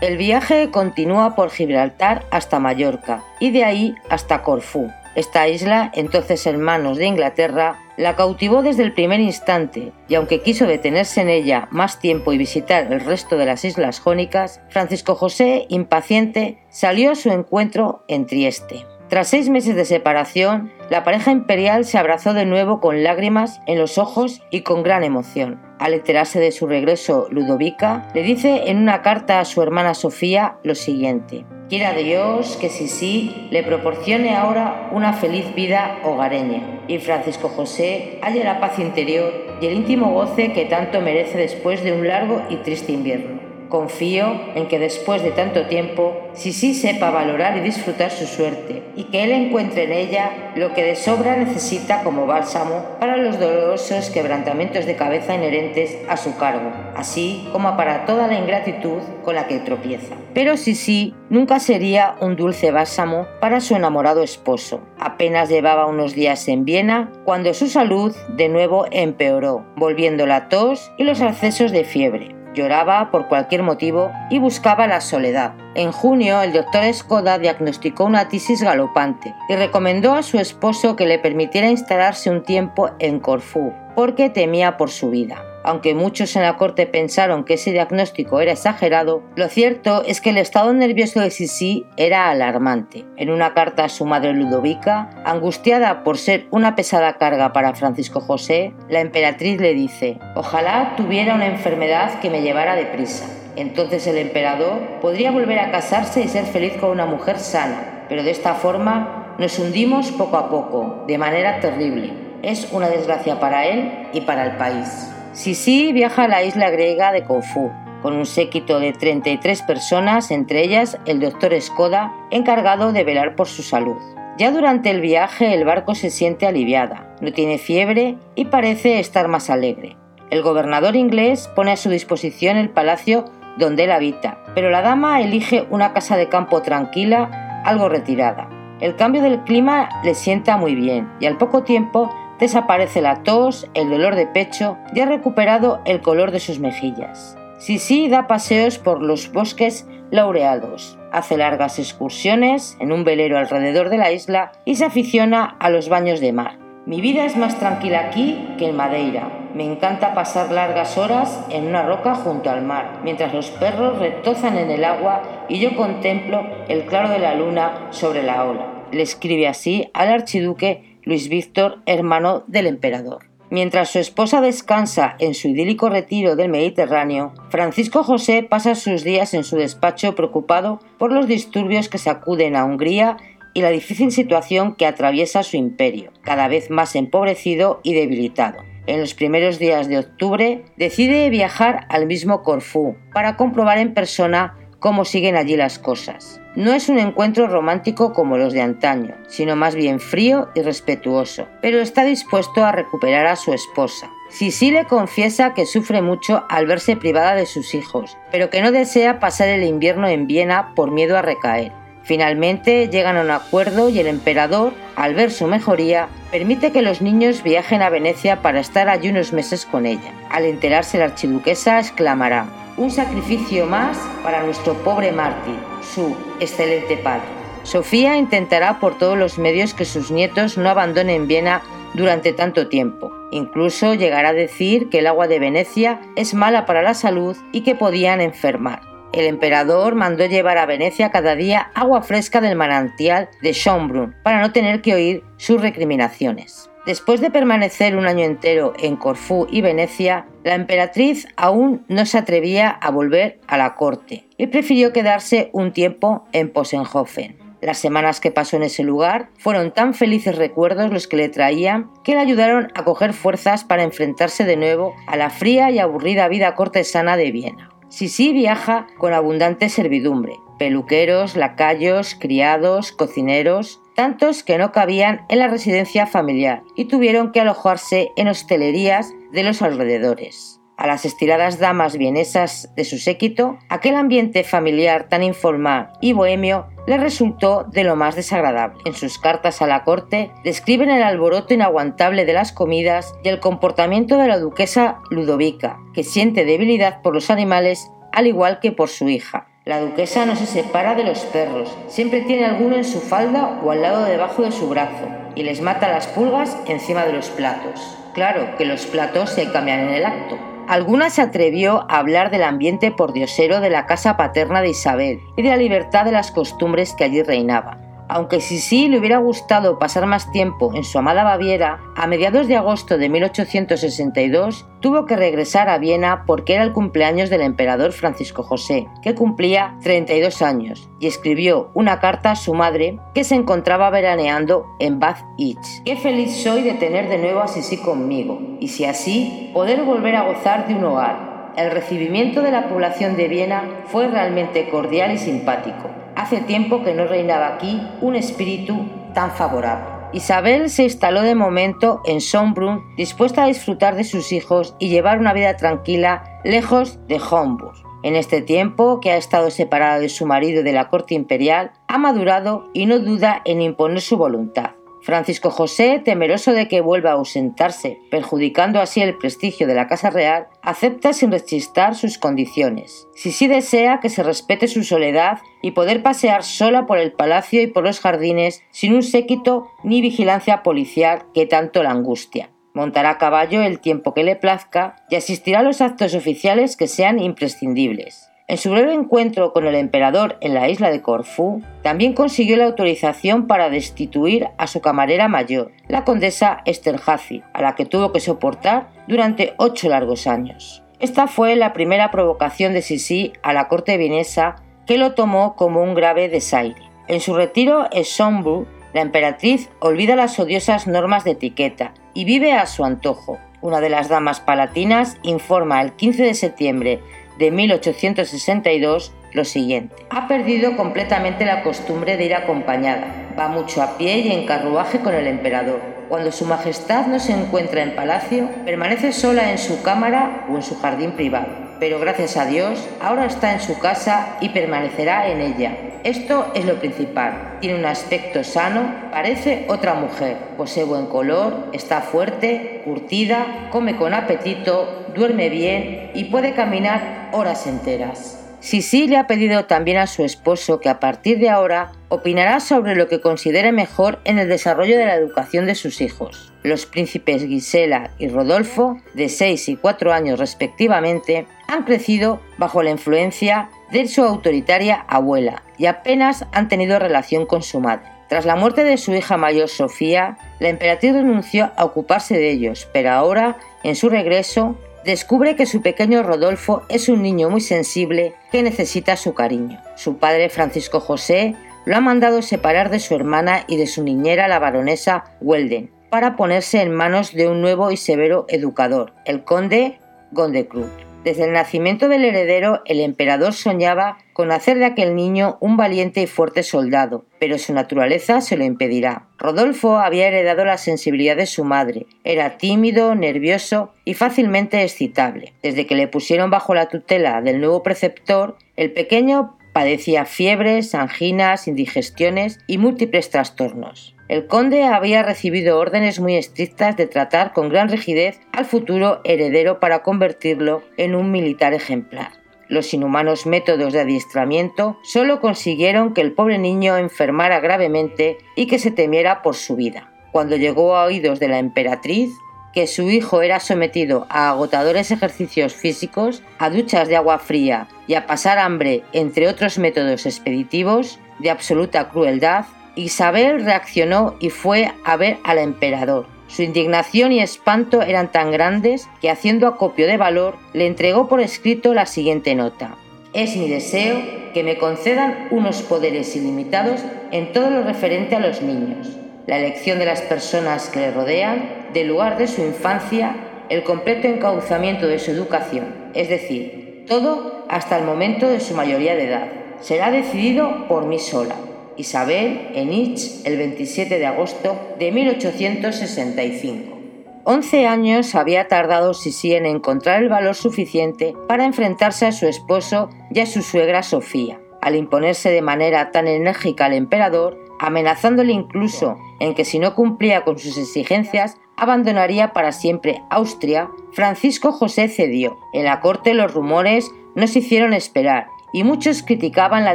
El 0.00 0.16
viaje 0.16 0.70
continúa 0.70 1.34
por 1.34 1.50
Gibraltar 1.50 2.24
hasta 2.30 2.60
Mallorca 2.60 3.24
y 3.40 3.50
de 3.50 3.64
ahí 3.64 3.96
hasta 4.08 4.44
Corfú. 4.44 4.92
Esta 5.16 5.48
isla, 5.48 5.90
entonces 5.92 6.46
en 6.46 6.60
manos 6.60 6.98
de 6.98 7.06
Inglaterra, 7.06 7.80
la 7.96 8.14
cautivó 8.14 8.62
desde 8.62 8.84
el 8.84 8.92
primer 8.92 9.18
instante 9.18 9.92
y 10.06 10.14
aunque 10.14 10.40
quiso 10.40 10.68
detenerse 10.68 11.20
en 11.20 11.28
ella 11.28 11.66
más 11.72 11.98
tiempo 11.98 12.32
y 12.32 12.38
visitar 12.38 12.92
el 12.92 13.00
resto 13.00 13.36
de 13.36 13.46
las 13.46 13.64
islas 13.64 13.98
jónicas, 13.98 14.60
Francisco 14.68 15.16
José, 15.16 15.66
impaciente, 15.68 16.58
salió 16.68 17.10
a 17.10 17.16
su 17.16 17.30
encuentro 17.30 18.04
en 18.06 18.26
Trieste. 18.26 18.86
Tras 19.08 19.28
seis 19.28 19.48
meses 19.48 19.74
de 19.74 19.86
separación, 19.86 20.70
la 20.90 21.02
pareja 21.02 21.30
imperial 21.30 21.86
se 21.86 21.96
abrazó 21.96 22.34
de 22.34 22.44
nuevo 22.44 22.78
con 22.78 23.02
lágrimas 23.02 23.62
en 23.66 23.78
los 23.78 23.96
ojos 23.96 24.42
y 24.50 24.60
con 24.60 24.82
gran 24.82 25.02
emoción. 25.02 25.58
Al 25.78 25.94
enterarse 25.94 26.40
de 26.40 26.52
su 26.52 26.66
regreso, 26.66 27.26
Ludovica 27.30 28.06
le 28.14 28.22
dice 28.22 28.64
en 28.66 28.76
una 28.76 29.00
carta 29.00 29.40
a 29.40 29.46
su 29.46 29.62
hermana 29.62 29.94
Sofía 29.94 30.58
lo 30.62 30.74
siguiente. 30.74 31.46
Quiera 31.70 31.94
Dios 31.94 32.58
que 32.60 32.68
sí 32.68 33.48
le 33.50 33.62
proporcione 33.62 34.36
ahora 34.36 34.90
una 34.92 35.14
feliz 35.14 35.54
vida 35.54 36.00
hogareña 36.04 36.80
y 36.86 36.98
Francisco 36.98 37.48
José 37.48 38.18
halle 38.22 38.44
la 38.44 38.60
paz 38.60 38.78
interior 38.78 39.32
y 39.60 39.66
el 39.66 39.74
íntimo 39.74 40.12
goce 40.12 40.52
que 40.52 40.66
tanto 40.66 41.00
merece 41.00 41.38
después 41.38 41.82
de 41.82 41.92
un 41.92 42.06
largo 42.06 42.42
y 42.50 42.56
triste 42.56 42.92
invierno. 42.92 43.37
Confío 43.68 44.40
en 44.54 44.66
que 44.66 44.78
después 44.78 45.22
de 45.22 45.30
tanto 45.30 45.66
tiempo, 45.66 46.16
Sisi 46.32 46.72
sepa 46.72 47.10
valorar 47.10 47.56
y 47.58 47.60
disfrutar 47.60 48.10
su 48.10 48.26
suerte 48.26 48.82
y 48.96 49.04
que 49.04 49.24
él 49.24 49.32
encuentre 49.32 49.84
en 49.84 49.92
ella 49.92 50.52
lo 50.54 50.72
que 50.72 50.84
de 50.84 50.96
sobra 50.96 51.36
necesita 51.36 52.02
como 52.02 52.26
bálsamo 52.26 52.82
para 52.98 53.18
los 53.18 53.38
dolorosos 53.38 54.08
quebrantamientos 54.08 54.86
de 54.86 54.96
cabeza 54.96 55.34
inherentes 55.34 55.98
a 56.08 56.16
su 56.16 56.36
cargo, 56.38 56.72
así 56.96 57.46
como 57.52 57.76
para 57.76 58.06
toda 58.06 58.26
la 58.26 58.38
ingratitud 58.38 59.02
con 59.22 59.34
la 59.34 59.46
que 59.46 59.58
tropieza. 59.58 60.14
Pero 60.32 60.56
Sisi 60.56 61.14
nunca 61.28 61.60
sería 61.60 62.16
un 62.20 62.36
dulce 62.36 62.70
bálsamo 62.70 63.26
para 63.40 63.60
su 63.60 63.76
enamorado 63.76 64.22
esposo. 64.22 64.80
Apenas 64.98 65.50
llevaba 65.50 65.86
unos 65.86 66.14
días 66.14 66.48
en 66.48 66.64
Viena 66.64 67.12
cuando 67.24 67.52
su 67.52 67.68
salud 67.68 68.16
de 68.36 68.48
nuevo 68.48 68.86
empeoró, 68.90 69.66
volviendo 69.76 70.24
la 70.24 70.48
tos 70.48 70.90
y 70.96 71.04
los 71.04 71.20
accesos 71.20 71.70
de 71.72 71.84
fiebre 71.84 72.37
lloraba 72.58 73.10
por 73.10 73.28
cualquier 73.28 73.62
motivo 73.62 74.12
y 74.28 74.38
buscaba 74.38 74.86
la 74.86 75.00
soledad. 75.00 75.54
En 75.74 75.92
junio, 75.92 76.42
el 76.42 76.52
doctor 76.52 76.92
Skoda 76.92 77.38
diagnosticó 77.38 78.04
una 78.04 78.28
tisis 78.28 78.62
galopante 78.62 79.34
y 79.48 79.54
recomendó 79.54 80.14
a 80.14 80.22
su 80.22 80.38
esposo 80.38 80.96
que 80.96 81.06
le 81.06 81.18
permitiera 81.18 81.70
instalarse 81.70 82.30
un 82.30 82.42
tiempo 82.42 82.90
en 82.98 83.20
Corfú, 83.20 83.72
porque 83.94 84.28
temía 84.28 84.76
por 84.76 84.90
su 84.90 85.10
vida. 85.10 85.42
Aunque 85.68 85.94
muchos 85.94 86.34
en 86.34 86.40
la 86.40 86.56
corte 86.56 86.86
pensaron 86.86 87.44
que 87.44 87.52
ese 87.52 87.72
diagnóstico 87.72 88.40
era 88.40 88.52
exagerado, 88.52 89.22
lo 89.36 89.48
cierto 89.48 90.02
es 90.02 90.22
que 90.22 90.30
el 90.30 90.38
estado 90.38 90.72
nervioso 90.72 91.20
de 91.20 91.30
Sisi 91.30 91.84
era 91.98 92.30
alarmante. 92.30 93.04
En 93.18 93.28
una 93.28 93.52
carta 93.52 93.84
a 93.84 93.90
su 93.90 94.06
madre 94.06 94.32
Ludovica, 94.32 95.10
angustiada 95.26 96.04
por 96.04 96.16
ser 96.16 96.46
una 96.50 96.74
pesada 96.74 97.18
carga 97.18 97.52
para 97.52 97.74
Francisco 97.74 98.22
José, 98.22 98.72
la 98.88 99.00
emperatriz 99.00 99.60
le 99.60 99.74
dice, 99.74 100.18
ojalá 100.34 100.94
tuviera 100.96 101.34
una 101.34 101.48
enfermedad 101.48 102.18
que 102.20 102.30
me 102.30 102.40
llevara 102.40 102.74
deprisa. 102.74 103.26
Entonces 103.54 104.06
el 104.06 104.16
emperador 104.16 104.80
podría 105.02 105.32
volver 105.32 105.58
a 105.58 105.70
casarse 105.70 106.22
y 106.22 106.28
ser 106.28 106.46
feliz 106.46 106.78
con 106.80 106.92
una 106.92 107.04
mujer 107.04 107.38
sana, 107.38 108.06
pero 108.08 108.22
de 108.22 108.30
esta 108.30 108.54
forma 108.54 109.34
nos 109.38 109.58
hundimos 109.58 110.12
poco 110.12 110.38
a 110.38 110.48
poco, 110.48 111.04
de 111.06 111.18
manera 111.18 111.60
terrible. 111.60 112.14
Es 112.40 112.72
una 112.72 112.88
desgracia 112.88 113.38
para 113.38 113.66
él 113.66 114.08
y 114.14 114.22
para 114.22 114.46
el 114.46 114.52
país. 114.52 115.10
Sisi 115.32 115.92
viaja 115.92 116.24
a 116.24 116.28
la 116.28 116.42
isla 116.42 116.70
griega 116.70 117.12
de 117.12 117.24
Corfú, 117.24 117.70
con 118.02 118.14
un 118.14 118.26
séquito 118.26 118.80
de 118.80 118.92
33 118.92 119.62
personas, 119.62 120.30
entre 120.30 120.62
ellas 120.62 120.98
el 121.06 121.20
doctor 121.20 121.58
Skoda, 121.60 122.12
encargado 122.30 122.92
de 122.92 123.04
velar 123.04 123.36
por 123.36 123.46
su 123.46 123.62
salud. 123.62 123.96
Ya 124.38 124.50
durante 124.52 124.90
el 124.90 125.00
viaje 125.00 125.52
el 125.52 125.64
barco 125.64 125.94
se 125.94 126.10
siente 126.10 126.46
aliviada, 126.46 127.14
no 127.20 127.32
tiene 127.32 127.58
fiebre 127.58 128.16
y 128.34 128.46
parece 128.46 129.00
estar 129.00 129.28
más 129.28 129.50
alegre. 129.50 129.96
El 130.30 130.42
gobernador 130.42 130.94
inglés 130.94 131.48
pone 131.56 131.72
a 131.72 131.76
su 131.76 131.90
disposición 131.90 132.56
el 132.56 132.70
palacio 132.70 133.24
donde 133.58 133.84
él 133.84 133.90
habita, 133.90 134.38
pero 134.54 134.70
la 134.70 134.82
dama 134.82 135.20
elige 135.20 135.66
una 135.70 135.92
casa 135.92 136.16
de 136.16 136.28
campo 136.28 136.62
tranquila, 136.62 137.62
algo 137.64 137.88
retirada. 137.88 138.48
El 138.80 138.94
cambio 138.94 139.22
del 139.22 139.42
clima 139.42 139.88
le 140.04 140.14
sienta 140.14 140.56
muy 140.56 140.76
bien 140.76 141.08
y 141.18 141.26
al 141.26 141.36
poco 141.36 141.64
tiempo 141.64 142.14
desaparece 142.40 143.00
la 143.00 143.22
tos, 143.22 143.68
el 143.74 143.90
dolor 143.90 144.14
de 144.14 144.26
pecho 144.26 144.76
y 144.94 145.00
ha 145.00 145.06
recuperado 145.06 145.80
el 145.84 146.00
color 146.00 146.30
de 146.30 146.40
sus 146.40 146.58
mejillas. 146.58 147.36
Sisi 147.58 148.08
da 148.08 148.26
paseos 148.26 148.78
por 148.78 149.02
los 149.02 149.32
bosques 149.32 149.86
laureados, 150.10 150.98
hace 151.12 151.36
largas 151.36 151.78
excursiones 151.78 152.76
en 152.80 152.92
un 152.92 153.04
velero 153.04 153.38
alrededor 153.38 153.88
de 153.88 153.98
la 153.98 154.12
isla 154.12 154.52
y 154.64 154.76
se 154.76 154.84
aficiona 154.84 155.56
a 155.58 155.70
los 155.70 155.88
baños 155.88 156.20
de 156.20 156.32
mar. 156.32 156.58
Mi 156.86 157.02
vida 157.02 157.26
es 157.26 157.36
más 157.36 157.58
tranquila 157.58 158.06
aquí 158.06 158.54
que 158.56 158.68
en 158.68 158.76
Madeira. 158.76 159.28
Me 159.54 159.64
encanta 159.64 160.14
pasar 160.14 160.50
largas 160.50 160.96
horas 160.96 161.44
en 161.50 161.66
una 161.66 161.82
roca 161.82 162.14
junto 162.14 162.48
al 162.48 162.62
mar, 162.62 163.00
mientras 163.02 163.34
los 163.34 163.50
perros 163.50 163.98
retozan 163.98 164.56
en 164.56 164.70
el 164.70 164.84
agua 164.84 165.22
y 165.48 165.58
yo 165.58 165.76
contemplo 165.76 166.46
el 166.68 166.84
claro 166.84 167.10
de 167.10 167.18
la 167.18 167.34
luna 167.34 167.88
sobre 167.90 168.22
la 168.22 168.44
ola. 168.44 168.66
Le 168.90 169.02
escribe 169.02 169.48
así 169.48 169.90
al 169.92 170.08
archiduque 170.08 170.87
Luis 171.08 171.30
Víctor, 171.30 171.78
hermano 171.86 172.44
del 172.48 172.66
emperador. 172.66 173.24
Mientras 173.48 173.88
su 173.88 173.98
esposa 173.98 174.42
descansa 174.42 175.16
en 175.18 175.32
su 175.32 175.48
idílico 175.48 175.88
retiro 175.88 176.36
del 176.36 176.50
Mediterráneo, 176.50 177.32
Francisco 177.48 178.04
José 178.04 178.42
pasa 178.42 178.74
sus 178.74 179.04
días 179.04 179.32
en 179.32 179.42
su 179.42 179.56
despacho 179.56 180.14
preocupado 180.14 180.80
por 180.98 181.10
los 181.10 181.26
disturbios 181.26 181.88
que 181.88 181.96
sacuden 181.96 182.56
a 182.56 182.66
Hungría 182.66 183.16
y 183.54 183.62
la 183.62 183.70
difícil 183.70 184.12
situación 184.12 184.74
que 184.74 184.84
atraviesa 184.84 185.42
su 185.44 185.56
imperio, 185.56 186.12
cada 186.20 186.46
vez 186.46 186.68
más 186.68 186.94
empobrecido 186.94 187.80
y 187.82 187.94
debilitado. 187.94 188.58
En 188.86 189.00
los 189.00 189.14
primeros 189.14 189.58
días 189.58 189.88
de 189.88 190.00
octubre 190.00 190.66
decide 190.76 191.30
viajar 191.30 191.86
al 191.88 192.04
mismo 192.04 192.42
Corfú 192.42 192.96
para 193.14 193.38
comprobar 193.38 193.78
en 193.78 193.94
persona 193.94 194.58
cómo 194.78 195.06
siguen 195.06 195.36
allí 195.36 195.56
las 195.56 195.78
cosas. 195.78 196.38
No 196.58 196.72
es 196.72 196.88
un 196.88 196.98
encuentro 196.98 197.46
romántico 197.46 198.12
como 198.12 198.36
los 198.36 198.52
de 198.52 198.62
antaño, 198.62 199.14
sino 199.28 199.54
más 199.54 199.76
bien 199.76 200.00
frío 200.00 200.48
y 200.56 200.62
respetuoso, 200.62 201.46
pero 201.62 201.78
está 201.78 202.02
dispuesto 202.02 202.64
a 202.64 202.72
recuperar 202.72 203.26
a 203.26 203.36
su 203.36 203.52
esposa. 203.52 204.10
Sisi 204.28 204.72
le 204.72 204.84
confiesa 204.84 205.54
que 205.54 205.66
sufre 205.66 206.02
mucho 206.02 206.44
al 206.48 206.66
verse 206.66 206.96
privada 206.96 207.36
de 207.36 207.46
sus 207.46 207.76
hijos, 207.76 208.16
pero 208.32 208.50
que 208.50 208.60
no 208.60 208.72
desea 208.72 209.20
pasar 209.20 209.46
el 209.46 209.62
invierno 209.62 210.08
en 210.08 210.26
Viena 210.26 210.74
por 210.74 210.90
miedo 210.90 211.16
a 211.16 211.22
recaer. 211.22 211.70
Finalmente 212.02 212.88
llegan 212.88 213.16
a 213.16 213.22
un 213.22 213.30
acuerdo 213.30 213.88
y 213.88 214.00
el 214.00 214.08
emperador, 214.08 214.72
al 214.96 215.14
ver 215.14 215.30
su 215.30 215.46
mejoría, 215.46 216.08
permite 216.32 216.72
que 216.72 216.82
los 216.82 217.00
niños 217.00 217.44
viajen 217.44 217.82
a 217.82 217.88
Venecia 217.88 218.42
para 218.42 218.58
estar 218.58 218.88
allí 218.88 219.10
unos 219.10 219.32
meses 219.32 219.64
con 219.64 219.86
ella. 219.86 220.10
Al 220.28 220.44
enterarse 220.44 220.98
la 220.98 221.04
archiduquesa 221.04 221.78
exclamará, 221.78 222.48
un 222.78 222.90
sacrificio 222.90 223.66
más 223.66 223.98
para 224.22 224.42
nuestro 224.44 224.74
pobre 224.84 225.12
mártir, 225.12 225.56
su 225.82 226.16
excelente 226.40 226.96
padre. 226.96 227.26
Sofía 227.64 228.16
intentará 228.16 228.78
por 228.78 228.96
todos 228.96 229.18
los 229.18 229.38
medios 229.38 229.74
que 229.74 229.84
sus 229.84 230.10
nietos 230.10 230.56
no 230.56 230.70
abandonen 230.70 231.26
Viena 231.26 231.60
durante 231.92 232.32
tanto 232.32 232.68
tiempo. 232.68 233.12
Incluso 233.30 233.94
llegará 233.94 234.30
a 234.30 234.32
decir 234.32 234.88
que 234.88 235.00
el 235.00 235.06
agua 235.06 235.26
de 235.26 235.38
Venecia 235.38 236.00
es 236.16 236.32
mala 236.32 236.64
para 236.64 236.82
la 236.82 236.94
salud 236.94 237.36
y 237.52 237.62
que 237.62 237.74
podían 237.74 238.20
enfermar. 238.20 238.82
El 239.12 239.26
emperador 239.26 239.94
mandó 239.94 240.26
llevar 240.26 240.58
a 240.58 240.66
Venecia 240.66 241.10
cada 241.10 241.34
día 241.34 241.70
agua 241.74 242.02
fresca 242.02 242.40
del 242.40 242.56
manantial 242.56 243.28
de 243.42 243.52
Schönbrunn 243.52 244.14
para 244.22 244.40
no 244.40 244.52
tener 244.52 244.80
que 244.80 244.94
oír 244.94 245.24
sus 245.36 245.60
recriminaciones. 245.60 246.67
Después 246.88 247.20
de 247.20 247.30
permanecer 247.30 247.96
un 247.96 248.06
año 248.06 248.24
entero 248.24 248.72
en 248.78 248.96
Corfú 248.96 249.46
y 249.50 249.60
Venecia, 249.60 250.24
la 250.42 250.54
emperatriz 250.54 251.28
aún 251.36 251.84
no 251.88 252.06
se 252.06 252.16
atrevía 252.16 252.70
a 252.70 252.90
volver 252.90 253.40
a 253.46 253.58
la 253.58 253.74
corte 253.74 254.24
y 254.38 254.46
prefirió 254.46 254.90
quedarse 254.90 255.50
un 255.52 255.74
tiempo 255.74 256.24
en 256.32 256.50
Posenhofen. 256.50 257.36
Las 257.60 257.76
semanas 257.76 258.20
que 258.20 258.30
pasó 258.30 258.56
en 258.56 258.62
ese 258.62 258.84
lugar 258.84 259.28
fueron 259.36 259.70
tan 259.72 259.92
felices 259.92 260.38
recuerdos 260.38 260.90
los 260.90 261.06
que 261.06 261.18
le 261.18 261.28
traían 261.28 261.90
que 262.04 262.14
le 262.14 262.20
ayudaron 262.20 262.72
a 262.74 262.84
coger 262.84 263.12
fuerzas 263.12 263.64
para 263.64 263.82
enfrentarse 263.82 264.44
de 264.44 264.56
nuevo 264.56 264.94
a 265.06 265.18
la 265.18 265.28
fría 265.28 265.70
y 265.70 265.78
aburrida 265.80 266.26
vida 266.28 266.54
cortesana 266.54 267.18
de 267.18 267.30
Viena. 267.30 267.68
Sisi 267.90 268.32
viaja 268.32 268.86
con 268.96 269.12
abundante 269.12 269.68
servidumbre, 269.68 270.36
peluqueros, 270.58 271.36
lacayos, 271.36 272.14
criados, 272.18 272.92
cocineros, 272.92 273.82
tantos 273.98 274.44
que 274.44 274.58
no 274.58 274.70
cabían 274.70 275.26
en 275.28 275.40
la 275.40 275.48
residencia 275.48 276.06
familiar 276.06 276.62
y 276.76 276.84
tuvieron 276.84 277.32
que 277.32 277.40
alojarse 277.40 278.12
en 278.14 278.28
hostelerías 278.28 279.12
de 279.32 279.42
los 279.42 279.60
alrededores. 279.60 280.60
A 280.76 280.86
las 280.86 281.04
estiradas 281.04 281.58
damas 281.58 281.98
vienesas 281.98 282.72
de 282.76 282.84
su 282.84 282.98
séquito, 282.98 283.58
aquel 283.68 283.96
ambiente 283.96 284.44
familiar 284.44 285.08
tan 285.08 285.24
informal 285.24 285.90
y 286.00 286.12
bohemio 286.12 286.68
le 286.86 286.96
resultó 286.96 287.64
de 287.64 287.82
lo 287.82 287.96
más 287.96 288.14
desagradable. 288.14 288.80
En 288.84 288.94
sus 288.94 289.18
cartas 289.18 289.62
a 289.62 289.66
la 289.66 289.82
corte 289.82 290.30
describen 290.44 290.90
el 290.90 291.02
alboroto 291.02 291.52
inaguantable 291.52 292.24
de 292.24 292.34
las 292.34 292.52
comidas 292.52 293.12
y 293.24 293.30
el 293.30 293.40
comportamiento 293.40 294.16
de 294.16 294.28
la 294.28 294.38
duquesa 294.38 295.00
Ludovica, 295.10 295.76
que 295.92 296.04
siente 296.04 296.44
debilidad 296.44 297.02
por 297.02 297.14
los 297.14 297.30
animales 297.30 297.90
al 298.12 298.28
igual 298.28 298.60
que 298.60 298.70
por 298.70 298.88
su 298.90 299.08
hija, 299.08 299.47
la 299.68 299.80
duquesa 299.80 300.24
no 300.24 300.34
se 300.34 300.46
separa 300.46 300.94
de 300.94 301.04
los 301.04 301.26
perros, 301.26 301.76
siempre 301.88 302.22
tiene 302.22 302.46
alguno 302.46 302.74
en 302.74 302.84
su 302.84 303.00
falda 303.00 303.60
o 303.62 303.70
al 303.70 303.82
lado 303.82 304.06
debajo 304.06 304.42
de 304.42 304.50
su 304.50 304.66
brazo, 304.66 305.06
y 305.34 305.42
les 305.42 305.60
mata 305.60 305.90
las 305.90 306.06
pulgas 306.06 306.56
encima 306.66 307.04
de 307.04 307.12
los 307.12 307.28
platos. 307.28 307.98
Claro 308.14 308.56
que 308.56 308.64
los 308.64 308.86
platos 308.86 309.28
se 309.28 309.52
cambian 309.52 309.80
en 309.80 309.90
el 309.90 310.06
acto. 310.06 310.38
Alguna 310.68 311.10
se 311.10 311.20
atrevió 311.20 311.84
a 311.90 311.98
hablar 311.98 312.30
del 312.30 312.44
ambiente 312.44 312.92
pordiosero 312.92 313.60
de 313.60 313.68
la 313.68 313.84
casa 313.84 314.16
paterna 314.16 314.62
de 314.62 314.70
Isabel 314.70 315.20
y 315.36 315.42
de 315.42 315.50
la 315.50 315.56
libertad 315.58 316.06
de 316.06 316.12
las 316.12 316.30
costumbres 316.30 316.94
que 316.94 317.04
allí 317.04 317.22
reinaban. 317.22 317.87
Aunque 318.08 318.40
si 318.40 318.58
sí 318.58 318.88
le 318.88 318.98
hubiera 318.98 319.18
gustado 319.18 319.78
pasar 319.78 320.06
más 320.06 320.30
tiempo 320.32 320.72
en 320.74 320.84
su 320.84 320.98
amada 320.98 321.24
Baviera, 321.24 321.80
a 321.94 322.06
mediados 322.06 322.48
de 322.48 322.56
agosto 322.56 322.96
de 322.96 323.08
1862 323.08 324.66
tuvo 324.80 325.04
que 325.04 325.16
regresar 325.16 325.68
a 325.68 325.78
Viena 325.78 326.24
porque 326.26 326.54
era 326.54 326.62
el 326.62 326.72
cumpleaños 326.72 327.30
del 327.30 327.42
emperador 327.42 327.92
Francisco 327.92 328.42
José, 328.42 328.88
que 329.02 329.14
cumplía 329.14 329.76
32 329.82 330.40
años, 330.40 330.88
y 331.00 331.06
escribió 331.06 331.70
una 331.74 332.00
carta 332.00 332.30
a 332.30 332.36
su 332.36 332.54
madre 332.54 332.98
que 333.14 333.24
se 333.24 333.34
encontraba 333.34 333.90
veraneando 333.90 334.66
en 334.78 334.98
Bad 334.98 335.16
Itch. 335.36 335.82
Qué 335.84 335.96
feliz 335.96 336.36
soy 336.42 336.62
de 336.62 336.74
tener 336.74 337.08
de 337.08 337.18
nuevo 337.18 337.40
a 337.40 337.48
Sisi 337.48 337.76
conmigo, 337.78 338.40
y 338.60 338.68
si 338.68 338.84
así, 338.84 339.50
poder 339.52 339.82
volver 339.82 340.16
a 340.16 340.22
gozar 340.22 340.66
de 340.66 340.74
un 340.74 340.84
hogar. 340.84 341.52
El 341.56 341.72
recibimiento 341.72 342.40
de 342.40 342.52
la 342.52 342.68
población 342.68 343.16
de 343.16 343.26
Viena 343.26 343.64
fue 343.86 344.06
realmente 344.06 344.68
cordial 344.68 345.12
y 345.12 345.18
simpático. 345.18 345.90
Hace 346.18 346.40
tiempo 346.40 346.82
que 346.82 346.94
no 346.94 347.06
reinaba 347.06 347.46
aquí 347.46 347.80
un 348.00 348.16
espíritu 348.16 348.88
tan 349.14 349.30
favorable. 349.30 349.86
Isabel 350.12 350.68
se 350.68 350.82
instaló 350.82 351.22
de 351.22 351.36
momento 351.36 352.02
en 352.06 352.18
Schönbrunn, 352.18 352.82
dispuesta 352.96 353.44
a 353.44 353.46
disfrutar 353.46 353.94
de 353.94 354.02
sus 354.02 354.32
hijos 354.32 354.74
y 354.80 354.88
llevar 354.88 355.20
una 355.20 355.32
vida 355.32 355.56
tranquila 355.56 356.40
lejos 356.42 356.98
de 357.06 357.20
Homburg. 357.20 357.76
En 358.02 358.16
este 358.16 358.42
tiempo, 358.42 358.98
que 358.98 359.12
ha 359.12 359.16
estado 359.16 359.52
separada 359.52 360.00
de 360.00 360.08
su 360.08 360.26
marido 360.26 360.64
de 360.64 360.72
la 360.72 360.88
corte 360.88 361.14
imperial, 361.14 361.70
ha 361.86 361.98
madurado 361.98 362.68
y 362.72 362.86
no 362.86 362.98
duda 362.98 363.40
en 363.44 363.62
imponer 363.62 364.00
su 364.00 364.16
voluntad. 364.16 364.70
Francisco 365.02 365.50
José, 365.50 366.00
temeroso 366.04 366.52
de 366.52 366.68
que 366.68 366.80
vuelva 366.80 367.10
a 367.10 367.14
ausentarse, 367.14 367.98
perjudicando 368.10 368.80
así 368.80 369.00
el 369.00 369.16
prestigio 369.16 369.66
de 369.66 369.74
la 369.74 369.86
Casa 369.86 370.10
Real, 370.10 370.48
acepta 370.62 371.12
sin 371.12 371.30
rechistar 371.30 371.94
sus 371.94 372.18
condiciones. 372.18 373.06
Si 373.14 373.32
sí 373.32 373.46
desea 373.46 374.00
que 374.00 374.10
se 374.10 374.22
respete 374.22 374.68
su 374.68 374.84
soledad 374.84 375.38
y 375.62 375.72
poder 375.72 376.02
pasear 376.02 376.42
sola 376.42 376.86
por 376.86 376.98
el 376.98 377.12
palacio 377.12 377.62
y 377.62 377.66
por 377.66 377.84
los 377.84 378.00
jardines 378.00 378.62
sin 378.70 378.94
un 378.94 379.02
séquito 379.02 379.68
ni 379.82 380.00
vigilancia 380.00 380.62
policial 380.62 381.24
que 381.34 381.46
tanto 381.46 381.82
la 381.82 381.90
angustia. 381.90 382.50
Montará 382.74 383.10
a 383.10 383.18
caballo 383.18 383.62
el 383.62 383.80
tiempo 383.80 384.14
que 384.14 384.22
le 384.22 384.36
plazca 384.36 384.96
y 385.10 385.16
asistirá 385.16 385.60
a 385.60 385.62
los 385.62 385.80
actos 385.80 386.14
oficiales 386.14 386.76
que 386.76 386.86
sean 386.86 387.18
imprescindibles. 387.18 388.27
En 388.50 388.56
su 388.56 388.70
breve 388.70 388.94
encuentro 388.94 389.52
con 389.52 389.66
el 389.66 389.74
emperador 389.74 390.38
en 390.40 390.54
la 390.54 390.70
isla 390.70 390.90
de 390.90 391.02
Corfú, 391.02 391.62
también 391.82 392.14
consiguió 392.14 392.56
la 392.56 392.64
autorización 392.64 393.46
para 393.46 393.68
destituir 393.68 394.48
a 394.56 394.66
su 394.66 394.80
camarera 394.80 395.28
mayor, 395.28 395.70
la 395.86 396.04
condesa 396.04 396.62
Esterhazy, 396.64 397.42
a 397.52 397.60
la 397.60 397.74
que 397.74 397.84
tuvo 397.84 398.10
que 398.10 398.20
soportar 398.20 398.88
durante 399.06 399.52
ocho 399.58 399.90
largos 399.90 400.26
años. 400.26 400.82
Esta 400.98 401.26
fue 401.26 401.56
la 401.56 401.74
primera 401.74 402.10
provocación 402.10 402.72
de 402.72 402.80
Sisi 402.80 403.34
a 403.42 403.52
la 403.52 403.68
corte 403.68 403.98
vienesa, 403.98 404.56
que 404.86 404.96
lo 404.96 405.12
tomó 405.12 405.54
como 405.54 405.82
un 405.82 405.94
grave 405.94 406.30
desaire. 406.30 406.80
En 407.06 407.20
su 407.20 407.34
retiro 407.34 407.86
en 407.92 408.04
Schönbrunn, 408.04 408.66
la 408.94 409.02
emperatriz 409.02 409.68
olvida 409.78 410.16
las 410.16 410.38
odiosas 410.38 410.86
normas 410.86 411.22
de 411.24 411.32
etiqueta 411.32 411.92
y 412.14 412.24
vive 412.24 412.54
a 412.54 412.64
su 412.64 412.86
antojo. 412.86 413.38
Una 413.60 413.80
de 413.80 413.90
las 413.90 414.08
damas 414.08 414.40
palatinas 414.40 415.18
informa 415.22 415.82
el 415.82 415.92
15 415.92 416.22
de 416.22 416.34
septiembre 416.34 417.00
de 417.38 417.50
1862 417.50 419.12
lo 419.32 419.44
siguiente. 419.44 419.94
Ha 420.10 420.26
perdido 420.28 420.76
completamente 420.76 421.44
la 421.44 421.62
costumbre 421.62 422.16
de 422.16 422.24
ir 422.24 422.34
acompañada. 422.34 423.34
Va 423.38 423.48
mucho 423.48 423.82
a 423.82 423.96
pie 423.96 424.18
y 424.18 424.32
en 424.32 424.46
carruaje 424.46 425.00
con 425.00 425.14
el 425.14 425.26
emperador. 425.26 425.80
Cuando 426.08 426.32
su 426.32 426.46
majestad 426.46 427.06
no 427.06 427.20
se 427.20 427.32
encuentra 427.32 427.82
en 427.82 427.94
palacio, 427.94 428.48
permanece 428.64 429.12
sola 429.12 429.50
en 429.50 429.58
su 429.58 429.82
cámara 429.82 430.46
o 430.50 430.56
en 430.56 430.62
su 430.62 430.78
jardín 430.78 431.12
privado 431.12 431.67
pero 431.80 431.98
gracias 431.98 432.36
a 432.36 432.46
Dios 432.46 432.88
ahora 433.00 433.26
está 433.26 433.52
en 433.52 433.60
su 433.60 433.78
casa 433.78 434.36
y 434.40 434.50
permanecerá 434.50 435.28
en 435.28 435.40
ella. 435.40 435.76
Esto 436.04 436.52
es 436.54 436.64
lo 436.64 436.76
principal. 436.76 437.58
Tiene 437.60 437.78
un 437.78 437.84
aspecto 437.84 438.44
sano, 438.44 439.10
parece 439.10 439.66
otra 439.68 439.94
mujer, 439.94 440.36
posee 440.56 440.84
buen 440.84 441.06
color, 441.06 441.70
está 441.72 442.00
fuerte, 442.02 442.82
curtida, 442.84 443.68
come 443.70 443.96
con 443.96 444.14
apetito, 444.14 445.06
duerme 445.14 445.48
bien 445.48 446.10
y 446.14 446.24
puede 446.24 446.54
caminar 446.54 447.30
horas 447.32 447.66
enteras. 447.66 448.47
Sisi 448.60 449.06
le 449.06 449.16
ha 449.16 449.26
pedido 449.28 449.66
también 449.66 449.98
a 449.98 450.08
su 450.08 450.24
esposo 450.24 450.80
que 450.80 450.88
a 450.88 450.98
partir 450.98 451.38
de 451.38 451.48
ahora 451.48 451.92
opinará 452.08 452.58
sobre 452.58 452.96
lo 452.96 453.06
que 453.08 453.20
considere 453.20 453.70
mejor 453.70 454.20
en 454.24 454.38
el 454.38 454.48
desarrollo 454.48 454.98
de 454.98 455.06
la 455.06 455.14
educación 455.14 455.66
de 455.66 455.76
sus 455.76 456.00
hijos. 456.00 456.52
Los 456.64 456.84
príncipes 456.84 457.46
Gisela 457.46 458.10
y 458.18 458.28
Rodolfo, 458.28 458.98
de 459.14 459.28
6 459.28 459.68
y 459.68 459.76
4 459.76 460.12
años 460.12 460.40
respectivamente, 460.40 461.46
han 461.68 461.84
crecido 461.84 462.40
bajo 462.58 462.82
la 462.82 462.90
influencia 462.90 463.70
de 463.92 464.08
su 464.08 464.22
autoritaria 464.24 465.04
abuela 465.08 465.62
y 465.78 465.86
apenas 465.86 466.44
han 466.52 466.68
tenido 466.68 466.98
relación 466.98 467.46
con 467.46 467.62
su 467.62 467.80
madre. 467.80 468.08
Tras 468.28 468.44
la 468.44 468.56
muerte 468.56 468.84
de 468.84 468.98
su 468.98 469.14
hija 469.14 469.38
mayor 469.38 469.68
Sofía, 469.68 470.36
la 470.58 470.68
emperatriz 470.68 471.14
renunció 471.14 471.70
a 471.76 471.84
ocuparse 471.84 472.36
de 472.36 472.50
ellos, 472.50 472.86
pero 472.92 473.10
ahora, 473.12 473.56
en 473.84 473.94
su 473.94 474.10
regreso, 474.10 474.76
descubre 475.08 475.56
que 475.56 475.64
su 475.64 475.80
pequeño 475.80 476.22
Rodolfo 476.22 476.82
es 476.90 477.08
un 477.08 477.22
niño 477.22 477.48
muy 477.48 477.62
sensible 477.62 478.34
que 478.52 478.62
necesita 478.62 479.16
su 479.16 479.32
cariño. 479.32 479.80
Su 479.96 480.18
padre 480.18 480.50
Francisco 480.50 481.00
José 481.00 481.54
lo 481.86 481.96
ha 481.96 482.00
mandado 482.00 482.42
separar 482.42 482.90
de 482.90 483.00
su 483.00 483.14
hermana 483.14 483.64
y 483.68 483.78
de 483.78 483.86
su 483.86 484.04
niñera 484.04 484.48
la 484.48 484.58
baronesa 484.58 485.24
Welden 485.40 485.90
para 486.10 486.36
ponerse 486.36 486.82
en 486.82 486.92
manos 486.92 487.32
de 487.32 487.48
un 487.48 487.62
nuevo 487.62 487.90
y 487.90 487.96
severo 487.96 488.44
educador, 488.50 489.14
el 489.24 489.44
conde 489.44 489.98
Gondecruz. 490.30 491.07
Desde 491.28 491.44
el 491.44 491.52
nacimiento 491.52 492.08
del 492.08 492.24
heredero, 492.24 492.80
el 492.86 493.00
emperador 493.00 493.52
soñaba 493.52 494.16
con 494.32 494.50
hacer 494.50 494.78
de 494.78 494.86
aquel 494.86 495.14
niño 495.14 495.58
un 495.60 495.76
valiente 495.76 496.22
y 496.22 496.26
fuerte 496.26 496.62
soldado, 496.62 497.26
pero 497.38 497.58
su 497.58 497.74
naturaleza 497.74 498.40
se 498.40 498.56
lo 498.56 498.64
impedirá. 498.64 499.28
Rodolfo 499.36 499.98
había 499.98 500.28
heredado 500.28 500.64
la 500.64 500.78
sensibilidad 500.78 501.36
de 501.36 501.44
su 501.44 501.64
madre, 501.64 502.06
era 502.24 502.56
tímido, 502.56 503.14
nervioso 503.14 503.92
y 504.06 504.14
fácilmente 504.14 504.82
excitable. 504.82 505.52
Desde 505.62 505.86
que 505.86 505.96
le 505.96 506.08
pusieron 506.08 506.48
bajo 506.48 506.72
la 506.74 506.88
tutela 506.88 507.42
del 507.42 507.60
nuevo 507.60 507.82
preceptor, 507.82 508.56
el 508.76 508.94
pequeño 508.94 509.58
padecía 509.74 510.24
fiebres, 510.24 510.94
anginas, 510.94 511.68
indigestiones 511.68 512.58
y 512.66 512.78
múltiples 512.78 513.28
trastornos. 513.28 514.16
El 514.28 514.46
conde 514.46 514.84
había 514.84 515.22
recibido 515.22 515.78
órdenes 515.78 516.20
muy 516.20 516.36
estrictas 516.36 516.96
de 516.98 517.06
tratar 517.06 517.54
con 517.54 517.70
gran 517.70 517.88
rigidez 517.88 518.40
al 518.52 518.66
futuro 518.66 519.22
heredero 519.24 519.80
para 519.80 520.02
convertirlo 520.02 520.82
en 520.98 521.14
un 521.14 521.30
militar 521.30 521.72
ejemplar. 521.72 522.32
Los 522.68 522.92
inhumanos 522.92 523.46
métodos 523.46 523.94
de 523.94 524.00
adiestramiento 524.00 524.98
solo 525.02 525.40
consiguieron 525.40 526.12
que 526.12 526.20
el 526.20 526.34
pobre 526.34 526.58
niño 526.58 526.98
enfermara 526.98 527.60
gravemente 527.60 528.36
y 528.54 528.66
que 528.66 528.78
se 528.78 528.90
temiera 528.90 529.40
por 529.40 529.56
su 529.56 529.76
vida. 529.76 530.12
Cuando 530.30 530.56
llegó 530.56 530.94
a 530.94 531.04
oídos 531.06 531.40
de 531.40 531.48
la 531.48 531.58
emperatriz, 531.58 532.30
que 532.74 532.86
su 532.86 533.08
hijo 533.08 533.40
era 533.40 533.60
sometido 533.60 534.26
a 534.28 534.50
agotadores 534.50 535.10
ejercicios 535.10 535.72
físicos, 535.72 536.42
a 536.58 536.68
duchas 536.68 537.08
de 537.08 537.16
agua 537.16 537.38
fría 537.38 537.88
y 538.06 538.12
a 538.12 538.26
pasar 538.26 538.58
hambre, 538.58 539.02
entre 539.14 539.48
otros 539.48 539.78
métodos 539.78 540.26
expeditivos 540.26 541.18
de 541.38 541.50
absoluta 541.50 542.10
crueldad, 542.10 542.66
Isabel 542.98 543.64
reaccionó 543.64 544.34
y 544.40 544.50
fue 544.50 544.92
a 545.04 545.16
ver 545.16 545.38
al 545.44 545.58
emperador. 545.58 546.26
Su 546.48 546.62
indignación 546.62 547.30
y 547.30 547.40
espanto 547.40 548.02
eran 548.02 548.32
tan 548.32 548.50
grandes 548.50 549.08
que, 549.20 549.30
haciendo 549.30 549.68
acopio 549.68 550.06
de 550.06 550.16
valor, 550.16 550.56
le 550.72 550.86
entregó 550.86 551.28
por 551.28 551.40
escrito 551.40 551.94
la 551.94 552.06
siguiente 552.06 552.54
nota. 552.54 552.96
Es 553.34 553.56
mi 553.56 553.68
deseo 553.68 554.20
que 554.52 554.64
me 554.64 554.78
concedan 554.78 555.46
unos 555.50 555.82
poderes 555.82 556.34
ilimitados 556.34 557.02
en 557.30 557.52
todo 557.52 557.70
lo 557.70 557.84
referente 557.84 558.34
a 558.34 558.40
los 558.40 558.62
niños, 558.62 559.10
la 559.46 559.58
elección 559.58 559.98
de 559.98 560.06
las 560.06 560.22
personas 560.22 560.88
que 560.88 561.00
le 561.00 561.10
rodean, 561.12 561.90
del 561.92 562.08
lugar 562.08 562.36
de 562.36 562.48
su 562.48 562.62
infancia, 562.62 563.36
el 563.68 563.84
completo 563.84 564.26
encauzamiento 564.26 565.06
de 565.06 565.18
su 565.18 565.30
educación, 565.30 566.10
es 566.14 566.28
decir, 566.28 567.04
todo 567.06 567.64
hasta 567.68 567.98
el 567.98 568.04
momento 568.04 568.48
de 568.48 568.60
su 568.60 568.74
mayoría 568.74 569.14
de 569.14 569.28
edad. 569.28 569.48
Será 569.80 570.10
decidido 570.10 570.88
por 570.88 571.06
mí 571.06 571.18
sola. 571.18 571.54
Isabel 571.98 572.70
en 572.74 572.92
Itch 572.92 573.44
el 573.44 573.58
27 573.58 574.18
de 574.18 574.26
agosto 574.26 574.78
de 574.98 575.10
1865. 575.10 576.96
Once 577.44 577.86
años 577.86 578.34
había 578.34 578.68
tardado 578.68 579.14
Sisi 579.14 579.54
en 579.54 579.66
encontrar 579.66 580.22
el 580.22 580.28
valor 580.28 580.54
suficiente 580.54 581.34
para 581.48 581.64
enfrentarse 581.64 582.26
a 582.26 582.32
su 582.32 582.46
esposo 582.46 583.10
y 583.30 583.40
a 583.40 583.46
su 583.46 583.62
suegra 583.62 584.02
Sofía. 584.02 584.60
Al 584.80 584.94
imponerse 584.94 585.50
de 585.50 585.62
manera 585.62 586.12
tan 586.12 586.28
enérgica 586.28 586.86
al 586.86 586.92
emperador, 586.92 587.58
amenazándole 587.80 588.52
incluso 588.52 589.16
en 589.40 589.54
que 589.54 589.64
si 589.64 589.78
no 589.78 589.94
cumplía 589.94 590.44
con 590.44 590.58
sus 590.58 590.78
exigencias, 590.78 591.56
abandonaría 591.76 592.52
para 592.52 592.72
siempre 592.72 593.22
Austria, 593.30 593.90
Francisco 594.12 594.70
José 594.70 595.08
cedió. 595.08 595.58
En 595.72 595.84
la 595.84 596.00
corte 596.00 596.34
los 596.34 596.54
rumores 596.54 597.10
no 597.34 597.46
se 597.46 597.60
hicieron 597.60 597.92
esperar 597.92 598.48
y 598.72 598.84
muchos 598.84 599.22
criticaban 599.22 599.84
la 599.84 599.94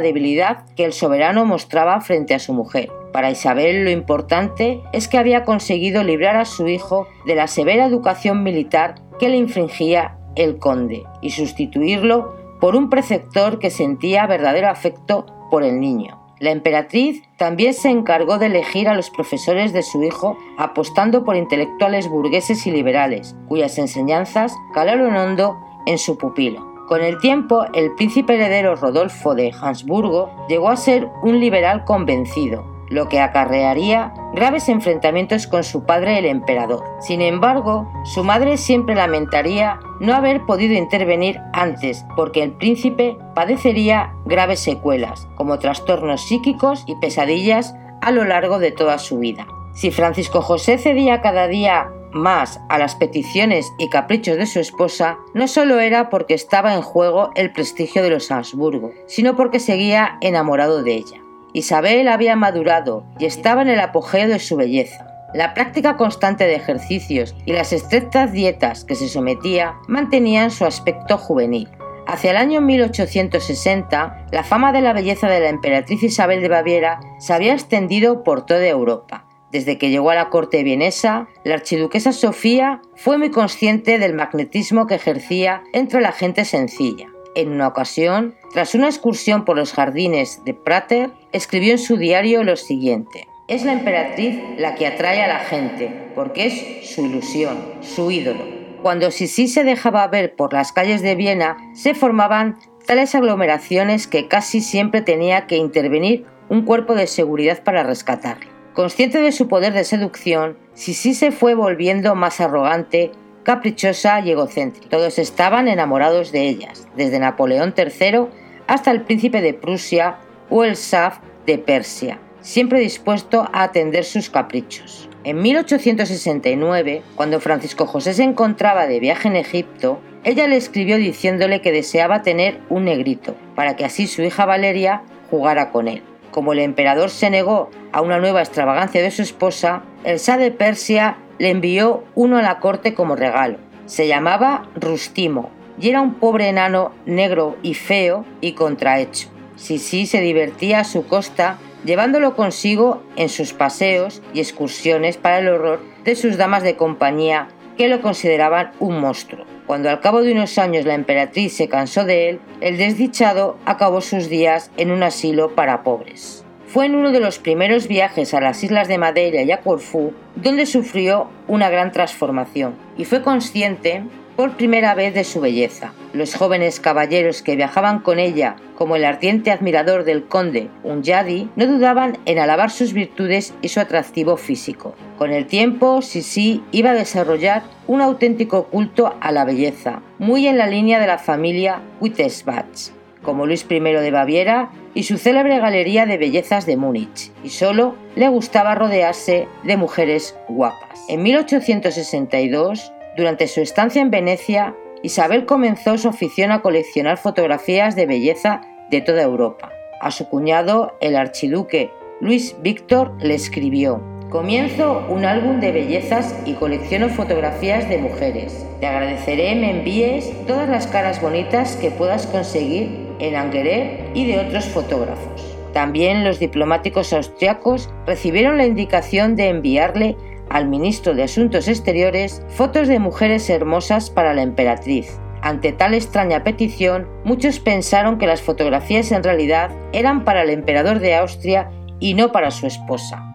debilidad 0.00 0.64
que 0.76 0.84
el 0.84 0.92
soberano 0.92 1.44
mostraba 1.44 2.00
frente 2.00 2.34
a 2.34 2.38
su 2.38 2.52
mujer. 2.52 2.90
Para 3.12 3.30
Isabel 3.30 3.84
lo 3.84 3.90
importante 3.90 4.82
es 4.92 5.08
que 5.08 5.18
había 5.18 5.44
conseguido 5.44 6.02
librar 6.02 6.36
a 6.36 6.44
su 6.44 6.66
hijo 6.66 7.06
de 7.26 7.36
la 7.36 7.46
severa 7.46 7.86
educación 7.86 8.42
militar 8.42 8.96
que 9.18 9.28
le 9.28 9.36
infringía 9.36 10.18
el 10.34 10.58
conde 10.58 11.04
y 11.22 11.30
sustituirlo 11.30 12.34
por 12.60 12.74
un 12.74 12.90
preceptor 12.90 13.58
que 13.58 13.70
sentía 13.70 14.26
verdadero 14.26 14.68
afecto 14.68 15.26
por 15.50 15.62
el 15.62 15.80
niño. 15.80 16.20
La 16.40 16.50
emperatriz 16.50 17.22
también 17.38 17.74
se 17.74 17.90
encargó 17.90 18.38
de 18.38 18.46
elegir 18.46 18.88
a 18.88 18.94
los 18.94 19.10
profesores 19.10 19.72
de 19.72 19.82
su 19.82 20.02
hijo 20.02 20.36
apostando 20.58 21.24
por 21.24 21.36
intelectuales 21.36 22.08
burgueses 22.08 22.66
y 22.66 22.72
liberales, 22.72 23.36
cuyas 23.48 23.78
enseñanzas 23.78 24.52
calaron 24.72 25.14
hondo 25.14 25.56
en 25.86 25.98
su 25.98 26.18
pupilo. 26.18 26.73
Con 26.86 27.02
el 27.02 27.18
tiempo, 27.18 27.64
el 27.72 27.94
príncipe 27.94 28.34
heredero 28.34 28.76
Rodolfo 28.76 29.34
de 29.34 29.54
Habsburgo 29.58 30.30
llegó 30.48 30.68
a 30.68 30.76
ser 30.76 31.08
un 31.22 31.40
liberal 31.40 31.84
convencido, 31.84 32.66
lo 32.90 33.08
que 33.08 33.20
acarrearía 33.20 34.12
graves 34.34 34.68
enfrentamientos 34.68 35.46
con 35.46 35.64
su 35.64 35.84
padre 35.86 36.18
el 36.18 36.26
emperador. 36.26 36.84
Sin 37.00 37.22
embargo, 37.22 37.90
su 38.04 38.22
madre 38.22 38.58
siempre 38.58 38.94
lamentaría 38.94 39.80
no 39.98 40.14
haber 40.14 40.44
podido 40.44 40.74
intervenir 40.74 41.40
antes, 41.54 42.04
porque 42.16 42.42
el 42.42 42.52
príncipe 42.52 43.16
padecería 43.34 44.12
graves 44.26 44.60
secuelas, 44.60 45.26
como 45.36 45.58
trastornos 45.58 46.26
psíquicos 46.28 46.84
y 46.86 46.96
pesadillas 46.96 47.74
a 48.02 48.10
lo 48.10 48.24
largo 48.24 48.58
de 48.58 48.72
toda 48.72 48.98
su 48.98 49.18
vida. 49.18 49.46
Si 49.72 49.90
Francisco 49.90 50.42
José 50.42 50.76
cedía 50.76 51.22
cada 51.22 51.48
día 51.48 51.90
más 52.14 52.60
a 52.68 52.78
las 52.78 52.94
peticiones 52.94 53.72
y 53.78 53.88
caprichos 53.88 54.38
de 54.38 54.46
su 54.46 54.60
esposa, 54.60 55.18
no 55.34 55.48
solo 55.48 55.80
era 55.80 56.08
porque 56.08 56.34
estaba 56.34 56.74
en 56.74 56.82
juego 56.82 57.30
el 57.34 57.52
prestigio 57.52 58.02
de 58.02 58.10
los 58.10 58.30
Habsburgo, 58.30 58.92
sino 59.06 59.36
porque 59.36 59.60
seguía 59.60 60.16
enamorado 60.20 60.82
de 60.82 60.94
ella. 60.94 61.20
Isabel 61.52 62.08
había 62.08 62.36
madurado 62.36 63.04
y 63.18 63.26
estaba 63.26 63.62
en 63.62 63.68
el 63.68 63.80
apogeo 63.80 64.28
de 64.28 64.38
su 64.38 64.56
belleza. 64.56 65.06
La 65.34 65.54
práctica 65.54 65.96
constante 65.96 66.46
de 66.46 66.54
ejercicios 66.54 67.34
y 67.44 67.52
las 67.52 67.72
estrictas 67.72 68.32
dietas 68.32 68.84
que 68.84 68.94
se 68.94 69.08
sometía 69.08 69.74
mantenían 69.88 70.50
su 70.50 70.64
aspecto 70.64 71.18
juvenil. 71.18 71.68
Hacia 72.06 72.32
el 72.32 72.36
año 72.36 72.60
1860, 72.60 74.26
la 74.30 74.44
fama 74.44 74.72
de 74.72 74.82
la 74.82 74.92
belleza 74.92 75.28
de 75.28 75.40
la 75.40 75.48
emperatriz 75.48 76.02
Isabel 76.02 76.42
de 76.42 76.48
Baviera 76.48 77.00
se 77.18 77.32
había 77.32 77.54
extendido 77.54 78.22
por 78.22 78.46
toda 78.46 78.66
Europa 78.66 79.26
desde 79.54 79.78
que 79.78 79.90
llegó 79.90 80.10
a 80.10 80.16
la 80.16 80.30
corte 80.30 80.64
vienesa, 80.64 81.28
la 81.44 81.54
archiduquesa 81.54 82.12
Sofía 82.12 82.82
fue 82.96 83.18
muy 83.18 83.30
consciente 83.30 84.00
del 84.00 84.12
magnetismo 84.12 84.88
que 84.88 84.96
ejercía 84.96 85.62
entre 85.72 86.00
la 86.00 86.10
gente 86.10 86.44
sencilla. 86.44 87.06
En 87.36 87.52
una 87.52 87.68
ocasión, 87.68 88.34
tras 88.52 88.74
una 88.74 88.88
excursión 88.88 89.44
por 89.44 89.56
los 89.56 89.72
jardines 89.72 90.44
de 90.44 90.54
Prater, 90.54 91.12
escribió 91.30 91.70
en 91.70 91.78
su 91.78 91.96
diario 91.96 92.42
lo 92.42 92.56
siguiente. 92.56 93.28
Es 93.46 93.64
la 93.64 93.74
emperatriz 93.74 94.40
la 94.58 94.74
que 94.74 94.88
atrae 94.88 95.22
a 95.22 95.28
la 95.28 95.38
gente, 95.38 96.10
porque 96.16 96.46
es 96.46 96.90
su 96.92 97.06
ilusión, 97.06 97.56
su 97.80 98.10
ídolo. 98.10 98.42
Cuando 98.82 99.12
Sisi 99.12 99.46
se 99.46 99.62
dejaba 99.62 100.08
ver 100.08 100.34
por 100.34 100.52
las 100.52 100.72
calles 100.72 101.00
de 101.00 101.14
Viena, 101.14 101.58
se 101.74 101.94
formaban 101.94 102.58
tales 102.86 103.14
aglomeraciones 103.14 104.08
que 104.08 104.26
casi 104.26 104.60
siempre 104.60 105.00
tenía 105.00 105.46
que 105.46 105.58
intervenir 105.58 106.26
un 106.48 106.64
cuerpo 106.64 106.96
de 106.96 107.06
seguridad 107.06 107.62
para 107.62 107.84
rescatarla. 107.84 108.53
Consciente 108.74 109.20
de 109.20 109.30
su 109.30 109.46
poder 109.46 109.72
de 109.72 109.84
seducción, 109.84 110.58
Sisi 110.74 111.14
se 111.14 111.30
fue 111.30 111.54
volviendo 111.54 112.16
más 112.16 112.40
arrogante 112.40 113.12
caprichosa 113.44 114.18
y 114.20 114.32
egocéntrica. 114.32 114.88
Todos 114.88 115.20
estaban 115.20 115.68
enamorados 115.68 116.32
de 116.32 116.48
ellas, 116.48 116.88
desde 116.96 117.20
Napoleón 117.20 117.72
III 117.76 118.26
hasta 118.66 118.90
el 118.90 119.02
príncipe 119.02 119.42
de 119.42 119.54
Prusia 119.54 120.16
o 120.50 120.64
el 120.64 120.74
Shah 120.74 121.20
de 121.46 121.58
Persia, 121.58 122.18
siempre 122.40 122.80
dispuesto 122.80 123.48
a 123.52 123.62
atender 123.62 124.04
sus 124.04 124.28
caprichos. 124.28 125.08
En 125.22 125.40
1869, 125.40 127.02
cuando 127.14 127.38
Francisco 127.38 127.86
José 127.86 128.12
se 128.12 128.24
encontraba 128.24 128.88
de 128.88 128.98
viaje 128.98 129.28
en 129.28 129.36
Egipto, 129.36 130.00
ella 130.24 130.48
le 130.48 130.56
escribió 130.56 130.96
diciéndole 130.96 131.60
que 131.60 131.70
deseaba 131.70 132.22
tener 132.22 132.58
un 132.70 132.86
negrito, 132.86 133.36
para 133.54 133.76
que 133.76 133.84
así 133.84 134.06
su 134.08 134.22
hija 134.22 134.46
Valeria 134.46 135.02
jugara 135.30 135.70
con 135.70 135.86
él. 135.86 136.02
Como 136.34 136.52
el 136.52 136.58
emperador 136.58 137.10
se 137.10 137.30
negó 137.30 137.70
a 137.92 138.00
una 138.00 138.18
nueva 138.18 138.40
extravagancia 138.40 139.00
de 139.00 139.12
su 139.12 139.22
esposa, 139.22 139.84
el 140.02 140.18
Shah 140.18 140.36
de 140.36 140.50
Persia 140.50 141.16
le 141.38 141.50
envió 141.50 142.02
uno 142.16 142.38
a 142.38 142.42
la 142.42 142.58
corte 142.58 142.92
como 142.92 143.14
regalo. 143.14 143.58
Se 143.86 144.08
llamaba 144.08 144.68
Rustimo 144.74 145.50
y 145.78 145.90
era 145.90 146.00
un 146.00 146.14
pobre 146.14 146.48
enano 146.48 146.90
negro 147.06 147.56
y 147.62 147.74
feo 147.74 148.24
y 148.40 148.54
contrahecho. 148.54 149.28
Sisi 149.54 150.06
se 150.06 150.22
divertía 150.22 150.80
a 150.80 150.84
su 150.84 151.06
costa 151.06 151.58
llevándolo 151.84 152.34
consigo 152.34 153.00
en 153.14 153.28
sus 153.28 153.52
paseos 153.52 154.20
y 154.32 154.40
excursiones 154.40 155.16
para 155.16 155.38
el 155.38 155.46
horror 155.46 155.82
de 156.02 156.16
sus 156.16 156.36
damas 156.36 156.64
de 156.64 156.74
compañía 156.74 157.46
que 157.78 157.86
lo 157.86 158.02
consideraban 158.02 158.72
un 158.80 158.98
monstruo. 158.98 159.44
Cuando 159.66 159.88
al 159.88 160.00
cabo 160.00 160.22
de 160.22 160.32
unos 160.32 160.58
años 160.58 160.84
la 160.84 160.94
emperatriz 160.94 161.56
se 161.56 161.68
cansó 161.68 162.04
de 162.04 162.28
él, 162.28 162.40
el 162.60 162.76
desdichado 162.76 163.56
acabó 163.64 164.02
sus 164.02 164.28
días 164.28 164.70
en 164.76 164.90
un 164.90 165.02
asilo 165.02 165.54
para 165.54 165.82
pobres. 165.82 166.44
Fue 166.66 166.86
en 166.86 166.94
uno 166.94 167.12
de 167.12 167.20
los 167.20 167.38
primeros 167.38 167.88
viajes 167.88 168.34
a 168.34 168.40
las 168.40 168.62
islas 168.62 168.88
de 168.88 168.98
Madeira 168.98 169.42
y 169.42 169.52
a 169.52 169.60
Corfú 169.60 170.12
donde 170.34 170.66
sufrió 170.66 171.28
una 171.46 171.70
gran 171.70 171.92
transformación 171.92 172.74
y 172.98 173.04
fue 173.04 173.22
consciente 173.22 174.02
por 174.36 174.56
primera 174.56 174.94
vez 174.94 175.14
de 175.14 175.24
su 175.24 175.40
belleza. 175.40 175.92
Los 176.12 176.34
jóvenes 176.34 176.80
caballeros 176.80 177.42
que 177.42 177.56
viajaban 177.56 178.00
con 178.00 178.18
ella, 178.18 178.56
como 178.76 178.96
el 178.96 179.04
ardiente 179.04 179.50
admirador 179.50 180.04
del 180.04 180.24
conde 180.24 180.68
Unyadi, 180.82 181.48
no 181.56 181.66
dudaban 181.66 182.18
en 182.26 182.38
alabar 182.38 182.70
sus 182.70 182.92
virtudes 182.92 183.54
y 183.62 183.68
su 183.68 183.80
atractivo 183.80 184.36
físico. 184.36 184.94
Con 185.18 185.32
el 185.32 185.46
tiempo, 185.46 186.02
Sisi 186.02 186.62
iba 186.72 186.90
a 186.90 186.94
desarrollar 186.94 187.62
un 187.86 188.00
auténtico 188.00 188.64
culto 188.64 189.14
a 189.20 189.32
la 189.32 189.44
belleza, 189.44 190.02
muy 190.18 190.46
en 190.46 190.58
la 190.58 190.66
línea 190.66 191.00
de 191.00 191.06
la 191.06 191.18
familia 191.18 191.80
Wittelsbach, 192.00 192.90
como 193.22 193.46
Luis 193.46 193.66
I 193.68 193.80
de 193.80 194.10
Baviera 194.10 194.70
y 194.94 195.04
su 195.04 195.18
célebre 195.18 195.58
galería 195.58 196.06
de 196.06 196.18
bellezas 196.18 196.66
de 196.66 196.76
Múnich, 196.76 197.32
y 197.42 197.48
solo 197.48 197.96
le 198.14 198.28
gustaba 198.28 198.76
rodearse 198.76 199.48
de 199.64 199.76
mujeres 199.76 200.36
guapas. 200.48 201.00
En 201.08 201.22
1862, 201.22 202.92
durante 203.16 203.46
su 203.46 203.60
estancia 203.60 204.02
en 204.02 204.10
Venecia, 204.10 204.74
Isabel 205.02 205.46
comenzó 205.46 205.98
su 205.98 206.08
afición 206.08 206.50
a 206.50 206.62
coleccionar 206.62 207.18
fotografías 207.18 207.94
de 207.94 208.06
belleza 208.06 208.62
de 208.90 209.00
toda 209.00 209.22
Europa. 209.22 209.70
A 210.00 210.10
su 210.10 210.28
cuñado, 210.28 210.96
el 211.00 211.16
archiduque 211.16 211.90
Luis 212.20 212.56
Víctor, 212.62 213.12
le 213.20 213.34
escribió, 213.34 214.02
Comienzo 214.30 215.06
un 215.08 215.24
álbum 215.24 215.60
de 215.60 215.70
bellezas 215.70 216.34
y 216.44 216.54
colecciono 216.54 217.08
fotografías 217.08 217.88
de 217.88 217.98
mujeres. 217.98 218.66
Te 218.80 218.86
agradeceré 218.86 219.54
me 219.54 219.70
envíes 219.70 220.32
todas 220.46 220.68
las 220.68 220.88
caras 220.88 221.22
bonitas 221.22 221.76
que 221.76 221.92
puedas 221.92 222.26
conseguir 222.26 223.14
en 223.20 223.36
Angerer 223.36 224.10
y 224.14 224.26
de 224.26 224.40
otros 224.40 224.64
fotógrafos. 224.64 225.56
También 225.72 226.24
los 226.24 226.40
diplomáticos 226.40 227.12
austriacos 227.12 227.90
recibieron 228.06 228.58
la 228.58 228.66
indicación 228.66 229.36
de 229.36 229.48
enviarle 229.48 230.16
al 230.54 230.68
ministro 230.68 231.14
de 231.14 231.24
Asuntos 231.24 231.66
Exteriores 231.66 232.40
fotos 232.48 232.86
de 232.86 233.00
mujeres 233.00 233.50
hermosas 233.50 234.08
para 234.08 234.34
la 234.34 234.42
emperatriz. 234.42 235.18
Ante 235.42 235.72
tal 235.72 235.94
extraña 235.94 236.44
petición, 236.44 237.08
muchos 237.24 237.58
pensaron 237.58 238.18
que 238.18 238.28
las 238.28 238.40
fotografías 238.40 239.10
en 239.10 239.24
realidad 239.24 239.72
eran 239.92 240.24
para 240.24 240.44
el 240.44 240.50
emperador 240.50 241.00
de 241.00 241.16
Austria 241.16 241.70
y 241.98 242.14
no 242.14 242.30
para 242.30 242.52
su 242.52 242.68
esposa. 242.68 243.34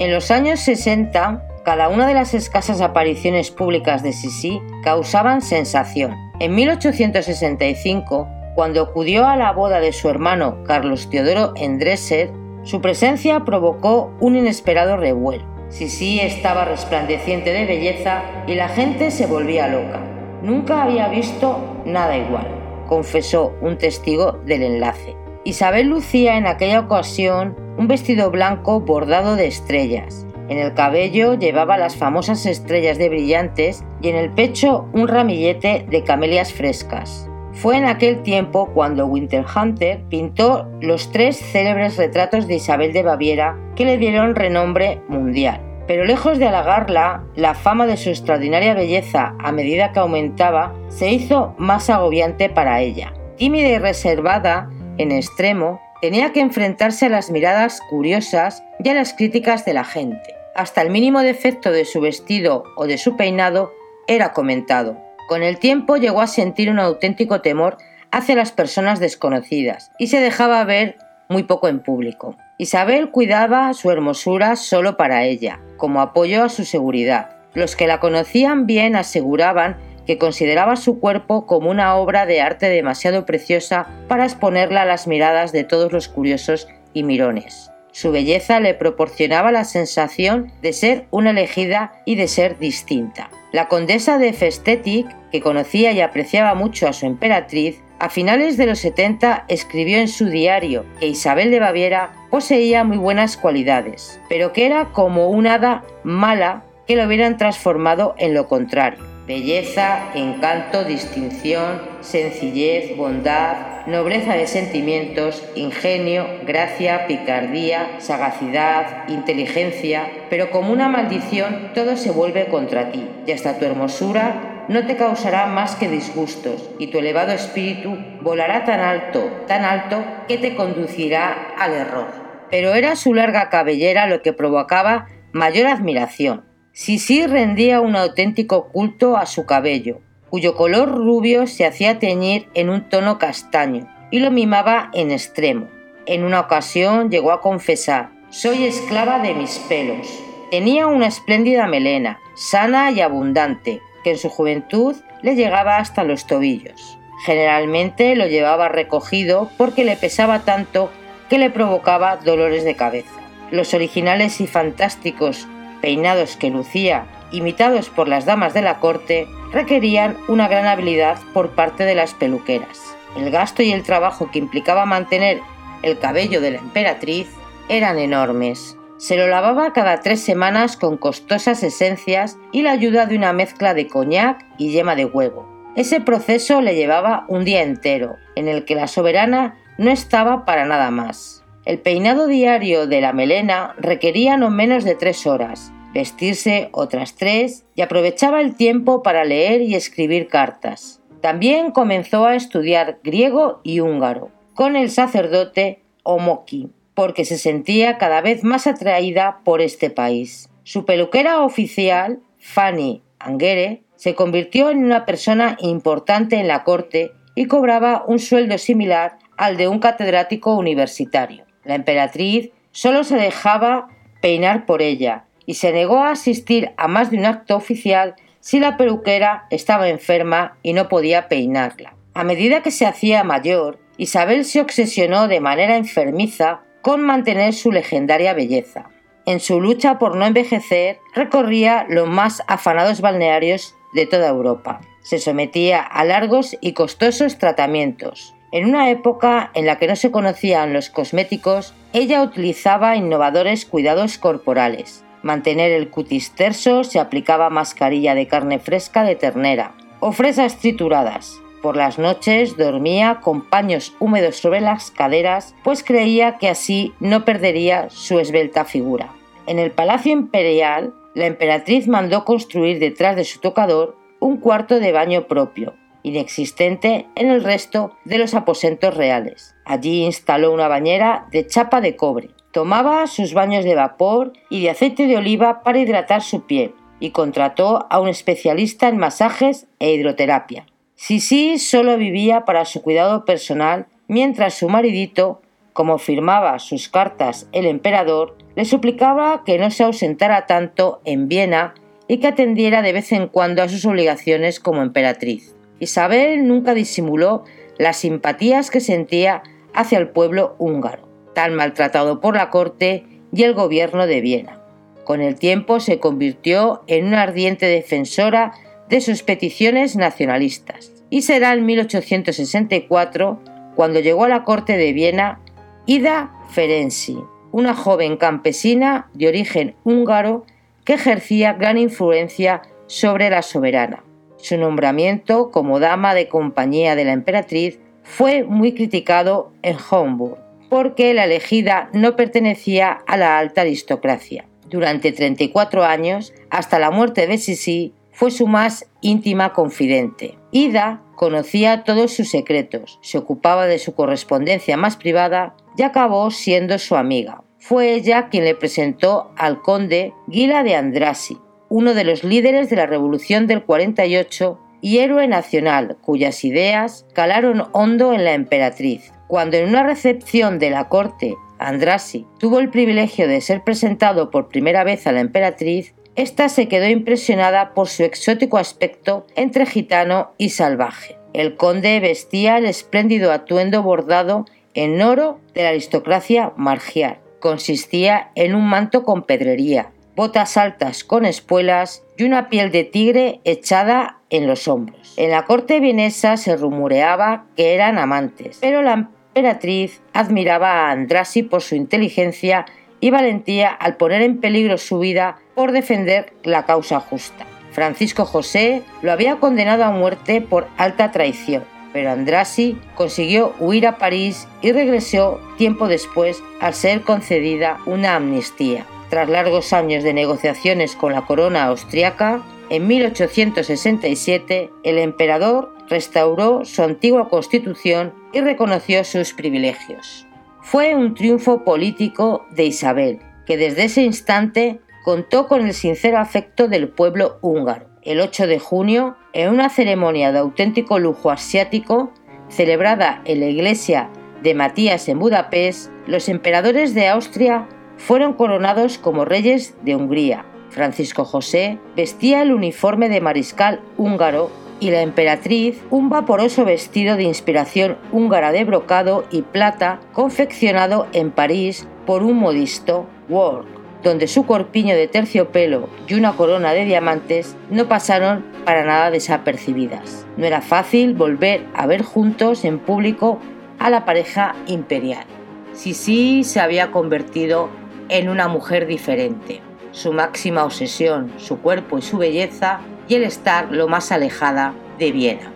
En 0.00 0.12
los 0.12 0.32
años 0.32 0.58
60, 0.58 1.44
cada 1.64 1.88
una 1.88 2.08
de 2.08 2.14
las 2.14 2.34
escasas 2.34 2.80
apariciones 2.80 3.52
públicas 3.52 4.02
de 4.02 4.12
Sisi 4.12 4.60
causaban 4.82 5.40
sensación. 5.40 6.16
En 6.40 6.52
1865, 6.56 8.28
cuando 8.56 8.82
acudió 8.82 9.24
a 9.28 9.36
la 9.36 9.52
boda 9.52 9.78
de 9.78 9.92
su 9.92 10.08
hermano 10.08 10.64
Carlos 10.64 11.08
Teodoro 11.10 11.52
en 11.54 11.78
Dresser, 11.78 12.32
su 12.66 12.80
presencia 12.80 13.44
provocó 13.44 14.12
un 14.18 14.34
inesperado 14.34 14.96
revuelo. 14.96 15.44
Sisi 15.68 16.18
estaba 16.18 16.64
resplandeciente 16.64 17.52
de 17.52 17.64
belleza 17.64 18.24
y 18.48 18.56
la 18.56 18.68
gente 18.68 19.12
se 19.12 19.26
volvía 19.26 19.68
loca. 19.68 20.00
Nunca 20.42 20.82
había 20.82 21.08
visto 21.08 21.58
nada 21.84 22.18
igual, 22.18 22.48
confesó 22.88 23.52
un 23.60 23.78
testigo 23.78 24.32
del 24.46 24.64
enlace. 24.64 25.16
Isabel 25.44 25.86
lucía 25.86 26.38
en 26.38 26.48
aquella 26.48 26.80
ocasión 26.80 27.56
un 27.78 27.86
vestido 27.86 28.32
blanco 28.32 28.80
bordado 28.80 29.36
de 29.36 29.46
estrellas. 29.46 30.26
En 30.48 30.58
el 30.58 30.74
cabello 30.74 31.34
llevaba 31.34 31.78
las 31.78 31.96
famosas 31.96 32.46
estrellas 32.46 32.98
de 32.98 33.08
brillantes 33.08 33.84
y 34.02 34.08
en 34.08 34.16
el 34.16 34.32
pecho 34.32 34.88
un 34.92 35.06
ramillete 35.06 35.86
de 35.88 36.02
camelias 36.02 36.52
frescas. 36.52 37.28
Fue 37.56 37.78
en 37.78 37.86
aquel 37.86 38.22
tiempo 38.22 38.70
cuando 38.74 39.06
Winterhunter 39.06 40.02
pintó 40.10 40.68
los 40.82 41.10
tres 41.10 41.38
célebres 41.38 41.96
retratos 41.96 42.46
de 42.46 42.56
Isabel 42.56 42.92
de 42.92 43.02
Baviera 43.02 43.56
que 43.74 43.86
le 43.86 43.96
dieron 43.96 44.34
renombre 44.34 45.00
mundial. 45.08 45.62
Pero 45.86 46.04
lejos 46.04 46.38
de 46.38 46.46
halagarla, 46.46 47.24
la 47.34 47.54
fama 47.54 47.86
de 47.86 47.96
su 47.96 48.10
extraordinaria 48.10 48.74
belleza 48.74 49.34
a 49.38 49.52
medida 49.52 49.92
que 49.92 50.00
aumentaba 50.00 50.74
se 50.88 51.10
hizo 51.10 51.54
más 51.56 51.88
agobiante 51.88 52.50
para 52.50 52.82
ella. 52.82 53.14
Tímida 53.38 53.68
y 53.68 53.78
reservada, 53.78 54.68
en 54.98 55.10
extremo, 55.10 55.80
tenía 56.02 56.32
que 56.32 56.40
enfrentarse 56.40 57.06
a 57.06 57.10
las 57.10 57.30
miradas 57.30 57.80
curiosas 57.88 58.62
y 58.84 58.90
a 58.90 58.94
las 58.94 59.14
críticas 59.14 59.64
de 59.64 59.72
la 59.72 59.84
gente. 59.84 60.34
Hasta 60.54 60.82
el 60.82 60.90
mínimo 60.90 61.22
defecto 61.22 61.72
de 61.72 61.86
su 61.86 62.02
vestido 62.02 62.64
o 62.76 62.86
de 62.86 62.98
su 62.98 63.16
peinado 63.16 63.72
era 64.06 64.34
comentado. 64.34 65.05
Con 65.28 65.42
el 65.42 65.58
tiempo 65.58 65.96
llegó 65.96 66.20
a 66.20 66.26
sentir 66.26 66.70
un 66.70 66.78
auténtico 66.78 67.40
temor 67.40 67.78
hacia 68.10 68.36
las 68.36 68.52
personas 68.52 69.00
desconocidas 69.00 69.90
y 69.98 70.06
se 70.06 70.20
dejaba 70.20 70.64
ver 70.64 70.96
muy 71.28 71.42
poco 71.42 71.68
en 71.68 71.80
público. 71.80 72.36
Isabel 72.58 73.10
cuidaba 73.10 73.72
su 73.74 73.90
hermosura 73.90 74.56
solo 74.56 74.96
para 74.96 75.24
ella, 75.24 75.60
como 75.76 76.00
apoyo 76.00 76.44
a 76.44 76.48
su 76.48 76.64
seguridad. 76.64 77.30
Los 77.54 77.74
que 77.74 77.86
la 77.86 78.00
conocían 78.00 78.66
bien 78.66 78.96
aseguraban 78.96 79.76
que 80.06 80.18
consideraba 80.18 80.76
su 80.76 81.00
cuerpo 81.00 81.46
como 81.46 81.70
una 81.70 81.96
obra 81.96 82.26
de 82.26 82.40
arte 82.40 82.68
demasiado 82.68 83.26
preciosa 83.26 83.88
para 84.08 84.24
exponerla 84.24 84.82
a 84.82 84.86
las 84.86 85.06
miradas 85.06 85.52
de 85.52 85.64
todos 85.64 85.92
los 85.92 86.08
curiosos 86.08 86.68
y 86.92 87.02
mirones. 87.02 87.70
Su 87.96 88.12
belleza 88.12 88.60
le 88.60 88.74
proporcionaba 88.74 89.50
la 89.52 89.64
sensación 89.64 90.52
de 90.60 90.74
ser 90.74 91.06
una 91.10 91.30
elegida 91.30 92.02
y 92.04 92.16
de 92.16 92.28
ser 92.28 92.58
distinta. 92.58 93.30
La 93.52 93.68
condesa 93.68 94.18
de 94.18 94.34
Festetic, 94.34 95.06
que 95.30 95.40
conocía 95.40 95.92
y 95.92 96.02
apreciaba 96.02 96.54
mucho 96.54 96.86
a 96.86 96.92
su 96.92 97.06
emperatriz, 97.06 97.80
a 97.98 98.10
finales 98.10 98.58
de 98.58 98.66
los 98.66 98.80
70 98.80 99.46
escribió 99.48 99.96
en 99.96 100.08
su 100.08 100.26
diario 100.26 100.84
que 101.00 101.06
Isabel 101.06 101.50
de 101.50 101.58
Baviera 101.58 102.12
poseía 102.28 102.84
muy 102.84 102.98
buenas 102.98 103.38
cualidades, 103.38 104.20
pero 104.28 104.52
que 104.52 104.66
era 104.66 104.92
como 104.92 105.30
un 105.30 105.46
hada 105.46 105.82
mala 106.04 106.64
que 106.86 106.96
lo 106.96 107.06
hubieran 107.06 107.38
transformado 107.38 108.14
en 108.18 108.34
lo 108.34 108.46
contrario 108.46 109.05
belleza, 109.26 110.12
encanto, 110.14 110.84
distinción, 110.84 111.82
sencillez, 112.00 112.96
bondad, 112.96 113.86
nobleza 113.86 114.34
de 114.34 114.46
sentimientos, 114.46 115.44
ingenio, 115.56 116.26
gracia, 116.46 117.06
picardía, 117.06 117.96
sagacidad, 117.98 119.08
inteligencia, 119.08 120.08
pero 120.30 120.50
como 120.50 120.72
una 120.72 120.88
maldición 120.88 121.72
todo 121.74 121.96
se 121.96 122.10
vuelve 122.10 122.46
contra 122.46 122.90
ti, 122.92 123.08
y 123.26 123.32
hasta 123.32 123.58
tu 123.58 123.64
hermosura 123.64 124.64
no 124.68 124.86
te 124.86 124.96
causará 124.96 125.46
más 125.46 125.76
que 125.76 125.88
disgustos, 125.88 126.70
y 126.78 126.88
tu 126.88 126.98
elevado 126.98 127.32
espíritu 127.32 127.96
volará 128.22 128.64
tan 128.64 128.80
alto, 128.80 129.44
tan 129.46 129.64
alto, 129.64 130.04
que 130.28 130.38
te 130.38 130.54
conducirá 130.54 131.54
al 131.58 131.72
error. 131.72 132.08
Pero 132.50 132.74
era 132.74 132.94
su 132.94 133.12
larga 133.12 133.48
cabellera 133.48 134.06
lo 134.06 134.22
que 134.22 134.32
provocaba 134.32 135.06
mayor 135.32 135.66
admiración, 135.66 136.45
Sisi 136.78 137.26
rendía 137.26 137.80
un 137.80 137.96
auténtico 137.96 138.68
culto 138.68 139.16
a 139.16 139.24
su 139.24 139.46
cabello, 139.46 140.02
cuyo 140.28 140.54
color 140.54 140.90
rubio 140.90 141.46
se 141.46 141.64
hacía 141.64 141.98
teñir 141.98 142.50
en 142.52 142.68
un 142.68 142.90
tono 142.90 143.18
castaño, 143.18 143.88
y 144.10 144.18
lo 144.18 144.30
mimaba 144.30 144.90
en 144.92 145.10
extremo. 145.10 145.68
En 146.04 146.22
una 146.22 146.38
ocasión 146.38 147.10
llegó 147.10 147.32
a 147.32 147.40
confesar, 147.40 148.10
soy 148.28 148.64
esclava 148.64 149.20
de 149.20 149.32
mis 149.32 149.58
pelos. 149.70 150.06
Tenía 150.50 150.86
una 150.86 151.06
espléndida 151.06 151.66
melena, 151.66 152.18
sana 152.34 152.90
y 152.90 153.00
abundante, 153.00 153.80
que 154.04 154.10
en 154.10 154.18
su 154.18 154.28
juventud 154.28 154.96
le 155.22 155.34
llegaba 155.34 155.78
hasta 155.78 156.04
los 156.04 156.26
tobillos. 156.26 156.98
Generalmente 157.24 158.14
lo 158.16 158.26
llevaba 158.26 158.68
recogido 158.68 159.50
porque 159.56 159.86
le 159.86 159.96
pesaba 159.96 160.40
tanto 160.40 160.90
que 161.30 161.38
le 161.38 161.48
provocaba 161.48 162.18
dolores 162.18 162.64
de 162.64 162.76
cabeza. 162.76 163.18
Los 163.50 163.72
originales 163.72 164.42
y 164.42 164.46
fantásticos 164.46 165.48
peinados 165.86 166.36
que 166.36 166.50
lucía, 166.50 167.06
imitados 167.30 167.90
por 167.90 168.08
las 168.08 168.26
damas 168.26 168.54
de 168.54 168.60
la 168.60 168.80
corte, 168.80 169.28
requerían 169.52 170.16
una 170.26 170.48
gran 170.48 170.66
habilidad 170.66 171.16
por 171.32 171.50
parte 171.50 171.84
de 171.84 171.94
las 171.94 172.12
peluqueras. 172.12 172.96
El 173.16 173.30
gasto 173.30 173.62
y 173.62 173.70
el 173.70 173.84
trabajo 173.84 174.28
que 174.32 174.40
implicaba 174.40 174.84
mantener 174.84 175.42
el 175.84 175.96
cabello 176.00 176.40
de 176.40 176.50
la 176.50 176.58
emperatriz 176.58 177.28
eran 177.68 178.00
enormes. 178.00 178.76
Se 178.96 179.16
lo 179.16 179.28
lavaba 179.28 179.72
cada 179.72 180.00
tres 180.00 180.20
semanas 180.20 180.76
con 180.76 180.96
costosas 180.96 181.62
esencias 181.62 182.36
y 182.50 182.62
la 182.62 182.72
ayuda 182.72 183.06
de 183.06 183.14
una 183.14 183.32
mezcla 183.32 183.72
de 183.72 183.86
coñac 183.86 184.44
y 184.58 184.72
yema 184.72 184.96
de 184.96 185.04
huevo. 185.04 185.48
Ese 185.76 186.00
proceso 186.00 186.62
le 186.62 186.74
llevaba 186.74 187.26
un 187.28 187.44
día 187.44 187.62
entero, 187.62 188.16
en 188.34 188.48
el 188.48 188.64
que 188.64 188.74
la 188.74 188.88
soberana 188.88 189.56
no 189.78 189.92
estaba 189.92 190.44
para 190.44 190.64
nada 190.64 190.90
más. 190.90 191.44
El 191.64 191.78
peinado 191.78 192.26
diario 192.26 192.88
de 192.88 193.00
la 193.00 193.12
melena 193.12 193.76
requería 193.78 194.36
no 194.36 194.50
menos 194.50 194.82
de 194.82 194.96
tres 194.96 195.26
horas, 195.28 195.72
vestirse 195.96 196.68
otras 196.72 197.14
tres 197.14 197.64
y 197.74 197.80
aprovechaba 197.80 198.42
el 198.42 198.54
tiempo 198.54 199.02
para 199.02 199.24
leer 199.24 199.62
y 199.62 199.74
escribir 199.74 200.28
cartas. 200.28 201.00
También 201.22 201.70
comenzó 201.70 202.26
a 202.26 202.36
estudiar 202.36 202.98
griego 203.02 203.60
y 203.64 203.80
húngaro 203.80 204.30
con 204.52 204.76
el 204.76 204.90
sacerdote 204.90 205.80
Omoki, 206.02 206.68
porque 206.92 207.24
se 207.24 207.38
sentía 207.38 207.96
cada 207.96 208.20
vez 208.20 208.44
más 208.44 208.66
atraída 208.66 209.40
por 209.42 209.62
este 209.62 209.88
país. 209.88 210.50
Su 210.64 210.84
peluquera 210.84 211.40
oficial, 211.40 212.20
Fanny 212.38 213.02
Angere, 213.18 213.82
se 213.96 214.14
convirtió 214.14 214.68
en 214.68 214.84
una 214.84 215.06
persona 215.06 215.56
importante 215.60 216.36
en 216.36 216.46
la 216.46 216.62
corte 216.62 217.12
y 217.34 217.46
cobraba 217.46 218.04
un 218.06 218.18
sueldo 218.18 218.58
similar 218.58 219.16
al 219.38 219.56
de 219.56 219.68
un 219.68 219.78
catedrático 219.78 220.54
universitario. 220.56 221.46
La 221.64 221.74
emperatriz 221.74 222.50
solo 222.70 223.02
se 223.02 223.16
dejaba 223.16 223.88
peinar 224.20 224.66
por 224.66 224.82
ella 224.82 225.25
y 225.46 225.54
se 225.54 225.72
negó 225.72 225.98
a 225.98 226.10
asistir 226.10 226.72
a 226.76 226.88
más 226.88 227.10
de 227.10 227.18
un 227.18 227.24
acto 227.24 227.56
oficial 227.56 228.16
si 228.40 228.60
la 228.60 228.76
peluquera 228.76 229.46
estaba 229.50 229.88
enferma 229.88 230.58
y 230.62 230.72
no 230.72 230.88
podía 230.88 231.28
peinarla. 231.28 231.94
A 232.14 232.24
medida 232.24 232.62
que 232.62 232.70
se 232.70 232.86
hacía 232.86 233.24
mayor, 233.24 233.78
Isabel 233.96 234.44
se 234.44 234.60
obsesionó 234.60 235.28
de 235.28 235.40
manera 235.40 235.76
enfermiza 235.76 236.60
con 236.82 237.00
mantener 237.00 237.54
su 237.54 237.72
legendaria 237.72 238.34
belleza. 238.34 238.90
En 239.24 239.40
su 239.40 239.60
lucha 239.60 239.98
por 239.98 240.14
no 240.14 240.24
envejecer, 240.24 241.00
recorría 241.14 241.86
los 241.88 242.08
más 242.08 242.42
afanados 242.46 243.00
balnearios 243.00 243.74
de 243.94 244.06
toda 244.06 244.28
Europa. 244.28 244.80
Se 245.02 245.18
sometía 245.18 245.80
a 245.80 246.04
largos 246.04 246.56
y 246.60 246.74
costosos 246.74 247.38
tratamientos. 247.38 248.34
En 248.52 248.66
una 248.66 248.90
época 248.90 249.50
en 249.54 249.66
la 249.66 249.78
que 249.78 249.88
no 249.88 249.96
se 249.96 250.10
conocían 250.10 250.72
los 250.72 250.90
cosméticos, 250.90 251.74
ella 251.92 252.22
utilizaba 252.22 252.96
innovadores 252.96 253.66
cuidados 253.66 254.18
corporales. 254.18 255.02
Mantener 255.26 255.72
el 255.72 255.90
cutis 255.90 256.30
terso 256.36 256.84
se 256.84 257.00
aplicaba 257.00 257.50
mascarilla 257.50 258.14
de 258.14 258.28
carne 258.28 258.60
fresca 258.60 259.02
de 259.02 259.16
ternera 259.16 259.74
o 259.98 260.12
fresas 260.12 260.60
trituradas. 260.60 261.42
Por 261.62 261.76
las 261.76 261.98
noches 261.98 262.56
dormía 262.56 263.18
con 263.20 263.44
paños 263.50 263.96
húmedos 263.98 264.36
sobre 264.36 264.60
las 264.60 264.92
caderas, 264.92 265.56
pues 265.64 265.82
creía 265.82 266.38
que 266.38 266.48
así 266.48 266.94
no 267.00 267.24
perdería 267.24 267.90
su 267.90 268.20
esbelta 268.20 268.64
figura. 268.64 269.12
En 269.48 269.58
el 269.58 269.72
Palacio 269.72 270.12
Imperial 270.12 270.94
la 271.16 271.26
emperatriz 271.26 271.88
mandó 271.88 272.24
construir 272.24 272.78
detrás 272.78 273.16
de 273.16 273.24
su 273.24 273.40
tocador 273.40 273.96
un 274.20 274.36
cuarto 274.36 274.78
de 274.78 274.92
baño 274.92 275.26
propio, 275.26 275.74
inexistente 276.04 277.08
en 277.16 277.30
el 277.30 277.42
resto 277.42 277.96
de 278.04 278.18
los 278.18 278.34
aposentos 278.34 278.96
reales. 278.96 279.56
Allí 279.64 280.04
instaló 280.04 280.52
una 280.52 280.68
bañera 280.68 281.26
de 281.32 281.44
chapa 281.48 281.80
de 281.80 281.96
cobre. 281.96 282.30
Tomaba 282.56 283.06
sus 283.06 283.34
baños 283.34 283.66
de 283.66 283.74
vapor 283.74 284.32
y 284.48 284.62
de 284.62 284.70
aceite 284.70 285.06
de 285.06 285.18
oliva 285.18 285.62
para 285.62 285.78
hidratar 285.78 286.22
su 286.22 286.46
piel 286.46 286.74
y 287.00 287.10
contrató 287.10 287.84
a 287.90 288.00
un 288.00 288.08
especialista 288.08 288.88
en 288.88 288.96
masajes 288.96 289.66
e 289.78 289.92
hidroterapia. 289.92 290.64
Sisi 290.94 291.58
solo 291.58 291.98
vivía 291.98 292.46
para 292.46 292.64
su 292.64 292.80
cuidado 292.80 293.26
personal 293.26 293.88
mientras 294.08 294.54
su 294.54 294.70
maridito 294.70 295.42
como 295.74 295.98
firmaba 295.98 296.58
sus 296.58 296.88
cartas 296.88 297.46
el 297.52 297.66
emperador, 297.66 298.38
le 298.54 298.64
suplicaba 298.64 299.42
que 299.44 299.58
no 299.58 299.70
se 299.70 299.84
ausentara 299.84 300.46
tanto 300.46 301.02
en 301.04 301.28
Viena 301.28 301.74
y 302.08 302.20
que 302.20 302.28
atendiera 302.28 302.80
de 302.80 302.94
vez 302.94 303.12
en 303.12 303.28
cuando 303.28 303.62
a 303.62 303.68
sus 303.68 303.84
obligaciones 303.84 304.60
como 304.60 304.80
emperatriz. 304.80 305.54
Isabel 305.78 306.48
nunca 306.48 306.72
disimuló 306.72 307.44
las 307.76 307.98
simpatías 307.98 308.70
que 308.70 308.80
sentía 308.80 309.42
hacia 309.74 309.98
el 309.98 310.08
pueblo 310.08 310.56
húngaro, 310.56 311.05
tan 311.36 311.54
maltratado 311.54 312.22
por 312.22 312.34
la 312.34 312.48
corte 312.48 313.04
y 313.30 313.42
el 313.42 313.52
gobierno 313.52 314.06
de 314.06 314.22
Viena. 314.22 314.58
Con 315.04 315.20
el 315.20 315.34
tiempo 315.34 315.80
se 315.80 316.00
convirtió 316.00 316.82
en 316.86 317.08
una 317.08 317.20
ardiente 317.20 317.66
defensora 317.66 318.54
de 318.88 319.02
sus 319.02 319.22
peticiones 319.22 319.96
nacionalistas, 319.96 320.94
y 321.10 321.20
será 321.20 321.52
en 321.52 321.66
1864 321.66 323.38
cuando 323.74 324.00
llegó 324.00 324.24
a 324.24 324.30
la 324.30 324.44
corte 324.44 324.78
de 324.78 324.94
Viena 324.94 325.40
Ida 325.84 326.32
Ferenczi, 326.52 327.18
una 327.52 327.74
joven 327.74 328.16
campesina 328.16 329.10
de 329.12 329.28
origen 329.28 329.76
húngaro 329.84 330.46
que 330.84 330.94
ejercía 330.94 331.52
gran 331.52 331.76
influencia 331.76 332.62
sobre 332.86 333.28
la 333.28 333.42
soberana. 333.42 334.04
Su 334.38 334.56
nombramiento 334.56 335.50
como 335.50 335.80
dama 335.80 336.14
de 336.14 336.28
compañía 336.28 336.96
de 336.96 337.04
la 337.04 337.12
emperatriz 337.12 337.78
fue 338.04 338.42
muy 338.42 338.72
criticado 338.72 339.52
en 339.60 339.76
Homburg, 339.90 340.45
porque 340.68 341.14
la 341.14 341.24
elegida 341.24 341.90
no 341.92 342.16
pertenecía 342.16 342.98
a 343.06 343.16
la 343.16 343.38
alta 343.38 343.62
aristocracia. 343.62 344.46
Durante 344.68 345.12
34 345.12 345.84
años, 345.84 346.32
hasta 346.50 346.78
la 346.78 346.90
muerte 346.90 347.26
de 347.26 347.38
Sisi, 347.38 347.92
fue 348.12 348.30
su 348.30 348.46
más 348.46 348.86
íntima 349.02 349.52
confidente. 349.52 350.38
Ida 350.50 351.02
conocía 351.14 351.84
todos 351.84 352.12
sus 352.12 352.30
secretos, 352.30 352.98
se 353.02 353.18
ocupaba 353.18 353.66
de 353.66 353.78
su 353.78 353.94
correspondencia 353.94 354.76
más 354.76 354.96
privada 354.96 355.54
y 355.76 355.82
acabó 355.82 356.30
siendo 356.30 356.78
su 356.78 356.96
amiga. 356.96 357.42
Fue 357.58 357.94
ella 357.94 358.28
quien 358.28 358.44
le 358.44 358.54
presentó 358.54 359.32
al 359.36 359.60
conde 359.60 360.14
Gila 360.30 360.62
de 360.62 360.76
Andrasi, 360.76 361.36
uno 361.68 361.94
de 361.94 362.04
los 362.04 362.24
líderes 362.24 362.70
de 362.70 362.76
la 362.76 362.86
Revolución 362.86 363.46
del 363.46 363.64
48 363.64 364.60
y 364.80 364.98
héroe 364.98 365.26
nacional, 365.26 365.96
cuyas 366.00 366.44
ideas 366.44 367.06
calaron 367.12 367.64
hondo 367.72 368.12
en 368.12 368.24
la 368.24 368.34
emperatriz. 368.34 369.12
Cuando 369.28 369.56
en 369.56 369.68
una 369.68 369.82
recepción 369.82 370.58
de 370.58 370.70
la 370.70 370.88
corte 370.88 371.36
Andrasi 371.58 372.26
tuvo 372.38 372.58
el 372.58 372.70
privilegio 372.70 373.26
de 373.26 373.40
ser 373.40 373.64
presentado 373.64 374.30
por 374.30 374.48
primera 374.48 374.84
vez 374.84 375.06
a 375.06 375.12
la 375.12 375.20
emperatriz, 375.20 375.94
esta 376.14 376.48
se 376.48 376.68
quedó 376.68 376.88
impresionada 376.88 377.74
por 377.74 377.88
su 377.88 378.04
exótico 378.04 378.56
aspecto 378.56 379.26
entre 379.34 379.66
gitano 379.66 380.32
y 380.38 380.50
salvaje. 380.50 381.18
El 381.32 381.56
conde 381.56 382.00
vestía 382.00 382.56
el 382.56 382.66
espléndido 382.66 383.32
atuendo 383.32 383.82
bordado 383.82 384.46
en 384.74 385.02
oro 385.02 385.40
de 385.54 385.64
la 385.64 385.70
aristocracia 385.70 386.52
margiar. 386.56 387.20
Consistía 387.40 388.30
en 388.34 388.54
un 388.54 388.66
manto 388.66 389.02
con 389.02 389.24
pedrería, 389.24 389.90
botas 390.14 390.56
altas 390.56 391.04
con 391.04 391.26
espuelas 391.26 392.02
y 392.16 392.24
una 392.24 392.48
piel 392.48 392.70
de 392.70 392.84
tigre 392.84 393.40
echada 393.44 394.20
en 394.30 394.46
los 394.46 394.68
hombros. 394.68 395.14
En 395.18 395.30
la 395.30 395.44
corte 395.44 395.80
vienesa 395.80 396.38
se 396.38 396.56
rumoreaba 396.56 397.44
que 397.56 397.74
eran 397.74 397.98
amantes, 397.98 398.58
pero 398.60 398.82
la 398.82 399.10
emperatriz 399.36 400.00
admiraba 400.14 400.70
a 400.70 400.90
Andrasi 400.92 401.42
por 401.42 401.60
su 401.60 401.74
inteligencia 401.74 402.64
y 403.00 403.10
valentía 403.10 403.68
al 403.68 403.98
poner 403.98 404.22
en 404.22 404.40
peligro 404.40 404.78
su 404.78 404.98
vida 404.98 405.36
por 405.54 405.72
defender 405.72 406.32
la 406.42 406.64
causa 406.64 407.00
justa. 407.00 407.44
Francisco 407.70 408.24
José 408.24 408.82
lo 409.02 409.12
había 409.12 409.36
condenado 409.36 409.84
a 409.84 409.90
muerte 409.90 410.40
por 410.40 410.66
alta 410.78 411.12
traición, 411.12 411.64
pero 411.92 412.12
Andrasi 412.12 412.78
consiguió 412.94 413.52
huir 413.60 413.86
a 413.86 413.98
París 413.98 414.48
y 414.62 414.72
regresó 414.72 415.38
tiempo 415.58 415.86
después 415.86 416.42
al 416.58 416.72
ser 416.72 417.02
concedida 417.02 417.78
una 417.84 418.16
amnistía. 418.16 418.86
Tras 419.10 419.28
largos 419.28 419.74
años 419.74 420.02
de 420.02 420.14
negociaciones 420.14 420.96
con 420.96 421.12
la 421.12 421.26
corona 421.26 421.64
austriaca, 421.64 422.42
en 422.70 422.86
1867 422.86 424.70
el 424.82 424.98
emperador 424.98 425.75
restauró 425.88 426.64
su 426.64 426.82
antigua 426.82 427.28
constitución 427.28 428.14
y 428.32 428.40
reconoció 428.40 429.04
sus 429.04 429.32
privilegios. 429.32 430.26
Fue 430.62 430.94
un 430.94 431.14
triunfo 431.14 431.64
político 431.64 432.46
de 432.50 432.64
Isabel, 432.64 433.20
que 433.46 433.56
desde 433.56 433.84
ese 433.84 434.02
instante 434.02 434.80
contó 435.04 435.46
con 435.46 435.64
el 435.64 435.74
sincero 435.74 436.18
afecto 436.18 436.66
del 436.66 436.88
pueblo 436.88 437.38
húngaro. 437.40 437.86
El 438.02 438.20
8 438.20 438.46
de 438.46 438.58
junio, 438.58 439.16
en 439.32 439.50
una 439.50 439.68
ceremonia 439.68 440.32
de 440.32 440.40
auténtico 440.40 440.98
lujo 440.98 441.30
asiático, 441.30 442.12
celebrada 442.48 443.22
en 443.24 443.40
la 443.40 443.46
iglesia 443.46 444.10
de 444.42 444.54
Matías 444.54 445.08
en 445.08 445.18
Budapest, 445.18 445.90
los 446.06 446.28
emperadores 446.28 446.94
de 446.94 447.08
Austria 447.08 447.68
fueron 447.96 448.34
coronados 448.34 448.98
como 448.98 449.24
reyes 449.24 449.74
de 449.82 449.96
Hungría. 449.96 450.44
Francisco 450.70 451.24
José 451.24 451.78
vestía 451.94 452.42
el 452.42 452.52
uniforme 452.52 453.08
de 453.08 453.20
mariscal 453.20 453.80
húngaro 453.96 454.50
y 454.80 454.90
la 454.90 455.02
emperatriz 455.02 455.80
un 455.90 456.08
vaporoso 456.08 456.64
vestido 456.64 457.16
de 457.16 457.24
inspiración 457.24 457.96
húngara 458.12 458.52
de 458.52 458.64
brocado 458.64 459.24
y 459.30 459.42
plata 459.42 460.00
confeccionado 460.12 461.06
en 461.12 461.30
París 461.30 461.86
por 462.06 462.22
un 462.22 462.38
modisto 462.38 463.06
Work. 463.28 463.66
donde 464.02 464.28
su 464.28 464.46
corpiño 464.46 464.94
de 464.94 465.08
terciopelo 465.08 465.88
y 466.06 466.14
una 466.14 466.36
corona 466.36 466.72
de 466.72 466.84
diamantes 466.84 467.56
no 467.70 467.88
pasaron 467.88 468.44
para 468.64 468.84
nada 468.84 469.10
desapercibidas. 469.10 470.26
No 470.36 470.46
era 470.46 470.60
fácil 470.60 471.14
volver 471.14 471.64
a 471.74 471.86
ver 471.86 472.02
juntos 472.02 472.64
en 472.64 472.78
público 472.78 473.40
a 473.78 473.90
la 473.90 474.04
pareja 474.04 474.54
imperial. 474.68 475.24
Sisi 475.72 476.44
se 476.44 476.60
había 476.60 476.92
convertido 476.92 477.68
en 478.08 478.28
una 478.28 478.46
mujer 478.48 478.86
diferente. 478.86 479.60
Su 479.90 480.12
máxima 480.12 480.64
obsesión, 480.64 481.32
su 481.38 481.58
cuerpo 481.58 481.98
y 481.98 482.02
su 482.02 482.18
belleza, 482.18 482.80
y 483.08 483.14
el 483.14 483.24
estar 483.24 483.70
lo 483.70 483.88
más 483.88 484.12
alejada 484.12 484.74
de 484.98 485.12
Viena. 485.12 485.55